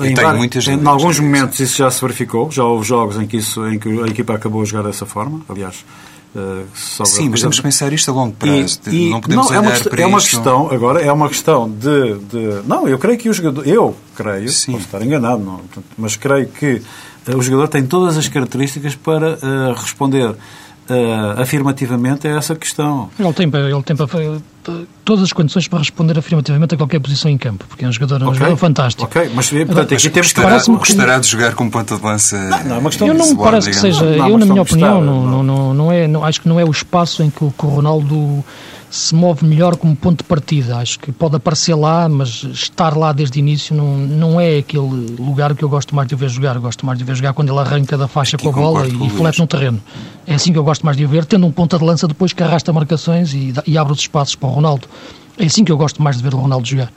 uh, 0.00 0.04
em, 0.04 0.14
tem 0.14 0.34
muitas 0.34 0.66
em, 0.66 0.74
em 0.74 0.86
alguns 0.86 1.20
momentos 1.20 1.60
isso 1.60 1.78
já 1.78 1.90
se 1.90 2.00
verificou, 2.00 2.50
já 2.50 2.64
houve 2.64 2.86
jogos 2.86 3.16
em 3.16 3.26
que, 3.26 3.36
isso, 3.36 3.64
em 3.68 3.78
que 3.78 3.88
a 3.88 4.06
equipa 4.06 4.34
acabou 4.34 4.62
a 4.62 4.64
jogar 4.64 4.82
dessa 4.82 5.06
forma, 5.06 5.40
aliás. 5.48 5.84
Uh, 6.34 6.66
Sim, 7.04 7.28
mas 7.28 7.42
temos 7.42 7.56
que 7.56 7.62
pensar 7.62 7.92
isto 7.92 8.10
a 8.10 8.14
longo 8.14 8.32
prazo. 8.32 8.80
E, 8.86 9.08
e, 9.08 9.10
não 9.10 9.20
podemos 9.20 9.50
não, 9.50 9.52
olhar 9.52 9.70
é 9.70 9.76
uma, 9.76 9.84
para 9.84 10.02
é 10.02 10.06
uma 10.06 10.18
isto. 10.18 10.30
questão 10.30 10.70
agora 10.70 11.02
é 11.02 11.12
uma 11.12 11.28
questão 11.28 11.68
de, 11.68 12.14
de 12.20 12.66
não 12.66 12.88
eu 12.88 12.98
creio 12.98 13.18
que 13.18 13.28
o 13.28 13.34
jogador 13.34 13.68
eu 13.68 13.94
creio 14.16 14.48
Sim. 14.48 14.72
posso 14.72 14.86
estar 14.86 15.02
enganado 15.02 15.42
não, 15.44 15.60
mas 15.98 16.16
creio 16.16 16.46
que 16.46 16.80
o 17.28 17.42
jogador 17.42 17.68
tem 17.68 17.84
todas 17.84 18.16
as 18.16 18.28
características 18.28 18.94
para 18.94 19.34
uh, 19.34 19.72
responder 19.74 20.34
uh, 20.92 21.40
afirmativamente 21.40 22.26
a 22.26 22.36
essa 22.36 22.54
questão. 22.54 23.10
Ele 23.18 23.32
tem, 23.32 23.46
ele 23.46 23.82
tem 23.82 23.96
todas 25.04 25.24
as 25.24 25.32
condições 25.32 25.68
para 25.68 25.78
responder 25.80 26.18
afirmativamente 26.18 26.74
a 26.74 26.78
qualquer 26.78 27.00
posição 27.00 27.30
em 27.30 27.38
campo, 27.38 27.64
porque 27.68 27.84
é 27.84 27.88
um 27.88 27.92
jogador, 27.92 28.16
okay. 28.16 28.28
um 28.28 28.34
jogador 28.34 28.56
fantástico. 28.56 29.04
Ok, 29.04 29.30
mas, 29.34 29.50
portanto, 29.50 29.94
aqui 29.94 30.10
temos 30.10 30.32
gostará, 30.32 30.60
que... 30.60 30.70
gostará 30.70 31.18
de 31.18 31.26
jogar 31.28 31.54
como 31.54 31.70
ponta 31.70 31.96
de 31.96 32.02
lança. 32.02 32.38
Não, 32.38 32.64
não, 32.64 32.76
é 32.76 32.78
uma 32.78 32.90
questão 32.90 33.08
eu 33.08 33.14
não 33.14 33.28
me 33.28 33.36
parece 33.36 33.70
que 33.70 33.76
seja, 33.76 34.04
não, 34.04 34.28
eu 34.28 34.38
na 34.38 34.46
minha 34.46 34.62
opinião, 34.62 35.00
não, 35.00 35.26
não, 35.26 35.42
não, 35.42 35.74
não 35.74 35.92
é, 35.92 36.06
não, 36.06 36.24
acho 36.24 36.40
que 36.40 36.48
não 36.48 36.58
é 36.58 36.64
o 36.64 36.70
espaço 36.70 37.22
em 37.22 37.30
que 37.30 37.44
o, 37.44 37.50
que 37.50 37.66
o 37.66 37.68
Ronaldo 37.68 38.44
se 38.92 39.14
move 39.14 39.46
melhor 39.46 39.74
como 39.74 39.96
ponto 39.96 40.18
de 40.18 40.24
partida. 40.24 40.76
Acho 40.76 40.98
que 41.00 41.10
pode 41.10 41.34
aparecer 41.34 41.74
lá, 41.74 42.06
mas 42.10 42.44
estar 42.44 42.94
lá 42.94 43.10
desde 43.10 43.38
o 43.38 43.40
início 43.40 43.74
não, 43.74 43.96
não 43.96 44.38
é 44.38 44.58
aquele 44.58 45.16
lugar 45.18 45.54
que 45.54 45.64
eu 45.64 45.68
gosto 45.68 45.96
mais 45.96 46.06
de 46.06 46.14
o 46.14 46.18
ver 46.18 46.28
jogar. 46.28 46.56
Eu 46.56 46.60
gosto 46.60 46.84
mais 46.84 46.98
de 46.98 47.04
o 47.04 47.06
ver 47.06 47.16
jogar 47.16 47.32
quando 47.32 47.48
ele 47.48 47.58
arranca 47.58 47.96
da 47.96 48.06
faixa 48.06 48.36
Aqui 48.36 48.44
com 48.44 48.50
a 48.50 48.52
bola 48.52 48.86
e, 48.86 49.06
e 49.06 49.10
flete 49.10 49.38
no 49.40 49.46
terreno. 49.46 49.80
É 50.26 50.34
assim 50.34 50.52
que 50.52 50.58
eu 50.58 50.64
gosto 50.64 50.84
mais 50.84 50.98
de 50.98 51.06
o 51.06 51.08
ver, 51.08 51.24
tendo 51.24 51.46
um 51.46 51.50
ponta 51.50 51.78
de 51.78 51.84
lança 51.84 52.06
depois 52.06 52.34
que 52.34 52.42
arrasta 52.42 52.70
marcações 52.70 53.32
e, 53.32 53.54
e 53.66 53.78
abre 53.78 53.94
os 53.94 54.00
espaços 54.00 54.34
para 54.34 54.50
o 54.50 54.52
Ronaldo. 54.52 54.86
É 55.38 55.46
assim 55.46 55.64
que 55.64 55.72
eu 55.72 55.78
gosto 55.78 56.02
mais 56.02 56.18
de 56.18 56.22
ver 56.22 56.34
o 56.34 56.38
Ronaldo 56.38 56.68
jogar. 56.68 56.92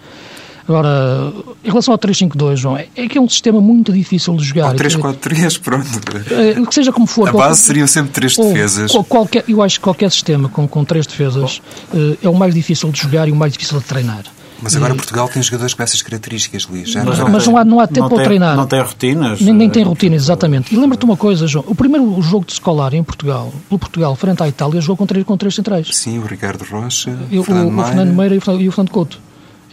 Agora, 0.68 1.32
em 1.63 1.70
relação 1.70 1.93
ao 1.93 1.97
3-5-2, 1.99 2.55
João, 2.55 2.78
é, 2.78 2.88
é 2.95 3.07
que 3.07 3.18
é 3.18 3.22
um 3.22 3.30
sistema 3.30 3.61
muito 3.61 3.93
difícil 3.93 4.36
de 4.36 4.43
jogar. 4.43 4.70
Ou 4.70 4.76
3-4-3, 4.76 5.59
pronto. 5.61 5.86
É, 6.32 6.66
que 6.66 6.74
seja 6.74 6.91
como 6.91 7.05
for. 7.05 7.30
A 7.30 7.32
qualquer, 7.32 7.47
base 7.49 7.61
seriam 7.61 7.88
sempre 7.88 8.11
três 8.11 8.36
defesas. 8.36 8.91
Qualquer, 9.07 9.43
eu 9.47 9.61
acho 9.61 9.80
que 9.80 9.84
qualquer 9.84 10.11
sistema 10.11 10.49
com, 10.49 10.68
com 10.68 10.84
três 10.84 11.05
defesas 11.05 11.61
oh. 11.93 12.16
é 12.26 12.30
o 12.30 12.34
mais 12.34 12.53
difícil 12.53 12.91
de 12.91 12.99
jogar 12.99 13.28
e 13.28 13.32
o 13.32 13.36
mais 13.36 13.53
difícil 13.53 13.78
de 13.80 13.86
treinar. 13.86 14.24
Mas 14.61 14.76
agora 14.76 14.93
e... 14.93 14.95
Portugal 14.95 15.28
tem 15.28 15.43
jogadores 15.43 15.74
com 15.74 15.84
essas 15.84 16.01
características, 16.01 16.66
Luís. 16.68 16.95
Mas, 16.95 17.20
não, 17.20 17.30
mas 17.30 17.45
não, 17.45 17.57
há, 17.57 17.66
não 17.66 17.80
há 17.80 17.88
tempo 17.88 18.01
não 18.01 18.09
para 18.09 18.18
tem, 18.18 18.26
treinar. 18.26 18.55
Não 18.55 18.66
tem 18.66 18.82
rotinas. 18.82 19.41
Nem, 19.41 19.53
nem 19.53 19.70
tem 19.70 19.84
eh, 19.84 19.86
rotinas, 19.86 20.24
exatamente. 20.24 20.74
E 20.74 20.78
lembra-te 20.78 21.03
uma 21.05 21.18
coisa, 21.18 21.45
João. 21.45 21.66
O 21.68 21.76
primeiro 21.76 22.22
jogo 22.22 22.45
de 22.45 22.53
escolar 22.53 22.93
em 22.93 23.03
Portugal, 23.03 23.53
pelo 23.70 23.80
Portugal, 23.80 24.16
frente 24.16 24.41
à 24.41 24.47
Itália, 24.47 24.80
jogou 24.82 24.97
com 24.97 25.05
três, 25.05 25.26
com 25.26 25.38
três 25.38 25.53
centrais. 25.53 25.88
Sim, 25.91 26.20
o 26.20 26.26
Ricardo 26.26 26.63
Rocha, 26.63 27.11
o, 27.32 27.43
Fernando, 27.43 27.78
o, 27.78 27.82
o 27.82 27.86
Fernando 27.86 28.13
Meira 28.13 28.36
e 28.36 28.38
o 28.38 28.41
Fernando 28.72 28.89
Couto 28.89 29.24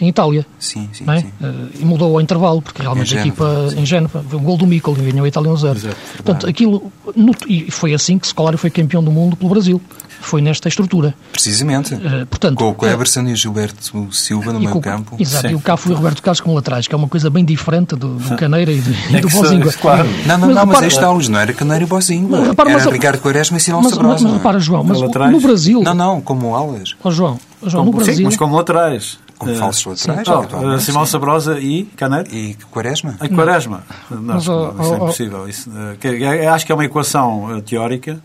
em 0.03 0.09
Itália. 0.09 0.45
Sim, 0.59 0.89
sim, 0.93 1.05
é? 1.09 1.21
sim. 1.21 1.27
Uh, 1.41 1.71
e 1.81 1.85
mudou 1.85 2.15
ao 2.15 2.21
intervalo, 2.21 2.61
porque 2.61 2.83
realmente 2.83 3.17
a 3.17 3.21
equipa 3.21 3.69
em 3.77 3.87
Génova, 3.87 4.25
foi 4.29 4.39
um 4.39 4.43
gol 4.43 4.57
do 4.57 4.67
Mikkel 4.67 4.97
e 4.99 5.13
ganhou 5.13 5.25
a 5.25 5.29
Itália 5.29 5.51
1-0. 5.51 5.87
Um 5.87 5.91
Portanto, 6.17 6.47
aquilo, 6.49 6.93
no, 7.15 7.33
e 7.47 7.71
foi 7.71 7.95
assim 7.95 8.19
que 8.19 8.27
Scolari 8.27 8.57
foi 8.57 8.71
campeão 8.71 9.03
do 9.03 9.13
mundo 9.13 9.37
pelo 9.37 9.51
Brasil. 9.51 9.81
Foi 10.21 10.41
nesta 10.41 10.69
estrutura. 10.69 11.15
Precisamente. 11.33 11.95
Uh, 11.95 12.25
portanto, 12.27 12.57
com 12.57 12.71
o 12.71 12.75
Cleberson 12.75 13.23
uh, 13.23 13.29
e 13.31 13.33
o 13.33 13.37
Gilberto 13.37 14.09
Silva 14.13 14.53
no 14.53 14.61
meio 14.61 14.81
campo. 14.81 15.17
Exato, 15.19 15.49
sim. 15.49 15.53
e 15.53 15.57
o 15.57 15.61
Cafu 15.61 15.91
e 15.91 15.93
o 15.93 15.97
Roberto 15.97 16.23
Carlos 16.23 16.41
como 16.41 16.55
laterais, 16.55 16.87
que 16.87 16.95
é 16.95 16.97
uma 16.97 17.09
coisa 17.09 17.29
bem 17.29 17.45
diferente 17.45 17.97
do, 17.97 18.15
do 18.15 18.35
Caneira 18.39 18.71
e, 18.71 18.81
do, 18.81 19.17
é 19.17 19.21
do 19.21 19.29
Bozingua. 19.29 19.73
Claro. 19.73 20.09
Não, 20.25 20.39
não, 20.39 20.47
mas, 20.47 20.57
não, 20.57 20.67
mas 20.67 20.83
aí 20.83 20.89
está, 20.89 21.13
não 21.13 21.41
era 21.41 21.53
Caneira 21.53 21.85
e 21.85 21.87
Bozingua. 21.89 22.39
Era 22.39 22.55
mas, 22.65 22.87
Ricardo 22.87 23.21
Quaresma 23.21 23.57
e 23.57 23.61
Simão 23.61 23.83
Sabrosa. 23.83 24.13
Mas, 24.13 24.23
mas 24.23 24.33
repara, 24.35 24.61
João, 24.61 24.85
mas 24.85 25.01
no 25.01 25.41
Brasil... 25.41 25.83
Não, 25.83 25.95
não, 25.95 26.21
como 26.21 26.55
alas. 26.55 26.95
Oh, 27.03 27.11
João, 27.11 27.41
João 27.67 27.85
como, 27.85 27.99
no 27.99 28.05
Brasil... 28.05 28.15
Sim, 28.15 28.25
mas 28.25 28.37
como 28.37 28.55
laterais 28.57 29.19
como 29.43 29.53
uh, 29.53 29.59
falsos 29.59 30.07
laterais. 30.07 30.29
Oh, 30.29 30.79
Simão 30.79 31.05
Sabrosa 31.05 31.59
e 31.59 31.85
Caneiro? 31.97 32.29
E 32.33 32.55
Quaresma. 32.71 33.17
A 33.19 33.29
Quaresma. 33.29 33.83
Não, 34.11 34.19
não 34.19 34.35
mas, 34.35 34.49
oh, 34.49 34.75
isso 34.81 34.93
é 34.93 34.97
impossível. 34.97 35.49
Isso, 35.49 35.71
uh, 35.71 35.97
que, 35.99 36.25
acho 36.25 36.67
que 36.67 36.73
é 36.73 36.75
uma 36.75 36.85
equação 36.85 37.57
uh, 37.57 37.63
teórica 37.63 38.21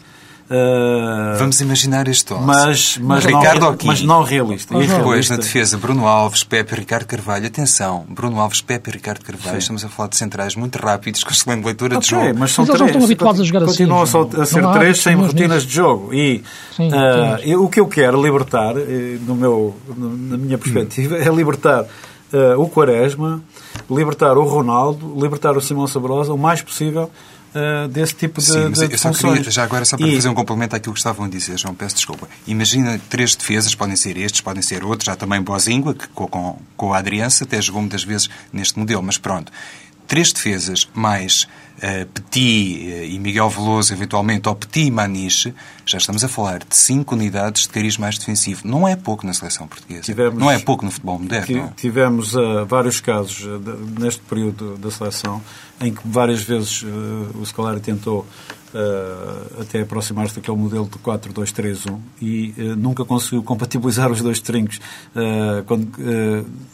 Uh, 0.49 1.37
Vamos 1.37 1.59
imaginar 1.59 2.07
este 2.07 2.33
11. 2.33 2.45
Mas, 2.45 2.97
mas, 2.99 3.25
Ricardo 3.25 3.59
não, 3.59 3.77
mas 3.83 4.01
não 4.01 4.23
realista. 4.23 4.73
E 4.81 4.87
depois, 4.87 5.29
na 5.29 5.35
defesa, 5.35 5.77
Bruno 5.77 6.07
Alves, 6.07 6.45
Pepe 6.45 6.73
e 6.73 6.77
Ricardo 6.77 7.05
Carvalho. 7.05 7.47
Atenção, 7.47 8.05
Bruno 8.07 8.39
Alves, 8.39 8.61
Pepe 8.61 8.89
e 8.89 8.93
Ricardo 8.93 9.25
Carvalho. 9.25 9.51
Sim. 9.51 9.57
Estamos 9.57 9.83
a 9.83 9.89
falar 9.89 10.07
de 10.07 10.15
centrais 10.15 10.55
muito 10.55 10.77
rápidos, 10.77 11.23
com 11.25 11.31
excelente 11.31 11.65
leitura 11.65 11.97
okay, 11.97 12.05
de 12.05 12.09
jogo. 12.09 12.39
Mas, 12.39 12.51
são 12.51 12.65
mas 12.65 12.75
três. 12.75 12.79
eles 12.79 12.91
estão 12.91 13.03
habituados 13.03 13.41
a 13.41 13.43
jogar 13.43 13.63
assim. 13.63 13.85
Continuam 13.85 14.01
a 14.41 14.45
ser 14.45 14.71
três 14.71 15.01
sem 15.01 15.15
rotinas 15.15 15.63
de 15.63 15.73
jogo. 15.73 16.13
E 16.13 16.43
Sim, 16.77 16.91
uh, 16.93 17.61
o 17.61 17.67
que 17.67 17.81
eu 17.81 17.87
quero 17.87 18.21
libertar, 18.21 18.77
eh, 18.77 19.17
no 19.25 19.35
meu, 19.35 19.75
na 19.97 20.37
minha 20.37 20.57
perspectiva, 20.57 21.17
é 21.17 21.29
libertar 21.29 21.83
uh, 21.83 22.61
o 22.61 22.69
Quaresma, 22.69 23.41
libertar 23.89 24.37
o 24.37 24.45
Ronaldo, 24.45 25.13
libertar 25.19 25.57
o 25.57 25.61
Simão 25.61 25.87
Sabrosa 25.87 26.33
o 26.33 26.37
mais 26.37 26.61
possível 26.61 27.11
uh, 27.55 27.87
desse 27.87 28.13
tipo 28.13 28.39
de, 28.39 28.47
Sim, 28.47 28.71
de 28.71 28.93
eu 28.93 28.97
só 28.97 29.11
queria, 29.11 29.51
já 29.51 29.63
agora, 29.63 29.85
só 29.85 29.97
para 29.97 30.07
e... 30.07 30.15
fazer 30.15 30.29
um 30.29 30.33
complemento 30.33 30.75
àquilo 30.75 30.93
que 30.93 30.99
estavam 30.99 31.25
a 31.25 31.29
dizer, 31.29 31.57
João, 31.57 31.73
peço 31.73 31.95
desculpa. 31.95 32.27
Imagina 32.45 32.99
três 33.09 33.35
defesas, 33.35 33.75
podem 33.75 33.95
ser 33.95 34.17
estes, 34.17 34.41
podem 34.41 34.61
ser 34.61 34.83
outros, 34.83 35.05
já 35.05 35.15
também 35.15 35.41
Bozingua, 35.41 35.93
que 35.93 36.07
com, 36.09 36.27
com, 36.27 36.59
com 36.75 36.93
a 36.93 36.97
Adriança 36.97 37.43
até 37.43 37.61
jogou 37.61 37.81
muitas 37.81 38.03
vezes 38.03 38.29
neste 38.51 38.77
modelo, 38.77 39.03
mas 39.03 39.17
pronto. 39.17 39.51
Três 40.07 40.31
defesas 40.31 40.87
mais 40.93 41.47
Petit 42.13 42.89
uh, 42.89 43.03
e 43.05 43.19
Miguel 43.19 43.49
Veloso, 43.49 43.93
eventualmente, 43.93 44.47
ou 44.49 44.55
Petit 44.55 44.87
e 44.87 44.91
Maniche, 44.91 45.53
já 45.85 45.97
estamos 45.97 46.23
a 46.23 46.27
falar 46.27 46.59
de 46.59 46.75
cinco 46.75 47.15
unidades 47.15 47.63
de 47.63 47.69
cariz 47.69 47.97
mais 47.97 48.17
defensivo. 48.17 48.61
Não 48.65 48.87
é 48.87 48.95
pouco 48.95 49.25
na 49.25 49.33
seleção 49.33 49.67
portuguesa. 49.67 50.03
Tivemos, 50.03 50.39
não 50.39 50.49
é 50.49 50.59
pouco 50.59 50.83
no 50.83 50.91
futebol 50.91 51.19
moderno. 51.19 51.73
Tivemos 51.75 52.35
uh, 52.35 52.65
vários 52.65 52.99
casos 52.99 53.45
neste 53.99 54.21
período 54.21 54.77
da 54.77 54.91
seleção 54.91 55.41
em 55.79 55.93
que 55.93 56.01
várias 56.05 56.41
vezes 56.41 56.83
o 57.35 57.45
Scolari 57.45 57.79
tentou 57.79 58.25
uh, 58.73 59.61
até 59.61 59.81
aproximar-se 59.81 60.35
daquele 60.35 60.57
modelo 60.57 60.85
de 60.85 60.97
4-2-3-1 60.99 61.97
e 62.21 62.53
uh, 62.57 62.75
nunca 62.75 63.05
conseguiu 63.05 63.43
compatibilizar 63.43 64.11
os 64.11 64.21
dois 64.21 64.39
trincos. 64.39 64.79
Uh, 65.15 65.63
quando, 65.65 65.87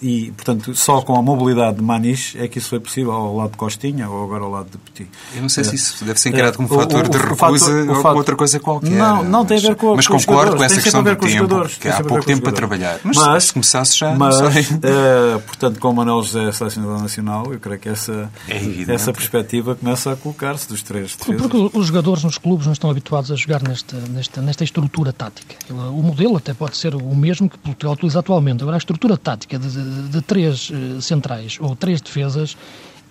e, 0.02 0.32
portanto, 0.32 0.76
só 0.76 1.02
com 1.02 1.16
a 1.16 1.22
mobilidade 1.22 1.78
de 1.78 1.84
Maniche 1.84 2.38
é 2.40 2.48
que 2.48 2.58
isso 2.58 2.70
foi 2.70 2.80
possível, 2.80 3.12
ao 3.12 3.36
lado 3.36 3.52
de 3.52 3.58
Costinha 3.58 4.10
ou 4.10 4.24
agora 4.24 4.44
ao 4.44 4.52
lado 4.52 4.70
de 4.70 4.78
Petit. 4.78 5.10
Eu 5.36 5.42
não 5.42 5.50
sei 5.50 5.64
se 5.64 5.76
isso 5.76 6.06
deve 6.06 6.20
ser 6.20 6.30
encarado 6.30 6.58
como 6.58 6.70
fator 6.70 7.04
o, 7.04 7.08
o, 7.08 7.10
de 7.10 7.18
recusa 7.18 7.92
ou 7.92 8.02
fator, 8.02 8.18
outra 8.18 8.36
coisa 8.36 8.60
qualquer. 8.60 8.92
Não, 8.92 9.24
não 9.24 9.46
tem 9.46 9.58
a 9.58 9.62
ver 9.62 9.76
com 9.76 9.96
Mas 9.96 10.08
com 10.08 10.18
concordo 10.18 10.58
com 10.58 10.64
essa 10.64 10.82
questão 10.82 11.04
do 11.04 11.16
tempo, 11.16 11.70
que 11.80 11.88
há 11.88 12.04
pouco 12.04 12.26
tempo 12.26 12.42
para 12.44 12.54
trabalhar. 12.54 13.00
Mas, 13.04 13.18
mas 13.18 13.44
se 13.46 13.54
começasse 13.54 13.98
já, 13.98 14.14
mas, 14.16 14.36
portanto, 15.46 15.80
com 15.80 15.90
o 15.90 15.94
Manuel 15.94 16.22
José, 16.24 16.52
selecionador 16.52 17.02
nacional, 17.02 17.52
eu 17.52 17.60
creio 17.60 17.80
que 17.80 17.90
essa, 17.90 18.32
é 18.48 18.94
essa 18.94 19.12
perspectiva 19.12 19.76
começa 19.76 20.12
a 20.12 20.16
colocar-se 20.16 20.68
dos 20.68 20.82
três 20.82 21.16
defesas. 21.16 21.42
Porque 21.42 21.78
os 21.84 21.88
jogadores 21.88 22.24
nos 22.24 22.38
clubes 22.38 22.66
não 22.66 22.74
estão 22.74 22.90
habituados 22.90 23.30
a 23.30 23.36
jogar 23.36 23.62
nesta, 23.62 23.98
nesta, 24.10 24.42
nesta 24.42 24.64
estrutura 24.64 25.12
tática. 25.12 25.56
O 25.70 26.02
modelo 26.02 26.38
até 26.38 26.54
pode 26.54 26.78
ser 26.78 26.96
o 26.96 27.16
mesmo 27.16 27.50
que 27.50 27.58
Portugal 27.58 27.94
utiliza 27.94 28.20
atualmente. 28.20 28.62
Agora, 28.62 28.78
a 28.78 28.80
estrutura 28.80 29.18
tática 29.18 29.60
de, 29.60 29.70
de, 29.70 30.10
de 30.10 30.22
três 30.22 30.70
uh, 30.70 31.02
centrais 31.02 31.58
ou 31.60 31.76
três 31.76 32.02
defesas 32.02 32.56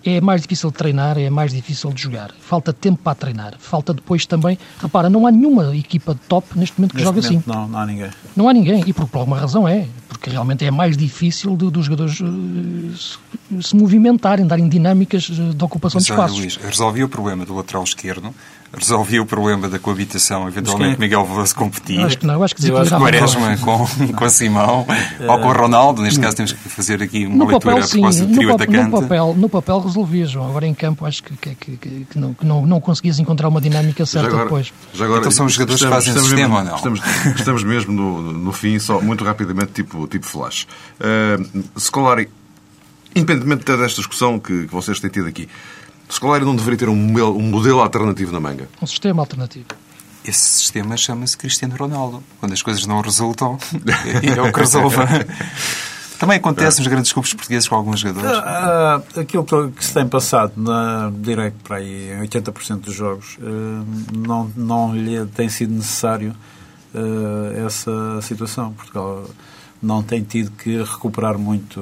é 0.05 0.19
mais 0.19 0.41
difícil 0.41 0.69
de 0.69 0.75
treinar, 0.75 1.17
é 1.17 1.29
mais 1.29 1.53
difícil 1.53 1.93
de 1.93 2.01
jogar. 2.01 2.31
Falta 2.39 2.73
tempo 2.73 3.01
para 3.01 3.15
treinar. 3.15 3.53
Falta 3.57 3.93
depois 3.93 4.25
também. 4.25 4.57
Repara, 4.81 5.09
não 5.09 5.25
há 5.25 5.31
nenhuma 5.31 5.75
equipa 5.75 6.13
de 6.13 6.19
top 6.21 6.47
neste 6.57 6.77
momento 6.77 6.91
que 6.91 6.97
neste 6.97 7.05
joga 7.05 7.21
momento, 7.21 7.49
assim. 7.49 7.49
Não, 7.49 7.67
não 7.67 7.79
há 7.79 7.85
ninguém. 7.85 8.09
Não 8.35 8.49
há 8.49 8.53
ninguém. 8.53 8.83
E 8.85 8.91
por, 8.91 9.07
por 9.07 9.19
alguma 9.19 9.39
razão 9.39 9.67
é. 9.67 9.87
Porque 10.09 10.29
realmente 10.29 10.65
é 10.65 10.71
mais 10.71 10.97
difícil 10.97 11.55
dos 11.55 11.85
jogadores 11.85 12.19
uh, 12.19 12.97
se, 12.97 13.17
se, 13.61 13.75
movimentarem, 13.75 14.45
darem 14.45 14.67
dinâmicas 14.67 15.23
de 15.23 15.63
ocupação 15.63 15.99
Mas, 15.99 16.05
de 16.05 16.11
espaços. 16.11 16.37
Luís, 16.37 16.55
resolvi 16.57 17.03
o 17.03 17.07
problema 17.07 17.45
do 17.45 17.55
lateral 17.55 17.83
esquerdo 17.83 18.33
resolvia 18.75 19.21
o 19.21 19.25
problema 19.25 19.69
da 19.69 19.77
coabitação, 19.77 20.47
eventualmente 20.47 20.91
quem- 20.97 20.99
Miguel 20.99 21.25
Veloso 21.25 21.55
competir. 21.55 21.99
Acho 21.99 22.17
que 22.17 22.25
não, 22.25 22.41
acho 22.43 22.55
que 22.55 22.71
acho 22.71 22.89
que 22.89 22.97
Quaresma 22.97 23.57
com, 23.57 23.87
com 24.13 24.29
Simão 24.29 24.85
ou 25.27 25.39
com 25.39 25.51
Ronaldo. 25.51 26.01
Neste 26.01 26.19
caso 26.19 26.35
temos 26.35 26.51
que 26.53 26.69
fazer 26.69 27.01
aqui 27.03 27.25
uma 27.27 27.35
No 27.37 27.45
leitura 27.47 27.75
papel, 27.75 27.83
a 27.83 27.87
sim. 27.87 27.99
propósito 27.99 28.23
do 28.25 28.29
No, 28.29 28.35
trio 28.35 28.49
no 28.49 28.55
atacante. 28.55 28.91
papel, 28.91 29.35
no 29.37 29.49
papel 29.49 29.79
resolvia, 29.79 30.25
João. 30.25 30.49
Agora 30.49 30.65
em 30.65 30.73
campo 30.73 31.05
acho 31.05 31.21
que, 31.23 31.35
que, 31.37 31.55
que, 31.55 31.77
que- 31.77 32.07
que 32.09 32.19
não, 32.19 32.33
que 32.33 32.45
não, 32.45 32.65
não 32.65 32.81
conseguias 32.81 33.19
encontrar 33.19 33.47
uma 33.47 33.61
dinâmica 33.61 34.05
certa 34.05 34.35
depois. 34.35 34.73
já 34.93 35.05
agora- 35.05 35.19
Então 35.19 35.31
são 35.31 35.45
os 35.45 35.53
jogadores 35.53 35.81
que 35.81 35.87
fazem 35.89 36.09
estamos 36.09 36.29
sistema 36.29 36.55
mesmo, 36.55 36.57
ou 36.57 36.63
não? 36.63 36.75
Estamos, 36.75 37.01
estamos 37.37 37.63
mesmo 37.63 37.93
no, 37.93 38.21
no 38.33 38.51
fim, 38.51 38.79
só 38.79 38.99
muito 38.99 39.23
rapidamente, 39.23 39.71
tipo, 39.73 40.07
tipo 40.07 40.25
flash. 40.25 40.65
Uh, 40.99 41.63
Scolari, 41.79 42.27
independentemente 43.15 43.63
desta 43.65 43.97
discussão 44.01 44.39
que, 44.39 44.65
que 44.65 44.71
vocês 44.73 44.99
têm 44.99 45.09
tido 45.11 45.27
aqui, 45.27 45.47
Scolari 46.09 46.45
não 46.45 46.55
deveria 46.55 46.77
ter 46.77 46.89
um 46.89 46.95
modelo, 46.95 47.37
um 47.37 47.41
modelo 47.41 47.79
alternativo 47.79 48.31
na 48.31 48.39
manga? 48.39 48.67
Um 48.81 48.87
sistema 48.87 49.21
alternativo. 49.21 49.65
Esse 50.25 50.41
sistema 50.41 50.95
chama-se 50.95 51.37
Cristiano 51.37 51.75
Ronaldo. 51.75 52.23
Quando 52.39 52.53
as 52.53 52.61
coisas 52.61 52.85
não 52.85 53.01
resultam, 53.01 53.57
é 54.35 54.41
o 54.41 54.51
que 54.51 54.59
resolve. 54.59 54.97
Também 56.17 56.37
acontece 56.37 56.79
nos 56.79 56.87
grandes 56.87 57.11
clubes 57.11 57.33
portugueses 57.33 57.67
com 57.67 57.75
alguns 57.75 57.99
jogadores. 57.99 58.37
Ah, 58.37 59.01
aquilo 59.17 59.43
que, 59.43 59.71
que 59.71 59.83
se 59.83 59.93
tem 59.93 60.07
passado 60.07 60.53
na 60.55 61.11
direito 61.13 61.57
para 61.63 61.77
aí 61.77 62.11
em 62.11 62.21
80% 62.21 62.79
dos 62.79 62.95
jogos 62.95 63.37
ah, 63.41 63.83
não, 64.15 64.49
não 64.55 64.95
lhe 64.95 65.25
tem 65.25 65.49
sido 65.49 65.73
necessário 65.73 66.33
ah, 66.95 67.65
essa 67.65 68.21
situação. 68.21 68.71
Portugal 68.71 69.25
não 69.81 70.01
tem 70.01 70.23
tido 70.23 70.51
que 70.51 70.81
recuperar 70.81 71.37
muito 71.37 71.81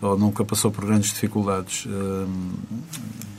ou 0.00 0.18
nunca 0.18 0.44
passou 0.44 0.70
por 0.70 0.84
grandes 0.84 1.10
dificuldades, 1.10 1.86
ah, 1.88 2.26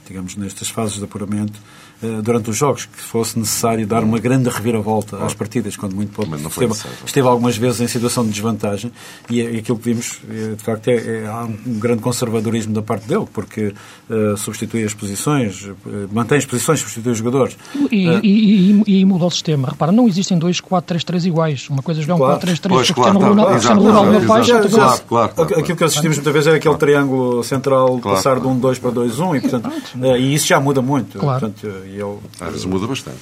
digamos, 0.08 0.36
nestas 0.36 0.70
fases 0.70 0.98
de 0.98 1.04
apuramento. 1.04 1.60
ah, 2.04 2.22
Durante 2.22 2.50
os 2.50 2.58
jogos, 2.58 2.86
que 2.86 3.02
fosse 3.02 3.38
necessário 3.40 3.86
dar 3.88 4.04
uma 4.04 4.20
grande 4.20 4.50
reviravolta 4.50 5.18
às 5.26 5.34
partidas, 5.34 5.76
quando 5.76 5.96
muito 5.96 6.12
pouco 6.14 6.30
Mas 6.32 6.42
não 6.42 6.50
foi 6.50 6.66
esteve, 6.68 6.94
esteve 7.06 7.28
algumas 7.28 7.58
vezes 7.58 7.82
em 7.82 7.88
situação 7.88 8.24
de 8.24 8.32
desvantagem 8.32 8.92
e, 9.30 9.42
é- 9.42 9.58
aquilo 9.58 9.78
que 9.80 9.86
vimos, 9.94 10.20
é, 10.30 10.56
de 10.56 10.64
facto, 10.64 10.88
é, 10.90 10.96
é- 10.96 11.28
há 11.28 11.44
um 11.46 11.80
grande 11.80 12.02
conservadorismo 12.02 12.74
da 12.74 12.82
parte 12.82 13.08
dele, 13.08 13.26
porque 13.34 13.74
eh, 14.10 14.36
substitui 14.38 14.84
as 14.86 14.94
posições, 14.94 15.68
eh, 15.86 16.08
mantém 16.12 16.38
as 16.38 16.46
posições, 16.46 16.80
substitui 16.80 17.12
os 17.12 17.18
jogadores. 17.18 17.58
E, 17.92 18.08
Ah. 18.08 18.20
e, 18.24 18.82
e, 18.86 19.00
e 19.02 19.06
muda 19.06 19.26
o 19.26 19.30
sistema. 19.32 19.68
Repara, 19.70 19.92
não 19.92 20.08
existem 20.08 20.38
dois 20.38 20.62
4-3-3 20.62 21.26
iguais. 21.26 21.68
Uma 21.70 21.82
coisa 21.82 22.00
é 22.00 22.04
jogar 22.04 22.16
um 22.16 22.18
Claro. 22.20 22.40
4-3-3 22.40 22.70
Pois, 22.70 22.88
que 22.88 22.94
claro, 22.94 23.12
Cristiano 23.20 23.20
claro, 23.20 23.34
Ronaldo, 23.34 23.42
claro, 23.42 23.60
Cristiano 23.60 23.82
exato, 23.82 24.76
Ronaldo 24.76 24.78
Claro, 24.78 25.02
claro, 25.08 25.34
claro. 25.36 25.60
Aquilo 25.62 25.78
que 25.78 25.84
assistimos 25.84 26.18
muitas 26.18 26.34
vezes 26.34 26.48
é 26.48 26.56
aquele 26.56 26.76
triângulo 26.78 27.44
central 27.44 27.88
Claro, 28.00 28.02
passar 28.18 28.30
claro. 28.36 28.42
de 28.42 28.48
um 28.48 28.60
2 28.60 28.80
para 28.80 28.92
2, 28.92 29.20
1 29.20 29.36
e, 29.36 29.42
portanto, 29.42 29.70
eh, 29.70 29.97
e 30.18 30.34
isso 30.34 30.48
já 30.48 30.60
muda 30.60 30.82
muito. 30.82 31.20
Claro. 31.20 31.40
Portanto, 31.40 31.68
eh, 31.68 31.88
e 31.88 32.02
ele, 32.02 32.18
Às 32.40 32.50
vezes 32.50 32.66
muda 32.66 32.88
bastante. 32.88 33.22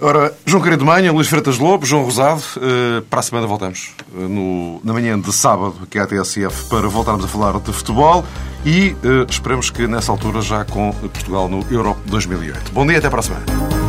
Ora, 0.00 0.32
João 0.46 0.62
Querido 0.62 0.84
Manha, 0.84 1.10
Luís 1.10 1.26
Freitas 1.26 1.58
Lobo, 1.58 1.84
João 1.84 2.04
Rosado, 2.04 2.42
eh, 2.62 3.02
para 3.10 3.18
a 3.18 3.22
semana 3.22 3.48
voltamos 3.48 3.90
eh, 4.14 4.28
no, 4.28 4.80
na 4.84 4.92
manhã 4.92 5.18
de 5.18 5.32
sábado, 5.32 5.74
aqui 5.82 5.98
à 5.98 6.06
TSF, 6.06 6.68
para 6.68 6.86
voltarmos 6.88 7.24
a 7.24 7.28
falar 7.28 7.58
de 7.58 7.72
futebol 7.72 8.24
e 8.64 8.94
eh, 9.02 9.26
esperemos 9.28 9.70
que 9.70 9.88
nessa 9.88 10.12
altura 10.12 10.40
já 10.40 10.64
com 10.64 10.92
Portugal 10.92 11.48
no 11.48 11.66
Euro 11.68 11.96
2008. 12.06 12.70
Bom 12.72 12.86
dia, 12.86 12.98
até 12.98 13.10
para 13.10 13.18
a 13.18 13.22
semana. 13.22 13.87